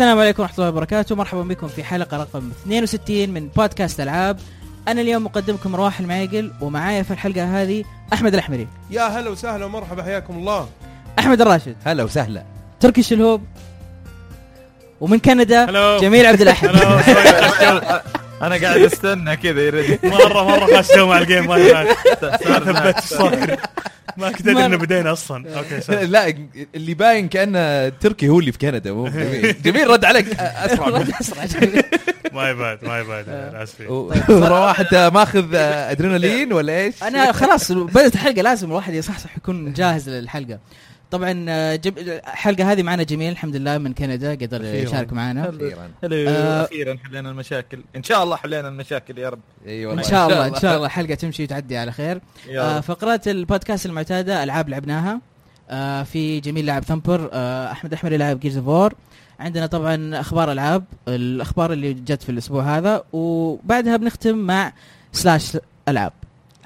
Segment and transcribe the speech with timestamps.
[0.00, 1.16] السلام عليكم ورحمة الله وبركاته.
[1.16, 4.38] مرحبا بكم في حلقة رقم 62 من بودكاست ألعاب.
[4.88, 8.68] أنا اليوم مقدمكم رواح المعيقل ومعايا في الحلقة هذه أحمد الأحمري.
[8.90, 10.68] يا هلا وسهلا ومرحبا حياكم الله.
[11.18, 11.76] أحمد الراشد.
[11.84, 12.44] هلا وسهلا.
[12.80, 13.42] تركي الشلهوب.
[15.00, 15.98] ومن كندا hello.
[16.00, 16.68] جميل عبد الأحد
[18.42, 21.84] أنا قاعد أستنى كذا يرد مرة مرة خش مع الجيم ما
[22.58, 23.56] ثبت الصدر
[24.16, 25.58] ما كنت أدري إنه بدينا أصلا.
[25.58, 26.06] okay sorry.
[26.14, 26.34] لا
[26.74, 28.92] اللي باين كأنه تركي هو اللي في كندا.
[28.92, 29.62] مو جميل.
[29.62, 30.26] جميل رد عليك.
[30.40, 30.88] أسرع.
[31.20, 31.44] أسرع.
[31.44, 31.82] جميل.
[32.32, 33.24] ما يبعد ما يبعد.
[33.54, 33.86] آسفين.
[33.86, 39.36] و- ورواح انت ماخذ آه، أدرينالين ولا إيش؟ أنا خلاص بدأت الحلقة لازم الواحد يصحصح
[39.36, 40.58] يكون جاهز للحلقة.
[41.10, 41.98] طبعا آه، جب...
[41.98, 44.88] الحلقة هذه معنا جميل الحمد لله من كندا قدر أخيراً.
[44.88, 45.48] يشارك معنا.
[45.48, 45.90] أخيراً.
[46.04, 46.64] آه.
[46.64, 47.80] أخيرا حلينا المشاكل.
[47.96, 49.40] إن شاء الله حلينا المشاكل يا رب.
[49.66, 52.20] اي إن شاء الله إن شاء الله الحلقة تمشي وتعدي على خير.
[52.50, 52.80] آه.
[52.80, 55.20] فقرات البودكاست المعتادة ألعاب لعبناها.
[55.70, 58.94] آه في جميل لاعب Thumper آه أحمد احمد لاعب Gears Four
[59.40, 63.04] عندنا طبعا أخبار ألعاب الأخبار اللي جت في الأسبوع هذا.
[63.12, 64.72] وبعدها بنختم مع
[65.12, 66.12] slash ألعاب.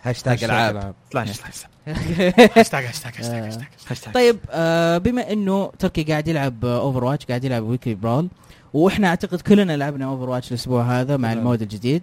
[0.03, 0.95] هاشتاج ألعاب.
[1.13, 4.15] slash slash هاشتاج هاشتاج هاشتاج هاشتاج.
[4.15, 8.29] طيب آه بما إنه تركي قاعد يلعب Overwatch قاعد يلعب weekly brawl
[8.75, 11.33] وإحنا أعتقد كلنا لعبنا Overwatch الأسبوع هذا مع.
[11.33, 12.03] ال mode الجديد.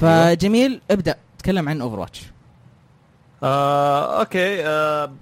[0.00, 2.22] فجميل ابدأ تكلم عن Overwatch
[3.42, 5.12] آه، okay آه،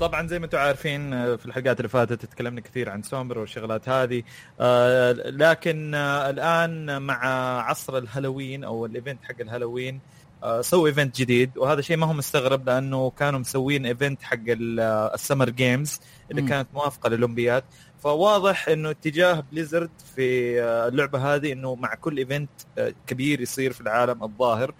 [0.00, 3.88] طبعا زي ما أنتم عارفين آه، في الحلقات اللي فاتت تكلمنا كثير عن Sombra والشغلات
[3.88, 4.22] هذه.
[4.60, 7.24] آه، لكن آه، الآن مع
[7.62, 10.13] عصر الهالوين أو ال event حق الهالوين آه،
[10.60, 14.80] سووا event جديد وهذا شيء ما هو مستغرب لأنه كانوا مسوين event حق ال-
[15.14, 16.48] ال Summer Games اللي مم.
[16.48, 17.64] كانت موافقة للأولمبياد.
[17.98, 23.72] فواضح إنه اتجاه Blizzard في آه، اللعبة هذه إنه مع كل event آه، كبير يصير
[23.72, 24.74] في العالم الظاهر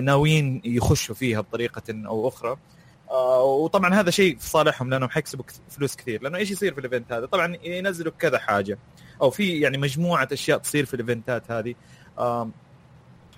[0.00, 2.56] ناويين يخشوا فيها بطريقة أو أخرى.
[3.10, 6.85] آه وطبعا هذا شيء في صالحهم لأنهم حيكسبوا فلوس كثير لأنه إيش يصير في ال
[6.85, 8.78] event هذا؟ طبعا ينزلوا كذا حاجة.
[9.22, 11.74] أو في يعني مجموعة أشياء تصير في ال event ات هذه.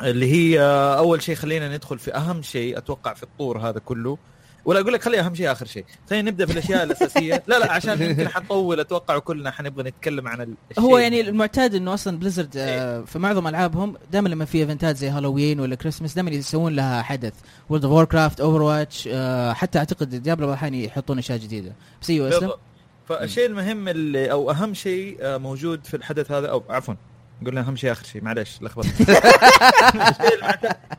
[0.03, 0.61] اللي هي
[0.99, 4.19] أول شيء خلينا ندخل في أهم شيء أتوقع في الطور هذا كله.
[4.65, 5.85] ولا أقول لك خلي أهم شيء آخر شيء.
[6.11, 7.43] خلينا نبدأ بالأشياء الأساسية.
[7.47, 10.41] لا لا عشان يمكن حنطول أتوقع وكلنا حنبغى نتكلم عن
[10.71, 14.91] الشيء هو يعني المعتاد إنه أصلا Blizzard آه في معظم ألعابهم دائما لما في event
[14.91, 17.35] ات زي هالوين ولا كريسمس دائما يسوون لها حدث.
[17.69, 19.09] World of Warcraft Overwatch
[19.53, 21.73] حتى أعتقد Diablo بعض الاحيان يحطون أشياء جديدة.
[22.03, 22.51] بس أيوه أسلم.
[23.09, 26.95] فالشيء المهم اللي أو أهم شيء آه، موجود في الحدث هذا أو عفوا
[27.47, 28.23] قلنا اهم شيء آخر شيء.
[28.25, 29.01] معلش لخبطت.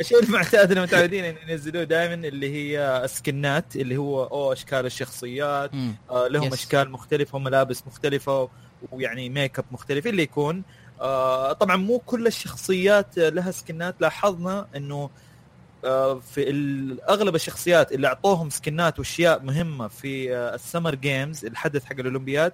[0.02, 4.86] الشيء المعتاد اللي متعودين إن ينزلوه دائما اللي هي skin ات اللي هو أو أشكال
[4.86, 5.72] الشخصيات.
[6.10, 6.54] آه لهم.
[6.54, 8.50] أشكال مختلفة وملابس مختلفة
[8.92, 10.64] ويعني ميك اب مختلف اللي يكون.
[11.02, 13.96] آه طبعا مو كل الشخصيات لها skin ات.
[14.00, 15.10] لاحظنا إنه
[15.86, 16.50] آه، في
[17.10, 22.00] أغلب الشخصيات اللي أعطوهم skin ات وأشياء مهمة في آه، ال Summer Games الحدث حق
[22.00, 22.54] الأولمبياد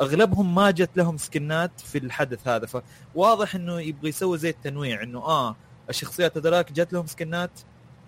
[0.00, 5.02] أغلبهم ما جت لهم skin ات في الحدث هذا فواضح إنه يبغى يسوي زي التنويع
[5.02, 5.56] إنه آه
[5.90, 7.50] الشخصيات هذولاك جت لهم skin ات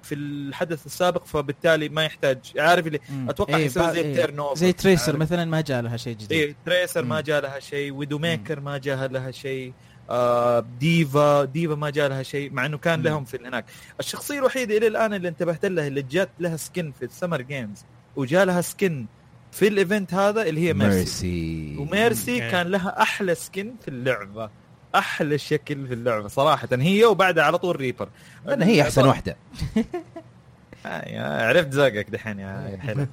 [0.03, 3.01] في الحدث السابق فبالتالي ما يحتاج عارف اللي.
[3.28, 4.11] أتوقع إيه، يسوي زي إيه.
[4.11, 7.21] ال turnover زي Tracer؟ مثلا ما جاء لها شيء جديد إيه Tracer ما مم.
[7.21, 9.72] جاء لها شيء Widowmaker ما جاء لها شيء
[10.11, 13.05] آه D.Va D.Va ما جاء لها شيء مع إنه كان مم.
[13.05, 13.65] لهم في هناك
[14.01, 17.84] الشخصية الوحيدة إلى الآن اللي انتبهت لها اللي جات لها skin في ال Summer Games
[18.17, 19.06] وجاء لها skin
[19.53, 22.50] في ال event هذا اللي هي Mercy ميرسي وميرسي مم.
[22.50, 24.50] كان لها أحلى skin في اللعبة.
[24.94, 26.69] أحلى شكل في اللعبة صراحة.
[26.72, 28.09] هي وبعدها على طول Reaper
[28.49, 29.37] أنا هي أحسن واحدة.
[30.87, 33.06] آه، يا عرفت ذوقك دحين يا حلو.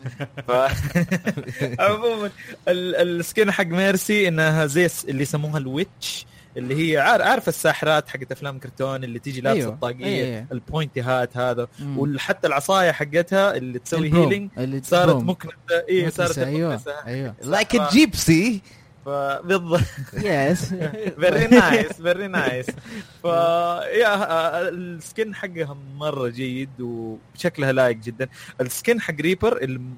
[0.48, 0.52] ف...
[1.82, 2.30] عموما
[2.68, 6.26] ال- ال skin حق Mercy إنها زي اللي يسموها ال witch
[6.58, 9.74] اللي هي عار- عارف الساحرات حقت أفلام كرتون اللي تيجي لابسه أيوة.
[9.74, 10.46] الطاقية أيوة، أيوة.
[10.52, 11.68] ال pointy hat هذا.
[11.98, 14.14] وحتى العصاية حقتها اللي تسوي.
[14.14, 15.16] healing اللي صارت.
[15.16, 15.56] مكنسة
[15.90, 18.62] اي صارت أيوه مكنسة أيوه like gypsy
[19.06, 19.80] فبالضبط
[20.14, 20.66] yes
[21.20, 22.66] very nice very nice
[23.24, 28.28] ف يا آه، ال skin حقها مرة جيد وشكلها لايق جدا
[28.62, 29.96] ال skin حق Reaper الم...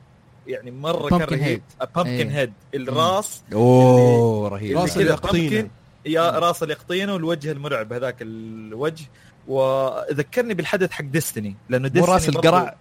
[0.48, 1.62] يعني مرة كان pumpkin رهيب
[1.96, 2.30] pumpkin إيه.
[2.40, 5.66] head الراس أوه رهيب راس pumpkin،
[6.06, 9.06] يا راس اليقطينه والوجه المرعب هذاك الوجه.
[9.48, 12.76] وذكرني بالحدث حق Destiny لأنه Destiny راس القرع؟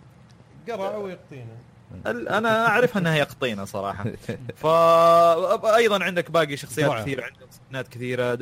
[0.69, 1.59] قرع ويقطينه.
[2.07, 4.05] أنا اعرفها أنها يقطينه صراحة.
[4.63, 7.03] فايضا عندك باقي شخصيات.
[7.03, 8.35] كثيرة عندهم skin ات كثيرة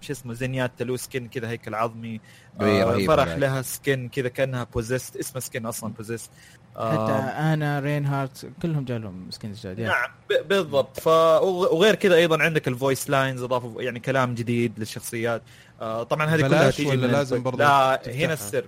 [0.00, 2.20] شو اسمه Zenyatta له skin كذا هيكل عظمي.
[2.60, 3.28] إيه، آه، Pharah.
[3.28, 6.30] لها skin كذا كأنها possessed اسمها skin أصلا possessed
[6.76, 10.10] حتى أنا Rein hardt كلهم جاء لهم skins جداد نعم
[10.48, 15.42] بالضبط ف وغير كذا أيضا عندك ال voice lines اضافوا يعني كلام جديد للشخصيات
[15.80, 18.64] آه، طبعا هذه كلها تيجي ولا من لازم برضو لا تفتحها؟ هنا السر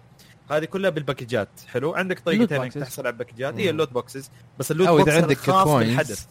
[0.51, 2.73] هذه كلها بال package ات حلو عندك طريقتين انك.
[2.73, 3.61] تحصل على ال package ات مم.
[3.61, 6.25] هي ال loot boxes بس ال loot أو box اذا عندك خاص coins بالحدث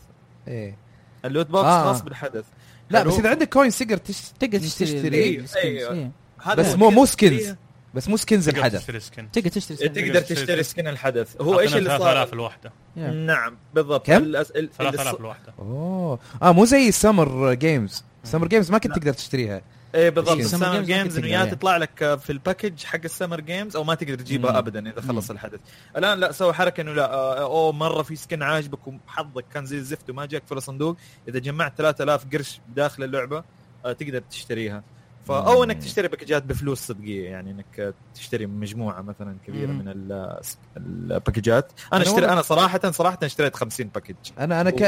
[0.47, 0.77] إيه
[1.25, 1.83] ال loot box آه.
[1.83, 2.45] خاص بالحدث
[2.89, 4.21] لا بس إذا عندك coins تقدر تش...
[4.39, 5.45] تقدر تشتري تشتري.
[5.63, 5.93] أيوة.
[5.93, 6.11] إيه.
[6.41, 7.55] هذا بس مو مو skins.
[7.93, 8.79] بس مو skins تقدر الحدث.
[8.79, 9.31] تشتري skin.
[9.31, 9.79] تقدر تشتري skins.
[9.89, 10.81] تقدر تقدر تشتري skin.
[10.81, 11.41] skin الحدث.
[11.41, 13.07] هو إيش اللي 3000 صار الواحده يا.
[13.11, 14.05] نعم بالضبط.
[14.07, 16.19] كم؟ ال- ال- اللي 3000 ص- الواحده أوه.
[16.41, 19.61] آه مو زي ال Summer Games Summer Games ما كنت تقدر تشتريها.
[19.95, 20.37] إيه بالضبط.
[20.37, 21.45] ال Summer Games إنه تقدر يا.
[21.45, 24.57] تطلع لك في ال package حق ال Summer Games أو ما تقدر تجيبها مم.
[24.57, 25.35] ابدا إذا خلص مم.
[25.35, 25.59] الحدث.
[25.97, 29.77] الآن لا سوى حركة إنه لا آه، أوه مرة في skin عاجبك وحظك كان زي
[29.77, 30.97] الزفت وما جاك في الصندوق.
[31.27, 33.43] إذا جمعت 3000 قرش داخل اللعبة
[33.85, 34.83] آه، تقدر تشتريها.
[35.27, 35.63] فا أو مم.
[35.63, 39.79] إنك تشتري باكجات بفلوس صدقية يعني إنك آه، تشتري مجموعة مثلا كبيرة مم.
[39.79, 40.39] من ال-
[40.77, 41.71] الباكجات.
[41.93, 44.15] أنا أنا أشتري أنا صراحة صراحة اشتريت 50 package.
[44.39, 44.83] أنا أنا ك...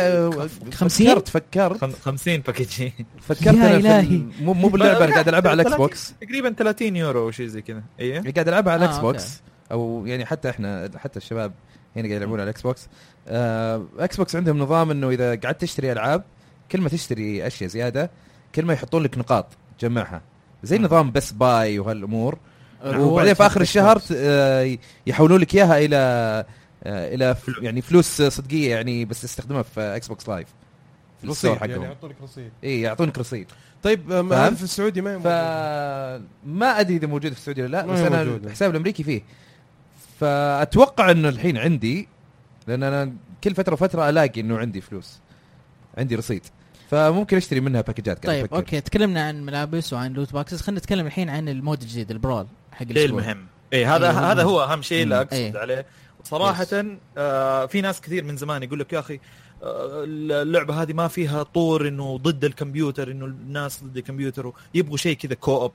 [0.74, 1.78] 50 فكرت فكرت.
[1.82, 2.90] خم- 50 package.
[3.28, 4.00] فكرت يا أنا في إلهي.
[4.16, 7.48] ال- مو مو باللعبة أنا قاعد ألعبها على ال Xbox تقريبا 30 يورو أو شيء
[7.48, 7.84] زي كذا.
[8.00, 9.42] إيه؟ قاعد ألعبها على آه، ال Xbox
[9.72, 11.54] أو يعني حتى إحنا حتى الشباب
[11.96, 12.88] هنا قاعد يلعبون على ال Xbox
[13.28, 16.24] آه، Xbox عندهم نظام إنه إذا قعدت تشتري ألعاب
[16.72, 18.12] كل ما تشتري أشياء زيادة
[18.56, 19.48] كل ما يحطون لك نقاط.
[19.80, 20.22] تجمعها
[20.64, 22.38] زي نظام Best Buy وهالأمور.
[22.86, 24.78] وبعدين في آخر الشهر آه،
[25.08, 25.96] يحولون لك إياها إلى
[26.84, 30.48] آه، إلى يعني فلوس صدقية يعني بس تستخدمها في Xbox Live
[31.26, 32.52] رصيد يعني لك رصيد.
[32.64, 33.48] إي يعطونك رصيد.
[33.84, 35.30] طيب؟ هل في السعودي ما موجودة؟
[36.46, 38.22] فما أدري إذا موجود في السعودية ولا لا ما بس أنا.
[38.22, 39.22] الحساب الأمريكي فيه.
[40.20, 42.08] فأتوقع إنه الحين عندي
[42.68, 43.14] لأن أنا
[43.44, 45.20] كل فترة وفترة ألاقي إنه عندي فلوس.
[45.98, 46.46] عندي رصيد.
[46.90, 48.56] فممكن أشتري منها باكجات قاعد طيب أفكر.
[48.56, 52.18] okay تكلمنا عن ملابس وعن loot boxes خلينا نتكلم الحين عن ال mode الجديد ال
[52.18, 54.32] brawl حق شيء الأسبوع المهم اي هذا أيوه.
[54.32, 55.22] هذا هو أهم شيء اللي مم.
[55.22, 55.58] أقصد أيه.
[55.58, 55.86] عليه
[56.24, 56.68] صراحة
[57.18, 59.20] آه في ناس كثير من زمان يقول لك يا أخي
[59.64, 65.18] آه اللعبة هذه ما فيها طور إنه ضد الكمبيوتر إنه الناس ضد الكمبيوتر ويبغوا شيء
[65.18, 65.72] كذا co-op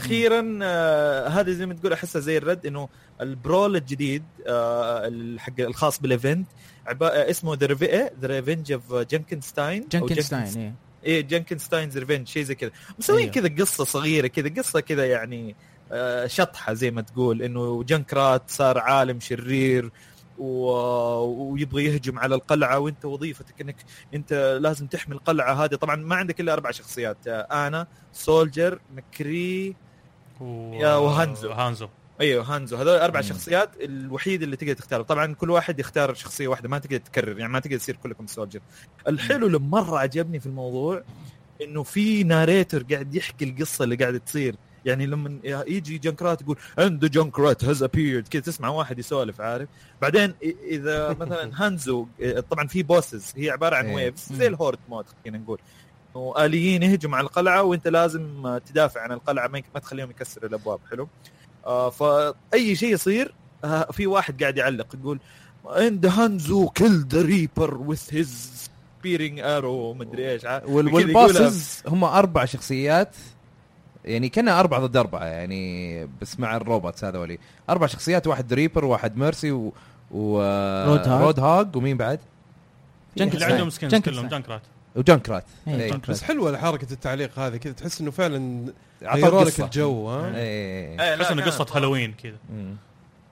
[0.00, 2.88] أخيرا آه هذا زي ما تقول أحسها زي الرد إنه
[3.20, 6.46] ال brawl الجديد آه الحق الخاص بال event
[6.88, 7.66] آه، اسمه the
[8.20, 10.74] the Revenge of Junkenstein Junkenstein إيه.
[11.04, 13.48] إيه Junkenstein's Revenge شيء زي كذا مسويين أيوه.
[13.48, 15.56] كذا قصة صغيرة كذا قصة كذا يعني
[15.92, 19.90] آه، شطحة زي ما تقول إنه Junkrat صار عالم شرير
[20.38, 20.70] و...
[21.52, 23.76] ويبغى يهجم على القلعة وأنت وظيفتك إنك
[24.14, 29.76] أنت لازم تحمي القلعة هذه طبعا ما عندك إلا أربع شخصيات آه، Ana Soldier McCree
[30.40, 30.72] و...
[30.74, 31.50] يا و Hanzo.
[31.50, 31.88] Hanzo
[32.20, 33.26] أيوه Hanzo هذول أربع مم.
[33.26, 35.02] شخصيات الوحيد اللي تقدر تختاره.
[35.02, 38.60] طبعا كل واحد يختار شخصية واحدة ما تقدر تكرر يعني ما تقدر تصير كلكم Soldier
[39.08, 41.02] الحلو اللي مرة عجبني في الموضوع
[41.62, 44.54] إنه في narrator قاعد يحكي القصة اللي قاعدة تصير.
[44.84, 49.68] يعني لما يجي Junkrat يقول and Junkrat has appeared كذا تسمع واحد يسولف عارف؟
[50.02, 52.06] بعدين إذا مثلا Hanzo
[52.50, 53.94] طبعا في bosses هي عبارة عن إيه.
[53.94, 54.54] waves زي مم.
[54.54, 55.58] ال horde mode خلينا نقول.
[56.14, 61.08] والآليين يهجموا على القلعة وأنت لازم تدافع عن القلعة ما ما تخليهم يكسروا الأبواب حلو
[61.66, 63.34] آه فأي شيء يصير
[63.64, 65.20] آه في واحد قاعد يعلق يقول
[65.66, 68.68] and Hanzo kill the Reaper with his
[69.00, 70.42] spearing arrow مدري إيش.
[70.64, 73.16] وال bosses هم أربع شخصيات
[74.04, 77.38] يعني كنا أربعة ضد أربعة يعني بس مع ال robots هذولي
[77.70, 79.72] أربع شخصيات واحد Reaper واحد Mercy و,
[80.10, 80.38] و...
[80.86, 81.22] Roadhog.
[81.22, 82.20] Roadhog ومين بعد؟
[83.16, 83.44] Junken اللي.
[83.44, 84.28] عندهم skins كلهم.
[84.28, 84.62] Junkrat
[84.96, 86.00] و Junkrat إيه، إيه.
[86.08, 89.60] بس حلوة حركة التعليق هذه كذا تحس إنه فعلا غيروا لك.
[89.60, 91.00] الجو ها إيه.
[91.00, 92.76] إيه، تحس إنه قصة هالوين كذا مم.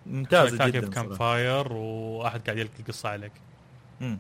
[0.07, 1.15] ممتازة تاكل جدا صراحة.
[1.15, 3.33] fire وواحد قاعد يلقي القصة عليك
[4.01, 4.19] مم.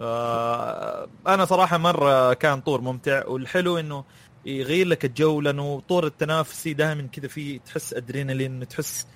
[0.00, 4.04] آه أنا صراحة مرة كان طور ممتع والحلو إنه
[4.46, 9.06] يغير لك الجو لأنه طور التنافسي دائما كذا في تحس أدرينالين تحس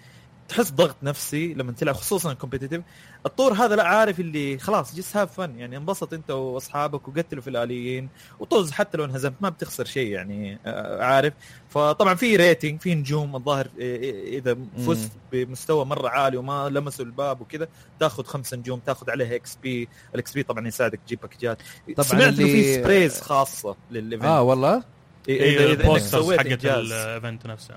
[0.50, 2.82] تحس ضغط نفسي لما تلعب خصوصا competitive
[3.26, 7.50] الطور هذا لا عارف اللي خلاص just have fun يعني انبسط انت واصحابك وقتلوا في
[7.50, 8.08] الآليين
[8.40, 11.32] وطز حتى لو انهزمت ما بتخسر شيء يعني آه، عارف
[11.68, 17.04] فطبعا في rating في نجوم الظاهر إيه- إيه- اذا فزت بمستوى مره عالي وما لمسوا
[17.04, 17.68] الباب وكذا
[18.00, 21.58] تاخذ خمسة نجوم تاخذ عليها XP ال XP طبعا يساعدك تجيب باكجات
[21.96, 24.82] طبعاً سمعت انه اللي- في sprays خاصه لل event آه والله
[25.28, 27.74] اذا اي اذا انك سويت حقت ال event نفسه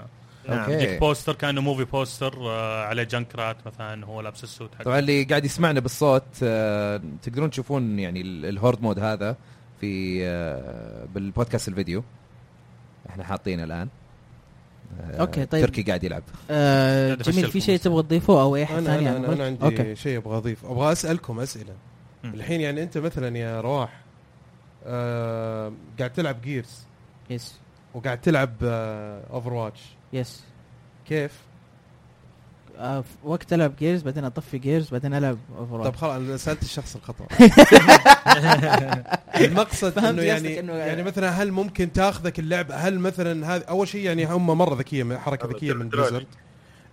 [0.49, 0.59] نعم.
[0.59, 0.73] okay.
[0.73, 4.99] يجيك poster كانه movie poster آه، عليه Junkrat مثلا هو لابس ال suit حقه طبعا
[4.99, 9.35] اللي قاعد يسمعنا بالصوت آه، تقدرون تشوفون يعني ال- ال horde mode هذا
[9.81, 12.03] في آه، بالبودكاست الفيديو
[13.09, 13.87] إحنا حاطينه الآن
[15.01, 15.65] آه، okay، طيب.
[15.65, 17.77] تركي قاعد يلعب آه جميل في شيء.
[17.79, 20.91] تبغى تضيفه أو أي أنا ثاني أنا, أنا؟ أنا عندي okay شيء أبغى أضيف أبغى
[20.91, 21.73] أسألكم أسئلة
[22.23, 22.33] مم.
[22.33, 23.99] الحين يعني أنت مثلا يا رواح
[24.85, 26.83] آه قاعد تلعب Gears
[27.29, 27.59] yes
[27.93, 29.81] وقاعد تلعب آه Overwatch
[30.13, 30.43] yes
[31.07, 31.31] كيف؟
[32.77, 36.95] آه وقت ألعب Gears بعدين أطفي Gears بعدين ألعب Over طب خلاص أنا سألت الشخص
[36.95, 37.25] الخطأ.
[39.45, 43.87] المقصد فهمت إنه يعني إنه- يعني مثلا هل ممكن تاخذك اللعبة؟ هل مثلا هذه أول
[43.87, 46.25] شيء يعني هم مرة ذكية من حركة ذكية من Blizzard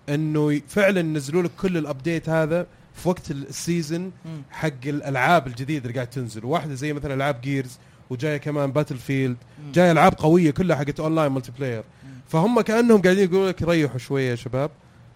[0.09, 4.13] إنه فعلا نزلوا لك كل ال update هذا في وقت ال season
[4.51, 6.45] حق الألعاب الجديدة اللي قاعد تنزل.
[6.45, 7.79] واحدة زي مثلا ألعاب Gears
[8.11, 9.37] وجاية كمان Battlefield.
[9.75, 11.83] جاية ألعاب قوية كلها حقت online multiplayer.
[12.31, 14.71] فهم كأنهم قاعدين يقولوا لك ريحوا شوية يا شباب.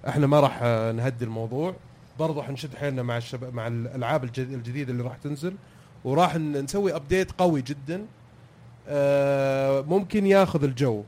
[0.08, 1.74] إحنا ما راح آه، نهدي الموضوع.
[2.18, 5.54] برضو حنشد حيلنا مع الشباب مع الألعاب الجد- الجديدة اللي راح تنزل.
[6.04, 8.06] وراح نسوي update قوي جدا.
[8.88, 11.02] آه، ممكن ياخذ الجو.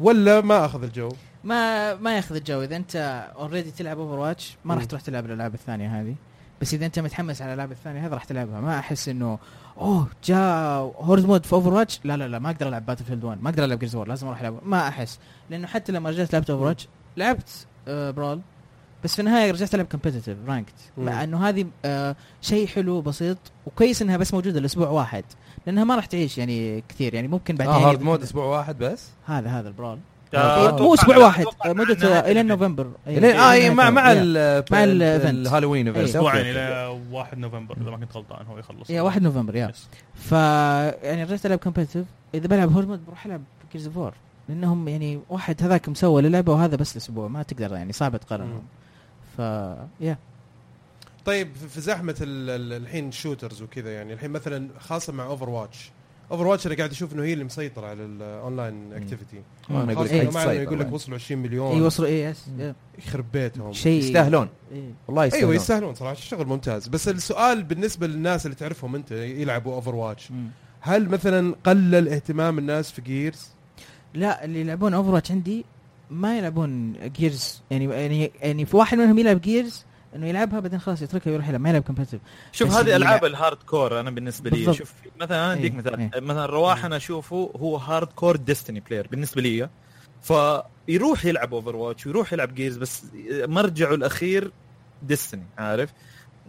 [0.00, 1.08] ولا ما أخذ الجو؟
[1.44, 2.62] ما ما ياخذ الجو.
[2.62, 2.96] إذا أنت
[3.36, 4.84] already تلعب Overwatch ما راح.
[4.84, 6.14] تروح تلعب الألعاب الثانية هذه.
[6.60, 8.60] بس إذا أنت متحمس على الألعاب الثانية هذه راح تلعبها.
[8.60, 9.38] ما أحس إنه
[9.80, 13.50] أوه جاء horde mode في Overwatch لا لا لا ما أقدر ألعب Battlefield 1 ما
[13.50, 15.18] أقدر ألعب Gears لازم أروح ألعب ما أحس
[15.50, 18.40] لأنه حتى لما رجعت لعبت Overwatch لعبت آه brawl
[19.04, 20.74] بس في النهاية رجعت ألعب competitive ranked.
[20.98, 25.24] مع إنه هذه آه شيء حلو بسيط وكويس إنها بس موجودة الأسبوع واحد
[25.66, 29.08] لأنها ما راح تعيش يعني كثير يعني ممكن بعدين آه hard mode أسبوع واحد بس؟
[29.26, 32.42] هذا هذا ال brawl آه، مو أسبوع واحد آه، نهاية إلى.
[32.42, 33.18] نوفمبر إيه.
[33.18, 34.12] لين آه إيه، مع مع.
[34.12, 34.84] ال مع.
[34.84, 36.04] الهالوين إيه.
[36.04, 36.46] أسبوعين.
[36.46, 39.72] إلى 1 نوفمبر إذا ما كنت غلطان هو يخلص yeah 1 نوفمبر yeah.
[40.14, 40.32] ف
[41.02, 43.40] يعني رجعت ألعب competitive إذا بلعب horde mode بروح ألعب
[43.72, 44.12] Gears Four
[44.48, 48.62] لأنهم يعني واحد هذاك مسوى للعبة وهذا بس الأسبوع ما تقدر يعني صعب تقارنهم
[49.36, 49.38] ف
[50.00, 50.18] يا
[51.24, 55.90] طيب في- زحمه ال- ال- الحين ال shooters وكذا يعني الحين مثلا خاصة مع Overwatch
[56.30, 60.12] Overwatch أنا قاعد أشوف إنه هي اللي مسيطرة على ال online activity وأنا أقول لك
[60.12, 60.92] يقول لك بعد.
[60.92, 61.78] وصلوا 20 مليون.
[61.78, 62.46] يوصلوا إي اس
[62.98, 63.72] يخرب بيتهم.
[63.72, 64.48] شيء يستاهلون.
[64.72, 64.92] إيه.
[65.08, 65.94] والله يستاهلون أيوه يستاهلون.
[65.94, 66.12] صراحة.
[66.12, 66.88] الشغل ممتاز.
[66.88, 70.28] بس السؤال بالنسبة للناس اللي تعرفهم أنت يلعبوا Overwatch.
[70.80, 73.48] هل مثلا قلل اهتمام الناس في Gears
[74.14, 75.64] لا اللي يلعبون Overwatch عندي
[76.10, 79.84] ما يلعبون Gears يعني يعني يعني في واحد منهم يلعب Gears
[80.16, 82.18] إنه يلعبها بعدين خلاص يتركها ويروح يلعب ما يلعب competitive
[82.52, 84.56] شوف هذه ألعاب ال hardcore أنا بالنسبة لي.
[84.56, 84.76] بالضبط.
[84.76, 86.00] شوف مثلا أنا أديك إيه، مثال.
[86.00, 86.20] إيه.
[86.20, 89.68] مثلا رواح أنا أشوفه هو hardcore Destiny player بالنسبة لي.
[90.22, 94.52] فيروح يلعب Overwatch ويروح يلعب Gears بس مرجعه الأخير
[95.02, 95.92] Destiny عارف؟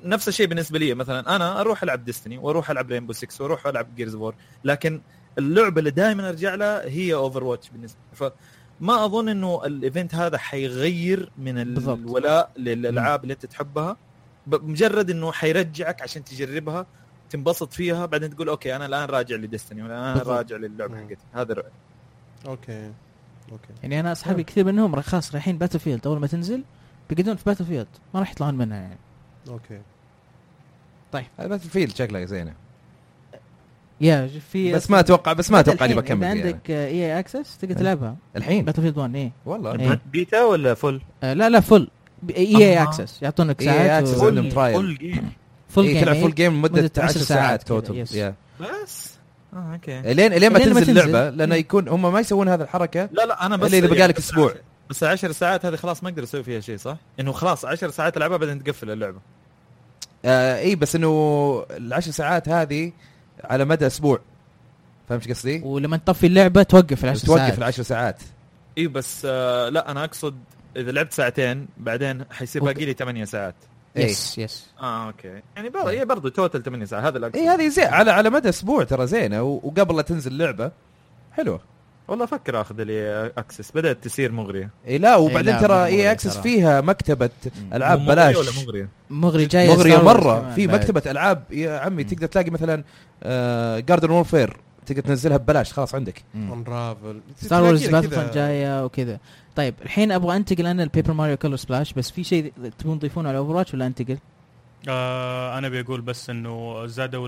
[0.04, 0.94] نفس الشيء بالنسبة لي.
[0.94, 5.02] مثلا أنا أروح ألعب Destiny وأروح ألعب Rainbow 6 وأروح ألعب Gears of War لكن
[5.38, 8.32] اللعبة اللي دائما أرجع لها هي Overwatch بالنسبة لي.
[8.82, 11.98] فما أظن إنه ال event هذا حيغير من بالضبط.
[11.98, 13.98] الولاء للألعاب اللي أنت تحبها.
[14.48, 16.86] بمجرد إنه حيرجعك عشان تجربها
[17.30, 20.30] تنبسط فيها بعدين تقول okay أنا الآن راجع ل Destiny ولا أنا بالضبط.
[20.30, 20.98] راجع للعبة.
[20.98, 21.18] حقتي.
[21.34, 21.72] هذا رأيي
[22.48, 22.92] okay.
[23.52, 23.74] okay.
[23.84, 26.64] يعني أنا أصحابي كثير منهم خلاص رايحين Battlefield أول ما تنزل
[27.10, 28.98] بيقعدون في Battlefield ما راح يطلعون منها يعني.
[29.48, 29.82] أوكي.
[31.14, 32.54] هذا باتل فيلد شكلها زينة.
[34.02, 37.58] yeah في بس ما أتوقع بس ما أتوقع إني بكمل إذا فيها عندك EA Access
[37.58, 37.80] تقدر إيه.
[37.80, 40.02] تلعبها الحين Battlefield 1 إيه والله إيه.
[40.12, 41.88] بيتا ولا full؟ آه، لا لا full
[42.38, 42.84] EA EA آه.
[42.84, 45.32] Access يعطونك EA ساعات access و- عندهم trial full game
[45.70, 46.22] full إيه game تلعب إيه.
[46.22, 47.70] full game مدة مدة 10 عشر ساعات.
[48.14, 49.12] يا بس
[49.54, 50.90] آه أوكي لين لين ما تنزل.
[51.00, 51.56] اللعبة لأنه.
[51.56, 54.24] يكون هم ما يسوون هذه الحركة لا لا أنا بس الا إذا يعني بقالك بس
[54.30, 57.66] أسبوع عشر- بس 10 ساعات هذه خلاص ما أقدر أسوي فيها شيء صح؟ إنه خلاص
[57.66, 59.20] 10 ساعات العبها بعدين تقفل اللعبة
[60.26, 62.92] آه إي بس إنه العشر ساعات هذه
[63.44, 64.20] على مدى أسبوع.
[65.10, 67.58] فهمت قصدي؟ ولما تطفي اللعبة توقف العشر توقف ساعات.
[67.58, 68.22] العشر ساعات.
[68.78, 70.38] اي بس آه لا أنا أقصد
[70.78, 72.64] إذا لعبت ساعتين بعدين حيصير.
[72.64, 73.56] باقي لي 8 ساعات.
[73.98, 74.06] إيه.
[74.06, 75.42] yes yes آه okay.
[75.56, 78.50] يعني برضه هي برضه total 8 ساعات هذا الاقصد اي هذه زين على على مدى
[78.50, 80.72] أسبوع ترى زينة وقبل لا تنزل اللعبة
[81.32, 81.62] حلوة.
[82.12, 86.38] والله أفكر أخذ لي Access بدأت تصير مغرية إي لا وبعدين ترى EA Access.
[86.38, 87.30] فيها مكتبة
[87.74, 90.68] ألعاب بلاش ولا مغرية؟ مغري جاي مغرية مرة كمان في.
[90.68, 92.04] مكتبة ألعاب يا عمي.
[92.04, 92.84] تقدر تلاقي مثلا
[93.80, 96.24] Garden Warfare تقدر تنزلها ببلاش خلاص عندك.
[96.36, 99.20] Unravel Star Wars Battle جاية وكذا
[99.56, 103.30] طيب الحين أبغى أنتقل أنا ال Paper Mario Color Splash بس في شيء تبون تضيفونه
[103.30, 104.18] على Over ولا أنتقل؟
[104.90, 107.28] آه أنا بقول بس إنه زادوا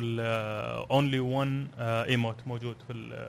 [0.92, 3.28] only 1 emote موجود في ال-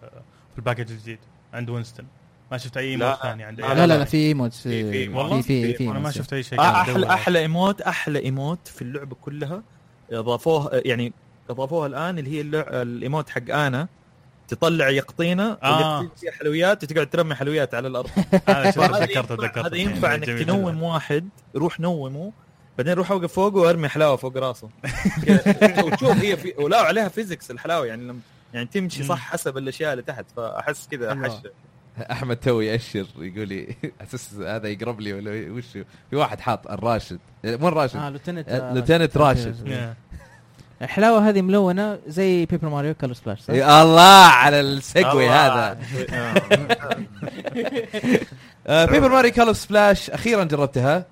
[0.53, 1.19] في ال package الجديد
[1.55, 2.07] عند وينستون
[2.53, 2.91] ما شفت أي.
[2.91, 5.91] emote ثاني عند لا، أي لا لا, في emotes في- في- والله؟ في في, في
[5.91, 6.11] أنا ما.
[6.11, 7.07] شفت أي شيء آه أحلى.
[7.15, 9.63] أحلى emote أحلى emote في اللعبه كلها
[10.13, 11.13] اضافوه يعني
[11.51, 12.41] إضافوها الآن اللي هي.
[12.83, 13.89] ال emote حق آنا
[14.49, 15.99] تطلع يقطينه آه.
[16.01, 18.11] اللي فيها حلويات وتقعد ترمي حلويات على الأرض
[18.49, 20.83] هذا تذكرت ينفع- تذكرت هذا ينفع إنك تنوم.
[20.83, 22.33] واحد روح نومه
[22.79, 24.69] بعدين روح أوقف فوقه وارمي حلاوة فوق راسه
[25.27, 25.83] كذا.
[25.85, 28.19] وتشوف هي في ولا عليها physics الحلاوة يعني لما
[28.55, 29.05] يعني تمشي.
[29.05, 31.29] صح حسب الأشياء اللي تحت فأحس كذا الله.
[31.29, 31.43] حش
[32.11, 35.65] أحمد تو يأشر يقول لي أساس هذا يقرب لي ولا وش؟
[36.11, 39.95] في واحد حاط الراشد مو الراشد آه لوتنت آه، لوتنت راشد.
[40.83, 45.29] الحلاوة هذه ملونة زي بيبر ماريو كلر سبلاش صح؟ يا الله على السيجوي.
[45.29, 45.79] هذا.
[48.87, 51.07] بيبر ماري كالر سبلاش أخيرا جربتها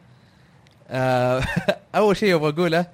[0.91, 1.43] آه،
[1.95, 2.87] أول شيء أبغى أقوله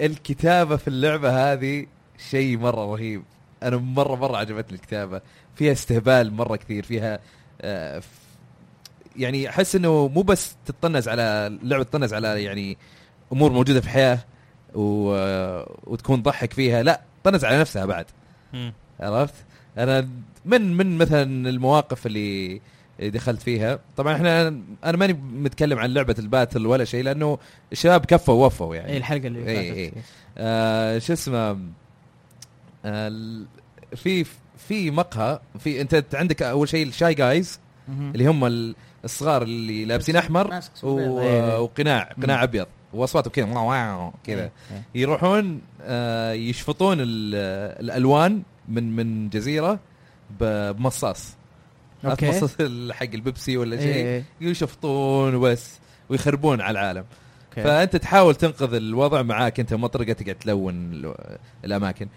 [0.00, 1.86] الكتابة في اللعبة هذه
[2.30, 3.22] شيء مرة رهيب
[3.64, 5.20] أنا مرة مرة عجبتني الكتابة.
[5.54, 7.18] فيها استهبال مرة كثير فيها
[7.60, 8.02] آه،
[9.16, 11.22] يعني أحس إنه مو بس تطنز على
[11.62, 12.76] اللعبة تطنز على يعني
[13.32, 14.18] أمور موجودة في الحياة
[14.74, 15.08] و...
[15.84, 18.06] وتكون ضحك فيها لا طنز على نفسها بعد.
[19.00, 19.34] عرفت؟
[19.78, 20.08] أنا
[20.44, 22.60] من من مثلا المواقف اللي
[23.00, 23.78] دخلت فيها.
[23.96, 24.48] طبعا إحنا
[24.84, 27.38] أنا ماني متكلم عن لعبة الباتل ولا شيء لأنه
[27.72, 28.92] الشباب كفوا ووفوا يعني.
[28.92, 29.76] اي الحلقة اللي إيه، فاتت.
[29.76, 29.92] إيه.
[30.38, 31.58] آه شو اسمه؟ آه
[33.96, 34.24] في
[34.68, 37.60] في مقهى في انت عندك أول شيء الشاي جايز.
[37.88, 38.74] اللي هم ال-
[39.04, 40.52] الصغار اللي لابسين أحمر.
[40.84, 41.60] إيه.
[41.60, 44.82] وقناع قناع أبيض وأصواتهم كذا واو كذا إيه، إيه.
[45.02, 47.34] يروحون آه يشفطون ال-
[47.84, 49.78] الألوان من من جزيرة
[50.40, 51.34] بمصاص
[52.04, 52.50] okay مصاص
[52.92, 54.24] حق البيبسي ولا شيء.
[54.40, 57.04] يشفطون وبس ويخربون على العالم
[57.58, 57.62] okay.
[57.68, 61.14] فأنت تحاول تنقذ الوضع معاك أنت مطرقه تقعد تلون ال-
[61.64, 62.08] الأماكن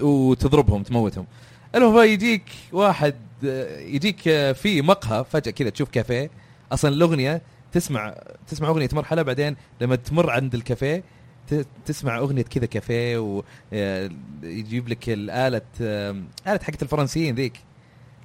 [0.00, 1.26] وتضربهم تموتهم.
[1.74, 3.14] المهم يجيك واحد
[3.46, 6.30] آه، يجيك آه، في مقهى فجأة كذا تشوف كافيه.
[6.72, 8.14] أصلا الأغنية تسمع
[8.48, 11.02] تسمع أغنية مرحله بعدين لما تمر عند الكافيه
[11.50, 16.10] ت- تسمع أغنية كذا كافيه ويجيب لك الآلة آه،
[16.46, 17.52] آلة حقت الفرنسيين ذيك.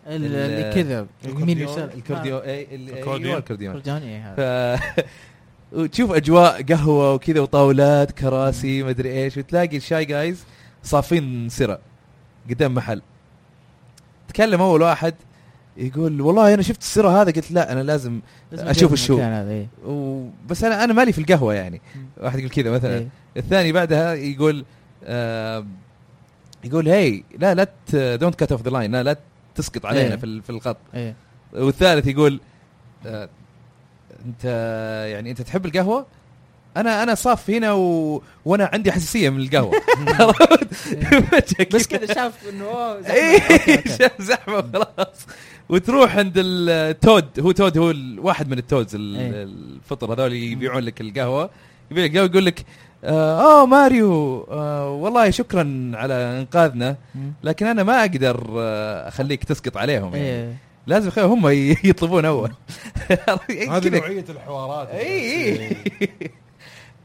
[0.08, 1.08] ال- ال- اللي كذا
[1.41, 1.89] يمين يسار.
[1.96, 3.25] الكورديون ال- الأكورديون.
[3.25, 3.74] أيوة، الكورديون.
[3.74, 4.79] كورديون اي هذا.
[5.73, 10.43] وتشوف أجواء قهوة وكذا وطاولات كراسي مدري إيش وتلاقي الشاي جايز
[10.83, 11.79] صافين سرة
[12.49, 13.01] قدام محل
[14.27, 15.13] تكلم أول واحد
[15.77, 18.19] يقول والله أنا شفت السرة هذا قلت لا أنا لازم
[18.53, 19.19] أجرب الشو.
[19.21, 19.67] إيه.
[20.49, 21.81] بس أنا أنا مالي في القهوة يعني.
[22.17, 23.07] واحد يقول كذا مثلا إيه.
[23.38, 24.65] الثاني بعدها يقول
[25.03, 25.65] آه
[26.63, 27.67] يقول هي لا لا
[28.15, 29.17] don't cut off the line لا لا
[29.55, 30.15] تسقط علينا إيه.
[30.15, 31.15] في في الخط إيه
[31.53, 32.39] والثالث يقول
[33.05, 33.29] آه
[34.25, 34.44] انت
[35.12, 36.05] يعني انت تحب القهوة؟
[36.77, 38.22] أنا أنا صاف هنا و...
[38.46, 39.72] وأنا عندي حساسية من القهوة
[41.74, 43.89] بس كذا شاف إنه okay.
[44.00, 45.25] شاف زحمة خلاص
[45.70, 47.94] وتروح عند ال Toad هو Toad هو
[48.27, 49.44] واحد من ال Toads ال- إيه.
[49.44, 51.50] الفطر هذول يبيعون لك القهوة
[51.92, 52.66] يبيع لك قهوه يقول لك
[53.03, 56.96] آه, آه ماريو آه والله شكرا على إنقاذنا.
[57.44, 60.53] لكن أنا ما أقدر آه أخليك تسقط عليهم يعني إيه
[60.89, 61.47] لازم خ- هم
[61.89, 62.51] يطلبون أول.
[63.69, 63.89] هذه.
[63.89, 65.77] نوعية الحوارات إي إي.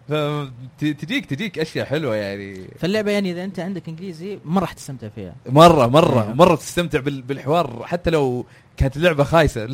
[0.09, 2.69] فتجيك تجيك أشياء حلوة يعني.
[2.79, 5.35] فاللعبة يعني إذا أنت عندك إنجليزي ما راح تستمتع فيها.
[5.47, 6.35] مره مره إيه.
[6.35, 9.69] مرة تستمتع بال- بالحوار حتى لو كانت اللعبة خايسة.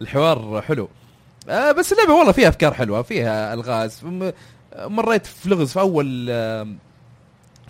[0.00, 0.88] الحوار حلو.
[1.48, 4.00] آه بس اللعبة والله فيها أفكار حلوة فيها ألغاز.
[4.76, 6.26] مريت في لغز في أول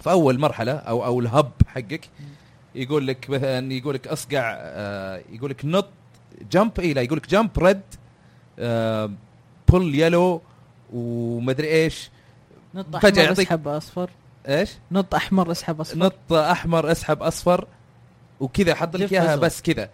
[0.03, 2.09] في أول مرحلة أو أو الهب حقك.
[2.75, 5.89] يقول لك مثلا يقول لك أصقع آه، يقول لك نط
[6.53, 7.81] جمب اي لا يقول لك جمب ريد
[9.69, 10.41] بول يلو
[10.93, 12.11] ومدري إيش.
[12.75, 14.11] نط فجأة أحمر أسحب أصفر.
[14.49, 15.99] إيش؟ نط أحمر أسحب أصفر.
[15.99, 17.67] نط أحمر أسحب أصفر
[18.41, 19.37] وكذا حط لك إياها.
[19.37, 19.91] بس كذا.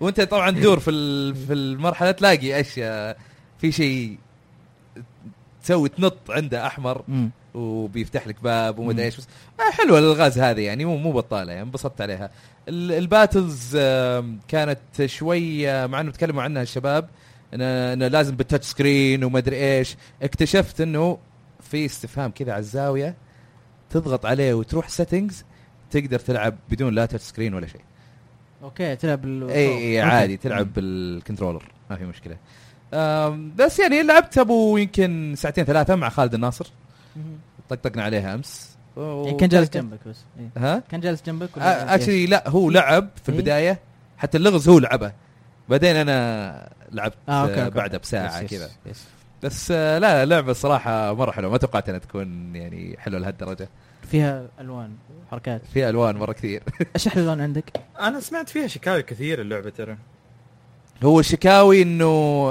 [0.00, 0.90] وأنت طبعا تدور في
[1.34, 3.18] في المرحلة تلاقي اشياء
[3.58, 4.18] في شيء
[5.62, 7.02] تسوي تنط عنده أحمر.
[7.56, 8.86] وبيفتح لك باب مم.
[8.86, 9.28] ومدري إيش بس.
[9.60, 12.30] آه حلوة الألغاز هذه يعني مو مو بطالة يعني انبسطت عليها.
[12.68, 13.76] ال- ال battles
[14.48, 17.08] كانت شوي آه، مع إنه تكلموا عنها الشباب
[17.54, 19.96] انه لازم بال touch screen ومدري إيش.
[20.22, 21.18] اكتشفت إنه
[21.60, 23.14] في استفهام كذا على الزاوية
[23.90, 25.44] تضغط عليه وتروح settings
[25.90, 27.80] تقدر تلعب بدون لا touch screen ولا شيء.
[28.62, 30.00] okay تلعب بال- إي.
[30.00, 32.36] عادي تلعب بال controller ما في مشكلة.
[33.58, 36.66] بس يعني لعبت أبو يمكن ساعتين ثلاثة مع خالد الناصر.
[37.68, 38.76] طقطقنا عليها أمس.
[38.96, 40.16] يعني كان جالس جنبك بس.
[40.38, 40.48] إيه.
[40.56, 43.78] ها؟ كان جالس جنبك ولا actually لا هو لعب في إيه؟ البداية.
[44.18, 45.12] حتى اللغز هو لعبه.
[45.68, 47.76] بعدين أنا لعبت آه، okay، آه okay.
[47.76, 48.70] بعدها بساعة كذا.
[49.42, 51.50] بس آه لا لعبة صراحة مرة حلوة.
[51.50, 53.68] ما توقعت إنها تكون يعني حلوة لهالدرجة.
[54.10, 54.90] فيها ألوان
[55.30, 55.62] حركات.
[55.74, 56.62] فيها ألوان مرة كثير.
[56.96, 59.96] إيش أحلى لون عندك؟ أنا سمعت فيها شكاوي كثير اللعبة ترى.
[61.02, 62.04] هو الشكاوي إنه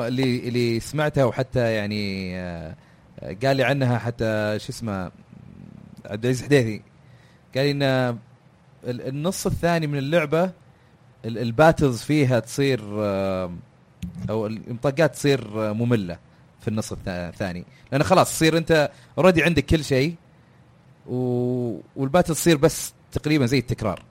[0.08, 2.75] اللي اللي سمعتها وحتى يعني آه، آه،
[3.21, 5.12] قال لي عنها حتى شو اسمه
[6.06, 6.82] عبد العزيز حديثي
[7.56, 10.43] قال لي إن ال- النص الثاني من اللعبة
[11.25, 13.51] ال- الباتلز فيها تصير آه،
[14.30, 16.17] أو المطاقات تصير آه، مملة
[16.62, 17.65] في النص الثا- الثاني.
[17.91, 20.15] لأن خلاص تصير أنت already عندك كل شيء
[21.08, 21.15] و...
[21.95, 24.04] وال battle تصير بس تقريبا زي التكرار.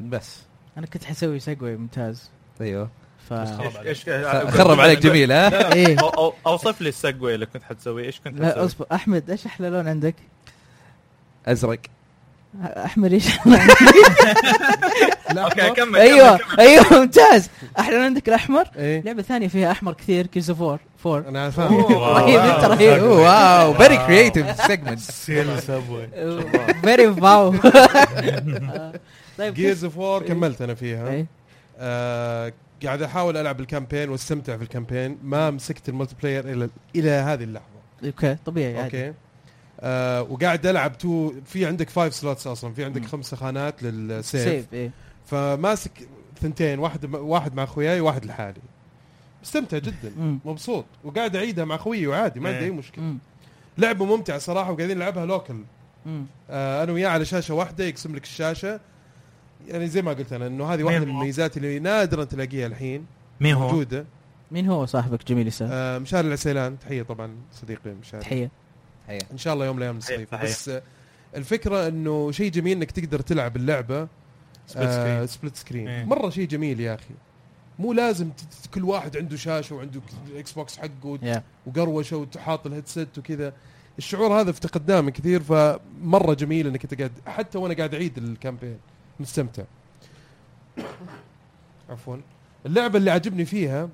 [0.00, 0.42] بس.
[0.76, 2.30] أنا كنت حسوي segue ممتاز.
[2.60, 2.90] أيوه.
[3.30, 3.86] ف خرب عليك.
[3.86, 4.04] إيش
[4.54, 5.96] خرب عليك جميل ها؟ إيه.
[5.96, 8.86] أو- أو- أوصف لي ال segue اللي كنت حتسوي إيش كنت لا؟ أصبر.
[8.92, 10.14] أحمد إيش أحلى لون عندك؟
[11.46, 11.78] أزرق.
[12.64, 13.26] احمر إيش
[15.38, 16.38] أوكي كمل أيوه.
[16.58, 17.48] أيوه ممتاز.
[17.78, 19.02] أحلى لون عندك الأحمر؟ إيه.
[19.02, 21.84] لعبة ثانية فيها أحمر كثير كيز فور فور أنا فاهم.
[21.94, 23.02] رهيب أنت رهيب.
[23.02, 23.74] واو.
[23.74, 26.08] فيري كريتيف سيجمنت سيل سبوي
[26.84, 27.54] فيري فاو
[29.38, 31.08] طيب جيرز اوف وور كملت أنا فيها.
[31.10, 31.26] إيه.
[31.78, 32.52] آه
[32.84, 37.66] قاعد أحاول ألعب الكامبين واستمتع في الكامبين ما مسكت الملتي بلاير إلى إلى هذه اللحظة.
[38.04, 39.06] أوكي طبيعي عادي.
[39.06, 39.18] أوكي.
[39.80, 43.04] آه وقاعد ألعب تو في عندك فايف سلوتس أصلا في عندك.
[43.04, 44.90] خمسه خانات للسيف سيف إيه.
[45.26, 45.90] فماسك
[46.40, 48.60] ثنتين واحد واحد مع أخوياي وواحد لحالي.
[49.42, 50.12] مستمتع جدا.
[50.44, 50.84] مبسوط.
[51.04, 52.66] وقاعد أعيدها مع أخوي وعادي ما عندي إيه.
[52.66, 53.04] أي مشكلة.
[53.04, 53.18] مم.
[53.78, 55.54] لعبة ممتعة صراحة وقاعدين نلعبها لوكل.
[56.50, 58.80] آه أنا وياه على شاشة واحدة يقسم لك الشاشة.
[59.70, 62.66] يعني زي ما قلت أنا إنه هذه واحدة مين من هو؟ الميزات اللي نادرا تلاقيها
[62.66, 63.06] الحين
[63.40, 64.06] مين هو؟ موجودة.
[64.50, 66.78] مين هو صاحبك جميل يسار؟ آه مشاري العسيلان.
[66.78, 68.22] تحية طبعا صديقي مشاري.
[68.22, 68.50] تحية.
[69.06, 70.26] حيا إن شاء الله يوم من الأيام تحية.
[70.42, 70.82] بس آه
[71.36, 74.08] الفكرة إنه شيء جميل إنك تقدر تلعب اللعبة
[74.66, 76.04] split screen split screen إيه.
[76.04, 77.14] مرة شيء جميل يا أخي.
[77.78, 78.30] مو لازم
[78.74, 80.00] كل واحد عنده شاشة وعنده
[80.36, 83.52] Xbox حقه يا وقروشة وتحاط ال headset وكذا.
[83.98, 88.25] الشعور هذا افتقدناه من كثير فمرة جميل إنك انت قاعد حتى وأنا قاعد أعيد ال
[88.25, 88.78] campaign
[89.20, 89.62] مستمتع
[91.90, 92.16] عفوا
[92.66, 93.88] اللعبة اللي عجبني فيها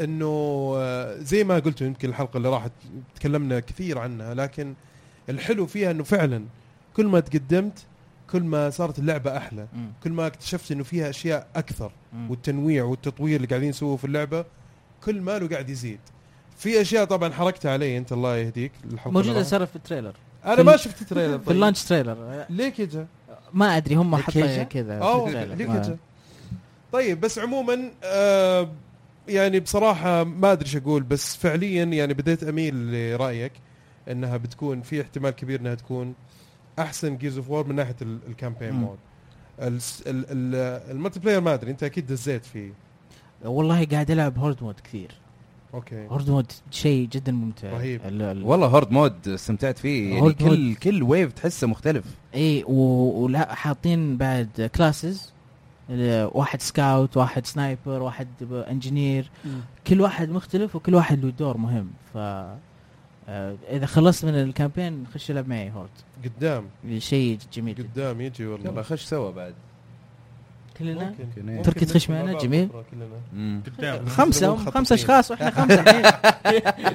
[0.00, 2.72] إنه آه، زي ما قلت يمكن الحلقة اللي راحت
[3.14, 4.74] تكلمنا كثير عنها لكن
[5.28, 6.44] الحلو فيها إنه فعلا
[6.96, 7.78] كل ما تقدمت
[8.32, 9.92] كل ما صارت اللعبة أحلى مم.
[10.04, 12.30] كل ما اكتشفت إنه فيها أشياء أكثر مم.
[12.30, 14.44] والتنويع والتطوير اللي قاعدين يسووه في اللعبة
[15.04, 16.00] كل ما له قاعد يزيد
[16.58, 19.42] في أشياء طبعا حركتها علي أنت الله يهديك الحلقة موجودة.
[19.42, 23.06] ترى في ال trailer أنا ما شفت trailer في ال launch trailer ليه كذا؟
[23.52, 24.64] ما أدري هم حطوا كذا؟
[25.66, 25.96] ما- كذا؟
[26.92, 28.68] طيب بس عموما آه
[29.28, 33.52] يعني بصراحة ما أدري إيش أقول بس فعليا يعني بديت أميل لرأيك
[34.10, 36.14] إنها بتكون في احتمال كبير إنها تكون
[36.78, 38.72] أحسن Gears of War من ناحية ال- ال campaign.
[38.72, 38.98] mode
[39.60, 42.72] الس- ال- ال- ال multiplayer ما أدري أنت أكيد دزيت فيه
[43.44, 45.10] والله قاعد ألعب horde mode كثير
[45.74, 46.06] okay.
[46.08, 47.70] horde mode شيء جدا ممتع.
[47.72, 48.00] رهيب.
[48.06, 50.08] ال- ال- والله horde mode استمتعت فيه.
[50.08, 52.04] يعني horde كل كل wave تحسه مختلف.
[52.34, 55.32] اي ولا حاطين بعد classes
[56.34, 59.30] واحد scout واحد sniper واحد engineer
[59.86, 61.90] كل واحد مختلف وكل واحد له دور مهم.
[62.14, 62.18] ف
[63.28, 65.88] آه، إذا خلصت من ال campaign خش العب معي horde
[66.24, 66.64] قدام.
[66.98, 68.70] شيء جميل قدام يجي والله.
[68.70, 68.82] يلا.
[68.82, 69.54] خش سوا بعد.
[70.78, 71.62] كلنا؟ ممكن.
[71.62, 72.68] تركي تخش معنا؟ جميل.
[74.08, 74.56] خمسة.
[74.56, 74.94] خمسة.
[74.94, 75.80] أشخاص وإحنا خمسة.
[75.80, 76.94] الحين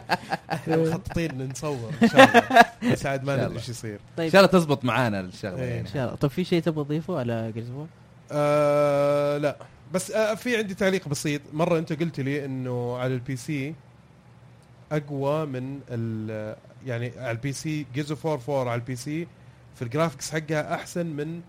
[0.51, 2.65] إحنا مخططين إن نصور إن شاء الله.
[2.93, 3.55] بس عاد ما إن ندري.
[3.57, 3.93] إيش يصير.
[3.95, 5.71] إن طيب شاء الله تزبط معانا الشغلة إيه.
[5.71, 6.15] إن يعني شاء الله.
[6.15, 7.87] طيب في شيء تبغى تضيفه على of
[8.31, 9.57] آه لا.
[9.93, 11.41] بس آه في عندي تعليق بسيط.
[11.53, 13.75] مرة أنت قلت لي إنه على ال PC
[14.91, 19.27] أقوى من ال يعني على ال PC Gears of 4 4 على ال PC
[19.75, 21.41] في ال graphics حقها أحسن من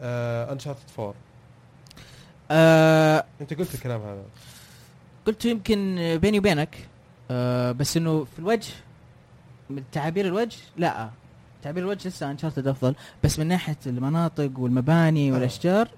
[0.00, 1.14] آه Uncharted 4
[2.50, 4.22] آه أنت قلت الكلام هذا.
[5.26, 6.88] قلت يمكن بيني وبينك
[7.30, 8.72] آه بس إنه في الوجه
[9.70, 11.10] من تعابير الوجه لا.
[11.62, 15.34] تعابير الوجه لسه Uncharted أفضل بس من ناحية المناطق والمباني آه.
[15.34, 15.88] والأشجار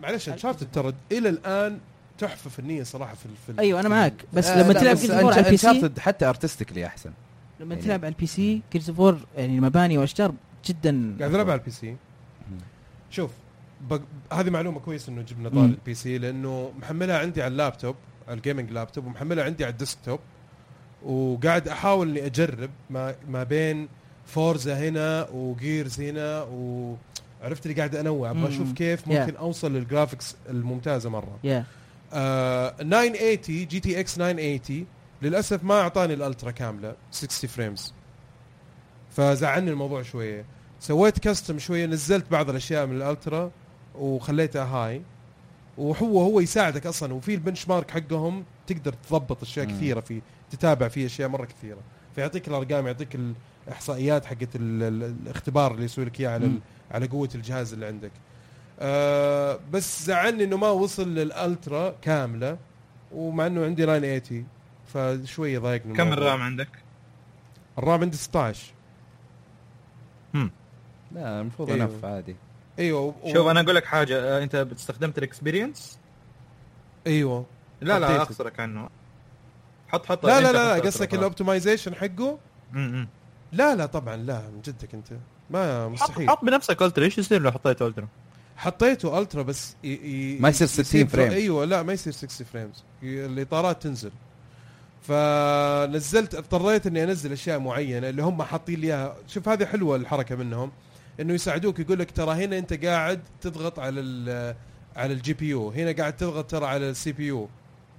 [0.00, 1.78] معلش Uncharted ترى إلى الآن
[2.18, 5.40] تحفة فنية صراحة في في أيوه أنا معك بس آه، لما لا، تلعب Gears على
[5.40, 7.10] ال PC حتى artistically أحسن.
[7.60, 10.34] لما يعني- تلعب على ال PC Gears of يعني المباني والأشجار
[10.66, 11.96] جدا قاعد العب على ال PC
[13.10, 13.30] شوف
[13.90, 14.00] بق...
[14.32, 15.48] هذه معلومة كويس إنه جبنا.
[15.48, 17.96] طال ال PC لأنه محملها عندي على اللابتوب
[18.28, 20.18] على ال gaming laptop ومحملها عندي على ال desktop
[21.04, 23.88] وقاعد أحاول إني أجرب ما ما بين
[24.26, 28.48] Forza هنا و Gears هنا وعرفت اللي قاعد أنوع أبغى.
[28.48, 29.08] أشوف كيف Yeah.
[29.08, 31.64] ممكن أوصل للجرافكس الممتازة مرة يا
[32.12, 34.86] آه 980 GTX 980
[35.22, 37.92] للأسف ما أعطاني ال ultra كاملة 60 frames
[39.10, 40.44] فزعلني الموضوع شوية
[40.80, 43.50] سويت custom شوية نزلت بعض الأشياء من ال ultra
[43.98, 45.02] وخليتها high
[45.78, 49.72] وهو هو يساعدك أصلا وفي ال benchmark حقهم تقدر تضبط أشياء مم.
[49.72, 51.78] كثيرة فيه تتابع فيه أشياء مرة كثيرة
[52.14, 53.18] فيعطيك الأرقام يعطيك
[53.66, 56.50] الإحصائيات حقت ال- ال- الاختبار اللي يسوي لك إياه على.
[56.90, 58.10] على قوة الجهاز اللي عندك
[58.80, 62.58] آه بس زعلني إنه ما وصل لل ultra كاملة
[63.12, 64.46] ومع إنه عندي 980
[65.24, 66.12] فشويه ضايقني كم.
[66.12, 66.68] الرام عندك؟
[67.78, 68.72] الرام عندي 16
[71.12, 71.84] لا المفروض أيوه.
[71.84, 72.36] انف عادي
[72.78, 74.18] أيوه و- شوف أنا أقول لك حاجة.
[74.38, 75.98] آه، أنت استخدمت ال experience
[77.06, 77.46] أيوه.
[77.80, 78.22] لا لا.
[78.22, 78.88] أخسرك عنه.
[79.88, 80.26] حط حط.
[80.26, 81.14] لا لا لا حط قصدك.
[81.14, 82.38] ال optimization حقه؟
[82.72, 83.08] م- م.
[83.52, 85.12] لا لا طبعا لا من جدك أنت.
[85.50, 86.30] ما حط مستحيل.
[86.30, 88.08] حط بنفسك ultra إيش يصير لو حطيت ultra؟
[88.56, 89.88] حطيته ultra بس ي...
[89.88, 90.38] ي...
[90.40, 91.30] ما يصير 60 frame.
[91.32, 94.10] أيوه لا ما يصير 60 frames الإطارات تنزل.
[95.02, 99.16] فنزلت اضطريت إني أنزل أشياء معينة اللي هم حاطين لي إياها.
[99.28, 100.72] شوف هذه حلوة الحركة منهم.
[101.20, 104.54] إنه يساعدوك يقول لك ترى هنا أنت قاعد تضغط على ال
[104.96, 107.48] على ال GPU هنا قاعد تضغط ترى على ال CPU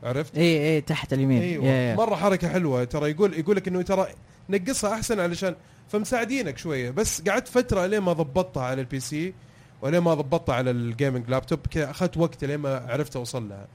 [0.03, 1.63] عرفت؟ اي اي تحت اليمين.
[1.63, 1.95] yeah.
[1.95, 4.08] مرة حركة حلوة ترى يقول يقول لك إنه ترى
[4.49, 5.56] نقصها أحسن علشان
[5.89, 6.91] فمساعدينك شوية.
[6.91, 9.34] بس قعدت فترة لين ما ضبطتها على ال PC
[9.82, 13.67] ولين ما ضبطتها على ال gaming laptop كذا أخذت وقت لين ما عرفت أوصل لها.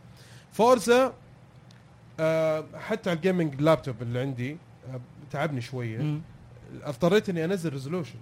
[0.52, 1.12] فورزا
[2.20, 4.57] آه حتى على ال gaming laptop اللي عندي
[4.94, 5.00] آه
[5.31, 6.20] تعبني شوية.
[6.83, 8.18] اضطريت إني أنزل resolution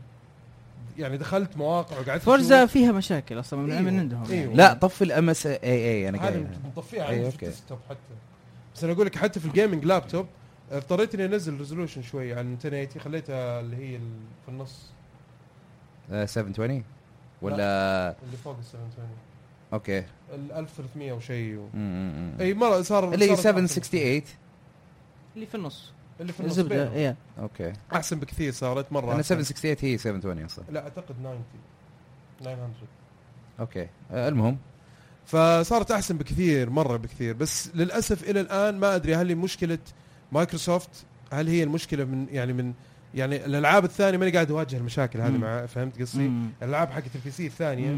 [0.98, 2.66] يعني دخلت مواقع وقعدت فورزا.
[2.66, 3.82] فيها مشاكل أصلا من, أيوه.
[3.82, 4.54] من عندهم أيوه.
[4.54, 7.46] لا طفي ال MSAA أنا هذه قايل مطفيها في okay.
[7.46, 7.98] ال desktop حتى
[8.74, 10.26] بس أنا أقول لك حتى في ال gaming laptop
[10.72, 13.98] اضطريت إني أنزل resolution شوي عن 1080 خليتها اللي هي
[14.44, 14.90] في النص
[16.10, 16.84] آه، 720
[17.42, 19.08] ولا اللي فوق ال 720
[19.72, 19.98] okay
[20.34, 21.68] ال 1300 وشيء و...
[22.40, 23.66] إي مرة صار اللي هي صارت أحسن.
[23.68, 24.22] 768
[25.36, 26.92] اللي في النص اللي في النص الزبده.
[26.92, 27.16] إيه.
[27.38, 27.72] okay.
[27.94, 29.42] أحسن بكثير صارت مرة أنا أحسن.
[29.42, 31.44] 768 هي 720 أصلا لا أعتقد 90
[32.40, 32.58] 900
[33.60, 33.88] okay.
[34.10, 34.58] آه، المهم.
[35.26, 37.34] فصارت أحسن بكثير مرة بكثير.
[37.34, 39.78] بس للأسف إلى الآن ما أدري هل هي مشكلة
[40.32, 42.72] مايكروسوفت هل هي المشكلة من يعني من
[43.14, 45.36] يعني الألعاب الثانية ماني قاعد أواجه المشاكل هذه.
[45.36, 46.30] مع فهمت قصدي؟
[46.62, 47.96] الألعاب حقت ال PC الثانية.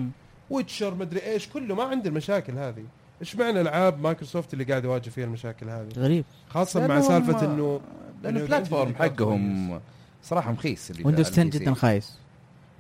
[0.50, 2.85] Witcher مدري إيش كله ما عندي المشاكل هذه.
[3.20, 6.24] إيش معنى ألعاب مايكروسوفت اللي قاعد يواجه فيها المشاكل هذه؟ غريب.
[6.48, 7.80] خاصة مع سالفة إنه
[8.22, 9.80] لأن ال platform حقهم
[10.22, 11.64] صراحة مخيس اللي ويندوز على 10 ال PC.
[11.64, 12.12] جدا خايس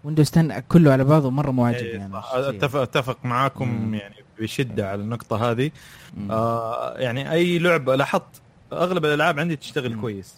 [0.04, 2.32] ويندوز 10 كله على بعضه مرة مو إيه، عاجبني صح.
[2.32, 2.48] شخصياً.
[2.50, 3.94] اتفق أتفق معاكم مم.
[3.94, 5.70] يعني بشدة على النقطة هذه.
[6.30, 10.00] آه يعني أي لعبة لاحظت أغلب الألعاب عندي تشتغل مم.
[10.00, 10.34] كويس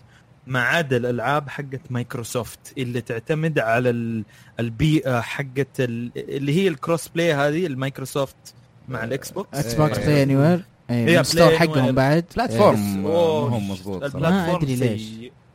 [0.46, 4.24] ما عدا الألعاب حقت مايكروسوفت اللي تعتمد على ال-
[4.60, 8.54] البيئة حقت ال- اللي هي ال cross play هذه المايكروسوفت
[8.88, 10.06] مع الإكس بوكس إكس بوكس إيه.
[10.06, 11.92] play anywhere إيه، ال store حقهم.
[11.92, 13.02] بعد؟ platform.
[13.02, 15.02] ما هو مضبوط ما أدري ليش.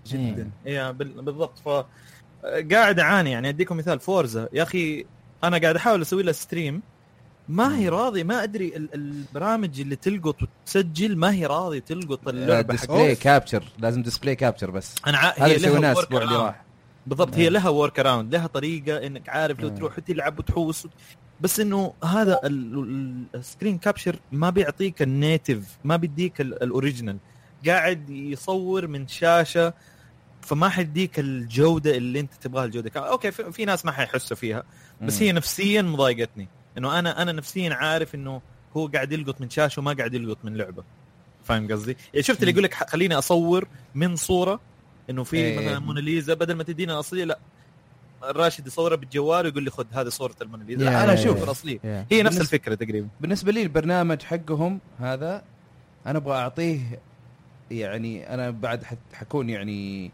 [0.04, 0.50] سيء جدا.
[0.66, 1.58] إيه بال- بالضبط.
[1.66, 1.70] ف
[2.72, 4.00] قاعد أعاني يعني أديكم مثال.
[4.00, 5.06] فورزا يا أخي
[5.44, 6.82] أنا قاعد أحاول أسوي لها stream
[7.50, 12.68] ما هي راضي ما أدري ال- البرامج اللي تلقط وتسجل ما هي راضي تلقط اللعبة
[12.68, 13.16] حق display.
[13.16, 14.96] capture لازم display capture بس.
[15.08, 15.34] أنا ع...
[15.38, 16.42] هذا هي اللي لها سويناه الأسبوع اللي around.
[16.42, 16.64] راح
[17.08, 19.76] بالضبط هي لها work around لها طريقة إنك عارف لو مم.
[19.76, 20.88] تروح تلعب وتحوس.
[21.42, 22.40] بس إنه هذا
[23.36, 27.18] ال screen capture ما بيعطيك ال native ما بيديك ال- ال original
[27.68, 29.74] قاعد يصور من شاشة
[30.42, 34.64] فما حيديك الجودة اللي أنت تبغاها الجودة okay في, في ناس ما حيحسوا فيها
[35.02, 35.22] بس.
[35.22, 36.48] هي نفسيا مضايقتني
[36.78, 38.42] إنه أنا أنا نفسيا عارف إنه
[38.78, 40.84] هو قاعد يلقط من شاشة وما قاعد يلقط من لعبة
[41.44, 44.60] فاهم قصدي؟ يعني شفت اللي يقول لك خليني أصور من صورة
[45.10, 45.60] إنه في إيه.
[45.60, 47.40] مثلا موناليزا بدل ما تدينا الأصلية لا
[48.24, 51.44] الراشد يصورها بالجوال ويقول لي خذ هذه صورة الموناليزا لا أنا أشوف يا.
[51.44, 51.80] الأصلية.
[51.84, 52.06] يا.
[52.12, 53.08] هي نفس بالنسبة- الفكرة تقريبا.
[53.22, 55.44] بالنسبة لي البرنامج حقهم هذا
[56.06, 57.00] أنا أبغى أعطيه
[57.72, 60.12] يعني أنا بعد حت- حكون يعني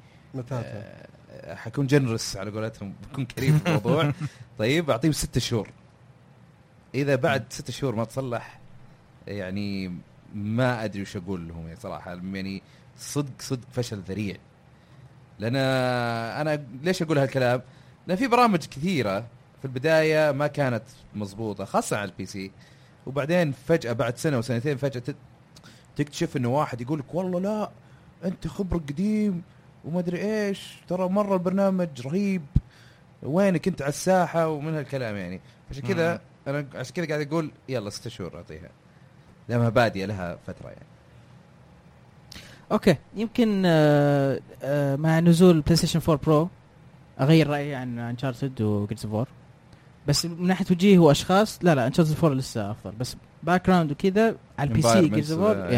[0.52, 4.13] آه، حكون جنرس على قولتهم بكون كريم في الموضوع.
[4.60, 5.70] طيب اعطيهم ست شهور.
[6.96, 8.60] إذا بعد ست شهور ما تصلح
[9.28, 9.98] يعني
[10.36, 12.12] ما أدري وش أقول لهم يعني صراحة.
[12.34, 12.62] يعني
[12.98, 14.36] صدق صدق فشل ذريع.
[15.39, 17.62] لأن أنا ليش أقول هالكلام؟
[18.08, 19.20] لأن في برامج كثيرة
[19.60, 20.84] في البداية ما كانت
[21.15, 22.52] مضبوطة خاصة على ال PC
[23.06, 25.15] وبعدين فجأة بعد سنة وسنتين فجأة
[25.96, 27.72] تكتشف إنه واحد يقول لك والله لا
[28.26, 29.41] أنت خبرك قديم
[29.86, 32.41] وما أدري إيش ترى مرة البرنامج رهيب.
[33.24, 35.41] وينك أنت على الساحة؟ ومن هالكلام يعني.
[35.72, 38.70] عشان كذا أنا عشان كذا قاعد أقول يلا ست شهور اعطيها
[39.50, 40.86] لا ما بادية لها فترة يعني.
[42.71, 46.50] okay يمكن آه، آه، مع نزول بلاي ستيشن 4 برو
[47.21, 49.28] أغير رأيي عن Uncharted و Gears of
[50.08, 52.91] بس من ناحية وجيه واشخاص لا لا Uncharted 4 لسه أفضل.
[52.99, 55.74] بس background وكذا على ال PC Gears of environments،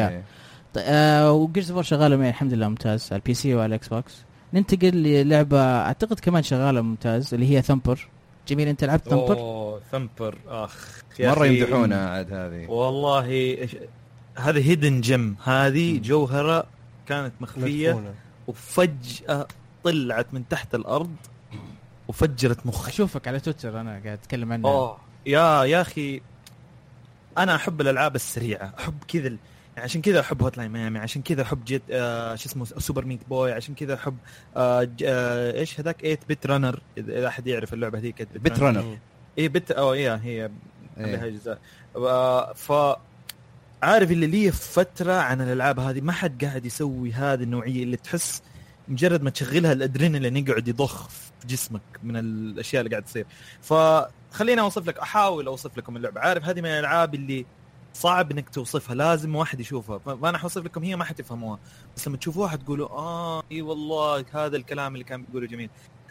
[0.78, 4.16] yeah و Gears of شغالة معي الحمد لله ممتاز على ال PC وعلى الاكس بوكس
[4.54, 8.08] ننتقل للعبة أعتقد كمان شغالة ممتاز اللي هي Thumper
[8.48, 12.68] جميل أنت لعبت Thumper أوه Thumper أخ مرة يمدحونها عاد هذه.
[12.72, 13.24] والله
[13.68, 13.76] إيش-
[14.40, 15.98] هذه hidden gem هذه.
[16.00, 16.66] جوهرة
[17.08, 18.14] كانت مخفية مدفونة.
[18.48, 19.48] وفجأة
[19.84, 21.16] طلعت من تحت الأرض
[22.08, 22.92] وفجرت مخي.
[22.92, 24.72] أشوفك على تويتر أنا قاعد أتكلم عنها.
[24.72, 24.98] أوه.
[25.26, 26.22] يا يا أخي
[27.38, 29.38] أنا أحب الألعاب السريعة أحب كذا ال-
[29.76, 33.20] يعني عشان كذا أحب Hotline Miami عشان كذا أحب جيت آه شو اسمه Super Meat
[33.30, 34.18] Boy عشان كذا أحب
[34.58, 38.98] آه آه إيش هذاك؟ 8 Bit Runner اذا إذا أحد يعرف اللعبة هذيك Bit Runner
[39.40, 40.52] اي بت أو إيه هي إيه.
[40.98, 41.60] عليها اجزاء
[41.96, 42.72] آه، ف
[43.84, 48.42] عارف اللي لي فترة عن الألعاب هذه؟ ما حد قاعد يسوي هذه النوعية اللي تحس
[48.90, 53.26] مجرد ما تشغلها الأدرينالين يقعد يضخ في جسمك من الأشياء اللي قاعد تصير.
[53.62, 56.22] فخليني أوصف لك أحاول أوصف لكم اللعبة.
[56.22, 57.46] عارف هذه من الألعاب اللي
[57.94, 59.98] صعب إنك توصفها لازم واحد يشوفها.
[59.98, 61.60] فأنا حوصف لكم هي ما حتفهموها
[61.96, 65.70] بس لما تشوفوها حتقولوا آه إي والله هذا الكلام اللي كان بيقوله جميل.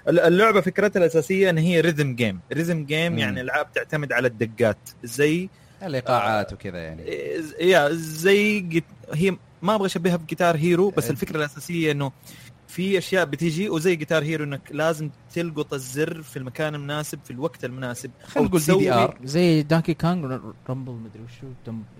[0.08, 3.18] ال- اللعبة فكرتها الأساسية إن هي rhythm game rhythm game.
[3.18, 4.78] يعني ألعاب تعتمد على الدقات.
[5.04, 5.48] زي
[5.82, 7.02] الإيقاعات وكذا يعني.
[7.60, 8.84] yeah زي جت-
[9.14, 11.10] هي ما أبغى أشبهها ب Guitar Hero بس إيه.
[11.10, 12.12] الفكرة الأساسية إنه
[12.76, 17.64] في أشياء بتيجي وزي Guitar Hero إنك لازم تلقط الزر في المكان المناسب في الوقت
[17.64, 21.46] المناسب خلينا نقول DDR زي Donkey Kong رامبل مدري وشو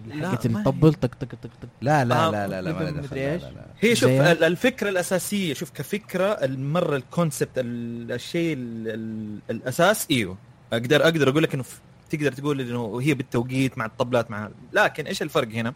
[0.06, 3.20] لا، حقت اللي طق طق طق طق لا لا آه، لا لا لا ما مدري.
[3.20, 3.66] لا لا لا.
[3.80, 10.36] هي شوف الفكرة الأساسية شوف كفكرة المرة ال concept ال- الشيء ال- ال- الأساس إيوه
[10.72, 11.64] أقدر أقدر أقول لك إنه
[12.10, 15.74] تقدر تقول إنه هي بالتوقيت مع الطبلات مع لكن إيش الفرق هنا؟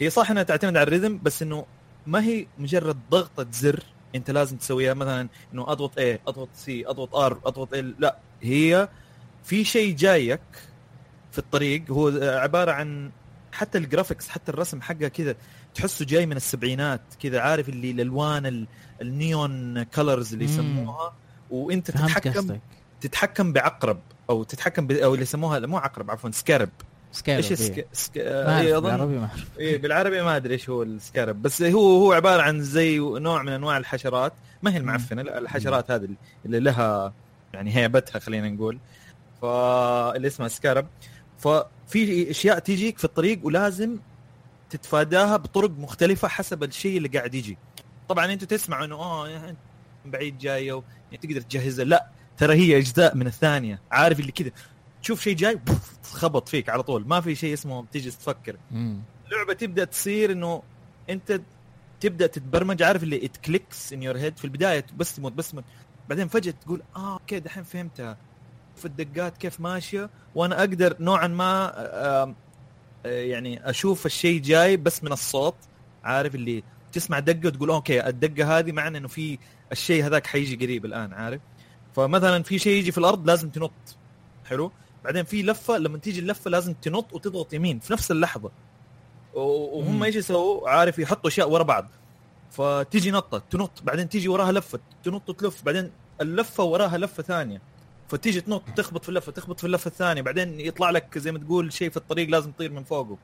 [0.00, 1.66] هي صح إنها تعتمد على ال rhythm بس إنه
[2.06, 3.82] ما هي مجرد ضغطة زر
[4.14, 8.88] انت لازم تسويها مثلا إنه أضغط A أضغط C أضغط R أضغط ال لا هي
[9.44, 10.40] في شيء جايك
[11.32, 13.10] في الطريق هو عبارة عن
[13.52, 15.34] حتى ال graphics حتى الرسم حقها كذا
[15.74, 18.66] تحسه جاي من السبعينات كذا عارف اللي الألوان ال-
[19.02, 20.44] ال neon colors اللي.
[20.44, 21.14] يسموها؟
[21.50, 22.58] وإنت تتحكم
[23.00, 24.92] تتحكم بعقرب أو تتحكم ب...
[24.92, 26.68] أو اللي يسموها مو عقرب عفوا scarab
[27.12, 27.58] سكايلر إيش.
[27.92, 28.18] سك...
[28.18, 31.96] ما إيه بالعربي ما اعرف إيه بالعربي ما أدري إيش هو ال scarab بس هو
[32.02, 34.32] هو عبارة عن زي نوع من أنواع الحشرات.
[34.62, 36.08] ما هي المعفنة لا الحشرات هذه
[36.46, 37.14] اللي لها
[37.54, 38.78] يعني هيبتها خلينا نقول.
[39.42, 40.86] فاللي اسمها scarab
[41.38, 43.98] ففي أشياء تيجيك في الطريق ولازم
[44.70, 47.58] تتفاداها بطرق مختلفة حسب الشيء اللي قاعد يجي.
[48.08, 49.56] طبعا أنتوا تسمعوا إنه آه يعني
[50.04, 51.84] من بعيد جاية و- يعني تقدر تجهزها.
[51.84, 52.06] لا
[52.38, 53.80] ترى هي أجزاء من الثانية.
[53.90, 54.50] عارف اللي كذا؟
[55.08, 55.60] تشوف شيء جاي
[56.02, 57.06] خبط فيك على طول.
[57.06, 58.56] ما في شيء اسمه تيجي تفكر.
[58.72, 60.62] اللعبه تبدأ تصير إنه
[61.10, 61.40] أنت
[62.00, 65.64] تبدأ تتبرمج عارف اللي it clicks in your head في البداية بس تموت بس تموت.
[66.08, 68.16] بعدين فجأة تقول آه okay دحين فهمتها.
[68.76, 70.10] في الدقات كيف ماشية.
[70.34, 72.34] وأنا أقدر نوعا ما آه
[73.04, 75.56] يعني أشوف الشيء جاي بس من الصوت.
[76.04, 79.38] عارف اللي تسمع دقة وتقول okay الدقة هذه معنى إنه في
[79.72, 81.40] الشيء هذاك حيجي قريب الآن عارف.
[81.96, 83.72] فمثلا في شيء يجي في الأرض لازم تنط.
[84.44, 84.72] حلو؟
[85.08, 88.50] بعدين في لفة لما تيجي اللفة لازم تنط وتضغط يمين في نفس اللحظة.
[89.34, 90.02] وهم.
[90.02, 91.88] إيش يسووا؟ عارف يحطوا أشياء ورا بعض.
[92.50, 95.90] فتيجي نطة تنط بعدين تيجي وراها لفة تنط وتلف بعدين
[96.20, 97.62] اللفة وراها لفة ثانية.
[98.08, 100.22] فتيجي تنط تخبط في اللفة تخبط في اللفة الثانية.
[100.22, 103.18] بعدين يطلع لك زي ما تقول شيء في الطريق لازم تطير من فوقه.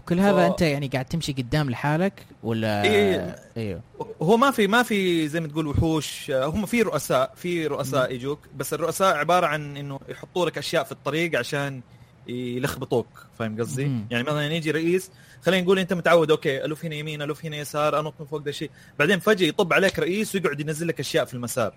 [0.00, 3.36] وكل هذا ف- أنت يعني قاعد تمشي قدام لحالك ولا إيه.
[3.56, 3.80] أيوه
[4.22, 6.30] هو ما في ما في زي ما تقول وحوش.
[6.30, 10.92] هم في رؤساء في رؤساء يجوك بس الرؤساء عبارة عن إنه يحطوا لك أشياء في
[10.92, 11.80] الطريق عشان
[12.28, 13.06] يلخبطوك.
[13.38, 15.10] فاهم قصدي؟ يعني مثلا يجي رئيس
[15.42, 18.50] خلينا نقول أنت متعود okay ألف هنا يمين ألف هنا يسار أنط من فوق ده
[18.50, 21.74] الشيء بعدين فجأة يطب عليك رئيس ويقعد ينزل لك أشياء في المسار.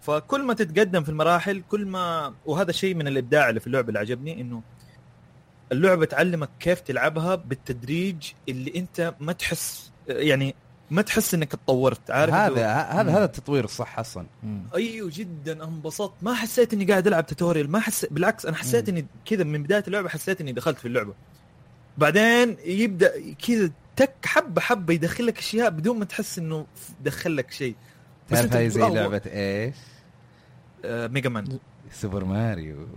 [0.00, 3.98] فكل ما تتقدم في المراحل كل ما وهذا الشيء من الإبداع اللي في اللعبة اللي
[3.98, 4.62] عجبني إنه
[5.72, 10.54] اللعبة تعلمك كيف تلعبها بالتدريج اللي انت ما تحس يعني
[10.90, 14.26] ما تحس انك تطورت عارف هذا هذا هذا التطوير الصح أصلا.
[14.74, 16.14] أيوه جدا انبسطت.
[16.22, 19.84] ما حسيت إني قاعد ألعب tutorial ما حس بالعكس أنا حسيت إني كذا من بداية
[19.86, 21.14] اللعبة حسيت إني دخلت في اللعبة.
[21.98, 26.66] بعدين يبدأ كذا تك حبة حبة يدخل لك أشياء بدون ما تحس إنه
[27.04, 27.74] دخل لك شيء.
[28.30, 29.76] بس تعرف هاي زي لعبة إيش؟
[30.84, 31.58] آه ميجا مان
[31.92, 32.88] سوبر ماريو.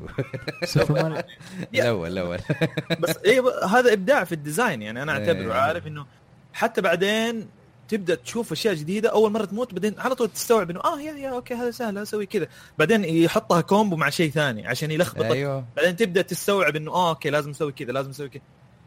[0.64, 1.24] سوبر ماريو.
[1.74, 2.40] الأول الأول.
[3.02, 5.28] بس إيه هذا إبداع في ال design يعني أنا إيه.
[5.28, 6.06] اعتبره عارف إنه
[6.54, 7.48] حتى بعدين
[7.88, 11.30] تبدأ تشوف أشياء جديدة أول مرة تموت بعدين على طول تستوعب إنه آه يا يا
[11.30, 12.48] okay هذا سهل أسوي كذا.
[12.80, 15.66] بعدين يحطها combo مع شيء ثاني عشان يلخبطك أيوه.
[15.78, 18.42] بعدين تبدأ تستوعب إنه آه okay لازم أسوي كذا لازم أسوي كذا.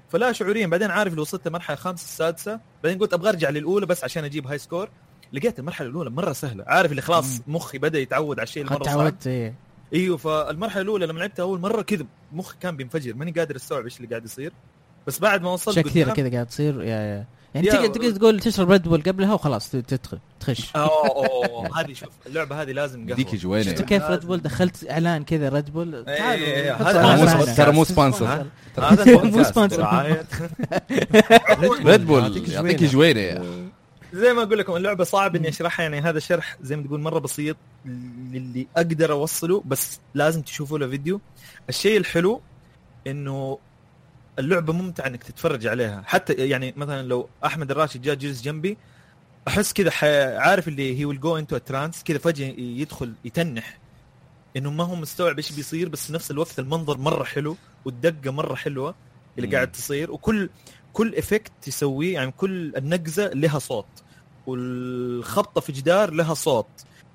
[0.09, 0.66] فلا شعوريا.
[0.66, 2.61] بعدين عارف لو وصلت المرحله الخامسة السادسة.
[2.85, 4.88] بعدين قلت أبغى أرجع للأولى بس عشان أجيب high score
[5.33, 6.64] لقيت المرحلة الأولى مرة سهلة.
[6.66, 8.94] عارف اللي خلاص مخي بدأ يتعود على الشيء قد المره صعب.
[8.94, 9.67] تعودت إيه.
[9.94, 13.96] إيوه فالمرحلة الأولى لما لعبتها أول مرة كذا مخي كان بينفجر ماني قادر أستوعب إيش
[13.96, 14.53] اللي قاعد يصير
[15.07, 17.24] بس بعد ما وصلت اشياء كثيره كذا قاعد تصير يا يا
[17.55, 21.92] يعني يا- تقدر تقدر تقول تشرب ريد بول قبلها وخلاص تدخل تخش أوه أوه، هذه
[21.92, 25.70] شوف اللعبة هذه لازم قهوة ديك جوينة شفت كيف ريد بول دخلت إعلان كذا ريد
[25.72, 27.27] بول إيه، تعالوا إيه، إعلان مو.
[27.27, 28.46] sponsor- ترى مو sponsor.
[28.79, 29.77] هذا مو البودكاست sponsor.
[29.77, 30.24] برعاية.
[31.85, 32.85] ريد بول يعطيك.
[32.85, 33.44] جوينة.
[34.12, 37.18] زي ما أقول لكم اللعبة صعب إني أشرحها يعني هذا شرح زي ما تقول مرة
[37.18, 41.20] بسيط للي أقدر أوصله بس لازم تشوفوا له فيديو.
[41.68, 42.41] الشيء الحلو
[43.07, 43.59] إنه
[44.39, 46.03] اللعبة ممتعة إنك تتفرج عليها.
[46.07, 48.76] حتى يعني مثلا لو أحمد الراشد جاء جلس جنبي
[49.49, 49.91] أحس كذا
[50.39, 53.78] عارف اللي هي will go into trance كذا فجأة يدخل يتنح.
[54.57, 58.95] إنه ما هو مستوعب إيش بيصير بس نفس الوقت المنظر مرة حلو والدقة مرة حلوة
[59.39, 59.57] اللي.
[59.57, 60.12] قاعد تصير.
[60.12, 60.51] وكل
[60.93, 63.87] كل effect يسويه يعني كل النقزة لها صوت.
[64.49, 66.66] والخبطة في جدار لها صوت.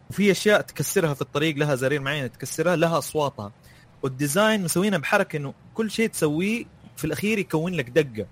[0.10, 3.52] وفي أشياء تكسرها في الطريق لها زرير معينه تكسرها لها أصواتها.
[4.04, 6.66] وال design مسوينها بحركة إنه كل شيء تسويه
[6.98, 8.28] في الأخير يكون لك دقة.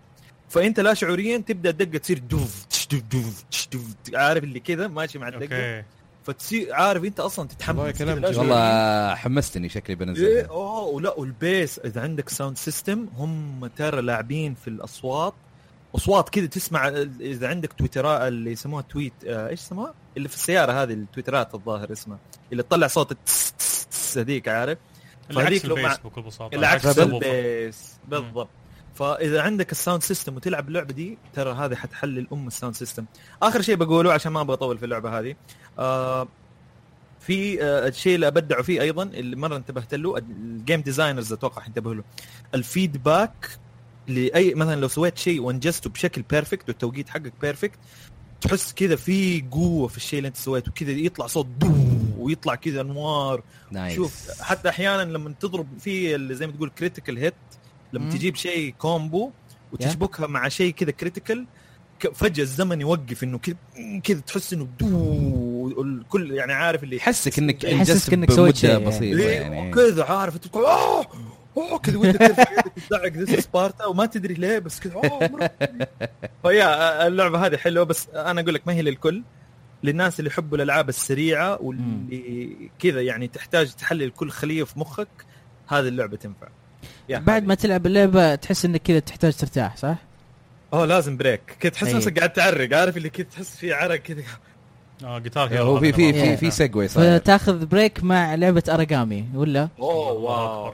[0.50, 3.96] فأنت لا شعوريا تبدأ الدقة تصير دوف تش دوف دوف تش دوف.
[4.14, 5.44] عارف اللي كذا؟ ماشي مع الدقة.
[5.44, 5.84] okay.
[6.24, 8.02] فتصير عارف أنت أصلا تتحمس.
[8.02, 13.70] والله لا حمستني شكلي إيه بنزل أوه ولا وال bass إذا عندك sound system هم
[13.78, 15.34] ترى لاعبين في الأصوات.
[15.96, 16.88] أصوات كذا تسمع
[17.20, 21.56] إذا عندك tweeterات اللي يسموها tweet آه إيش اسمها؟ اللي في السيارة هذه ال tweeterات
[21.56, 22.20] الظاهر اسمها
[22.52, 23.18] اللي تطلع صوت
[24.18, 24.78] هذيك عارف؟
[25.30, 27.00] اللي عكس الفيسبوك ببساطة اللي عكس.
[27.00, 28.50] ال bass بالضبط
[28.96, 33.06] فإذا عندك ال sound system وتلعب اللعبة دي ترى هذه حتحلل أم ال sound system
[33.44, 35.36] آخر شيء بقوله عشان ما أبغى أطول في اللعبة هذه
[35.80, 36.28] آه
[37.20, 41.68] في آه الشيء اللي ابدعوا فيه أيضا اللي مرة انتبهت له ال game designers أتوقع
[41.68, 42.04] انتبهوا له
[42.56, 43.50] ال feedback
[44.08, 47.80] لأي مثلا لو سويت شيء وانجزته بشكل perfect والتوقيت حقك perfect
[48.42, 50.72] تحس كذا في قوة في الشيء اللي أنت سويته.
[50.72, 51.72] كذا يطلع صوت دو
[52.18, 53.44] ويطلع كذا أنوار.
[53.72, 57.34] nice شوف حتى أحيانا لما تضرب في اللي زي ما تقول critical hit
[57.94, 58.12] لما مم.
[58.12, 59.32] تجيب شيء combo
[59.72, 61.46] وتشبكها مع شيء كذا critical
[62.14, 63.56] فجأة الزمن يوقف إنه كذا
[64.04, 68.78] كذا تحس إنه دو الكل يعني عارف اللي يحسك إنك يحسسك إنجزت إنك سويت شيء
[68.78, 69.56] بمده يعني.
[69.56, 69.72] يعني.
[69.72, 70.36] كذا عارف
[71.58, 75.50] اوه كذا وانت ترفع يدك تدعك this Sparta وما تدري ليه بس كذا اوه.
[76.44, 79.24] فيا اللعبة هذه حلوة بس أنا أقول لك ما هي للكل
[79.84, 85.08] للناس اللي يحبوا الألعاب السريعة واللي كذا يعني تحتاج تحلل كل خلية في مخك
[85.68, 86.48] هذه اللعبة تنفع
[87.10, 87.48] بعد.
[87.48, 89.96] ما تلعب اللعبة تحس إنك كذا تحتاج ترتاح صح؟
[90.74, 91.94] أوه لازم break كذا تحس أي.
[91.94, 94.24] نفسك قاعد تعرق عارف اللي كذا تحس في عرق كذا
[95.04, 96.38] آه جيتار هو في في في.
[96.38, 97.20] في سيجوي صاير.
[97.20, 100.74] فتاخذ break مع لعبة Aragami ولا؟ أوه واو.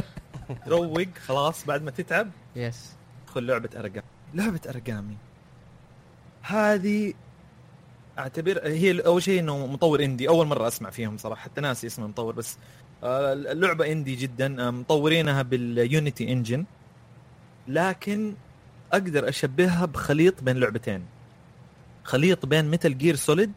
[0.66, 2.92] تروق خلاص بعد ما تتعب yes
[3.24, 4.02] ادخل لعبة Aragami
[4.34, 5.16] لعبة Aragami.
[6.42, 7.12] هذه
[8.18, 10.28] اعتبر هي أول شيء إنه مطور indie.
[10.28, 11.40] أول مرة أسمع فيهم صراحة.
[11.42, 12.56] حتى ناسي اسم المطور بس
[13.04, 14.66] آه، اللعبة indie جدا.
[14.66, 16.64] آه، مطورينها بال Unity engine.
[17.68, 18.34] لكن
[18.92, 21.02] أقدر أشبهها بخليط بين لعبتين.
[22.06, 23.52] خليط بين Metal Gear Solid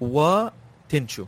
[0.00, 1.26] و Tenchu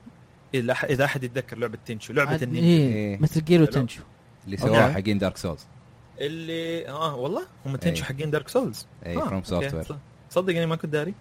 [0.55, 2.69] إذا إذا أحد يتذكر لعبة Tenchu لعبة النينجا.
[2.69, 3.19] إيه إيه.
[3.19, 4.03] Metal Gear و Tenchu
[4.45, 4.93] اللي سواها.
[4.93, 5.67] حقين Dark Souls
[6.21, 8.09] اللي آه والله؟ هم Tenchu أي.
[8.09, 9.43] حقين Dark Souls اي آه، From.
[9.43, 9.85] Software
[10.31, 11.15] صدق إني ما كنت داري.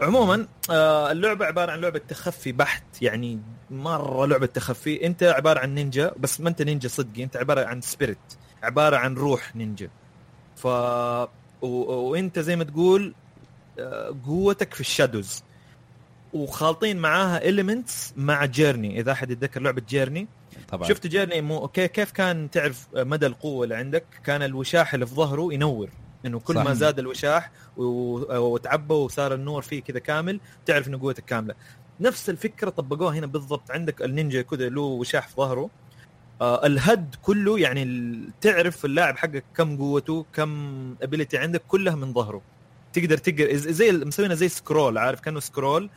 [0.00, 3.40] عموما آه اللعبة عبارة عن لعبة تخفي بحت يعني
[3.70, 5.06] مرة لعبة تخفي.
[5.06, 8.18] أنت عبارة عن نينجا بس ما أنت نينجا صدقي أنت عبارة عن spirit
[8.62, 9.88] عبارة عن روح نينجا.
[10.56, 11.66] ف و...
[12.10, 13.14] وأنت زي ما تقول
[14.26, 15.42] قوتك في ال shadows.
[16.32, 20.28] وخالطين معاها elements مع Journey إذا أحد يتذكر لعبة Journey
[20.68, 20.88] طبعا.
[20.88, 25.14] شفت Journey مو كي- كيف كان تعرف مدى القوة اللي عندك؟ كان الوشاح اللي في
[25.14, 25.88] ظهره ينور.
[26.26, 26.64] إنه كل صح.
[26.64, 31.54] ما زاد الوشاح وتعبى وصار النور فيه كذا كامل تعرف إنه قوتك كاملة.
[32.00, 35.70] نفس الفكرة طبقوها هنا بالضبط عندك النينجا كذا له وشاح في ظهره.
[36.40, 42.12] آه ال HUD كله يعني تعرف اللاعب حقك كم قوته كم ability عندك كلها من
[42.12, 42.42] ظهره.
[42.98, 43.16] تقدر
[43.48, 45.90] إز- زي مسوينا زي scroll عارف؟ كأنه scroll.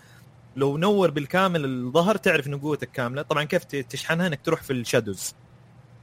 [0.56, 3.22] لو نور بالكامل الظهر تعرف إنه قوتك كاملة.
[3.22, 5.34] طبعا كيف تشحنها؟ إنك تروح في ال shadows.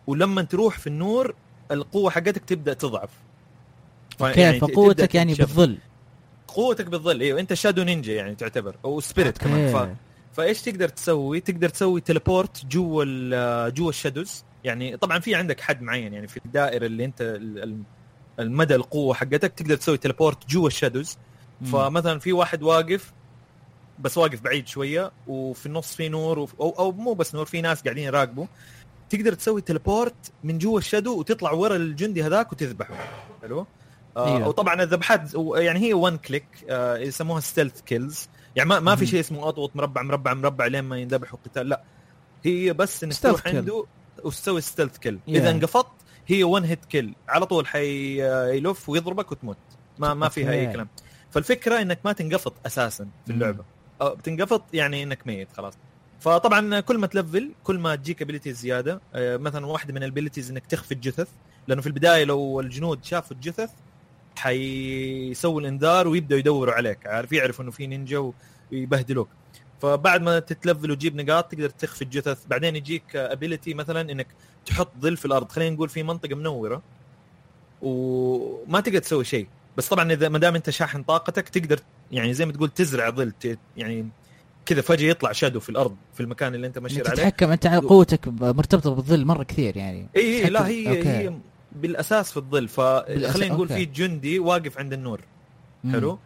[0.06, 1.34] ولما تروح في النور
[1.70, 3.10] القوة حقتك تبدأ تضعف.
[4.20, 5.34] okay يعني ت- فقوتك تبدأ يعني.
[5.34, 5.78] بالظل.
[6.48, 7.20] قوتك بالظل.
[7.20, 9.72] إيوه أنت shadow ninja يعني تعتبر أو spirit كمان.
[9.72, 9.96] ف...
[10.36, 14.44] فإيش تقدر تسوي؟ تقدر تسوي teleport جوا جوا ال shadows.
[14.64, 17.38] يعني طبعا في عندك حد معين يعني في الدائرة اللي أنت
[18.40, 21.16] المدى القوة حقتك تقدر تسوي teleport جوا ال shadows.
[21.72, 23.12] فمثلا في واحد واقف
[23.98, 27.60] بس واقف بعيد شوية وفي النص في نور وف- أو أو مو بس نور في
[27.60, 28.46] ناس قاعدين يراقبوا
[29.10, 30.14] تقدر تسوي teleport
[30.44, 32.94] من جوا ال shadow وتطلع ورا الجندي هذاك وتذبحه
[33.42, 33.66] حلو
[34.16, 34.48] آه أيوه.
[34.48, 39.06] وطبعا الذبحات يعني هي one click آه يسموها stealth kills يعني ما, ما في.
[39.06, 41.82] شيء اسمه أضغط مربع مربع مربع لين ما ينذبحوا قتال لا
[42.44, 43.46] هي بس إنك تروح.
[43.46, 43.84] عنده
[44.24, 45.28] وتسوي stealth kill Yeah.
[45.30, 45.86] اذا انقفطت
[46.26, 49.56] هي one hit kill على طول حيلف ويضربك وتموت.
[49.98, 50.72] ما ما فيها أي.
[50.72, 50.88] كلام.
[51.30, 53.32] فالفكرة إنك ما تنقفط أساسا في.
[53.32, 53.64] اللعبة.
[54.02, 55.74] أو بتنقفط يعني إنك ميت خلاص.
[56.20, 59.00] فطبعا كل ما تلفل كل ما تجيك abilities زيادة.
[59.14, 61.28] آه، مثلا واحدة من ال abilities إنك تخفي الجثث.
[61.68, 63.70] لأنه في البداية لو الجنود شافوا الجثث
[64.36, 67.06] حيسووا الإنذار ويبدأوا يدوروا عليك.
[67.06, 68.32] عارف؟ يعرفوا إنه في نينجا
[68.72, 69.28] ويبهدلوك.
[69.82, 72.46] فبعد ما تتلفل وتجيب نقاط تقدر تخفي الجثث.
[72.46, 74.26] بعدين يجيك ability مثلا إنك
[74.66, 75.52] تحط ظل في الأرض.
[75.52, 76.82] خلينا نقول في منطقة منورة
[77.82, 79.46] وما تقدر تسوي شيء.
[79.76, 81.80] بس طبعا إذا ما دام أنت شاحن طاقتك تقدر
[82.12, 83.32] يعني زي ما تقول تزرع ظل
[83.76, 84.08] يعني
[84.66, 87.10] كذا فجأة يطلع shadow في الأرض في المكان اللي أنت ماشي عليه.
[87.10, 90.08] تتحكم أنت على قوتك مرتبطة بالظل مرة كثير يعني.
[90.16, 91.08] إي إي لا هي okay.
[91.08, 91.32] هي
[91.72, 92.68] بالأساس في الظل.
[92.68, 93.68] فخلينا نقول.
[93.68, 95.20] في جندي واقف عند النور.
[95.92, 96.18] حلو؟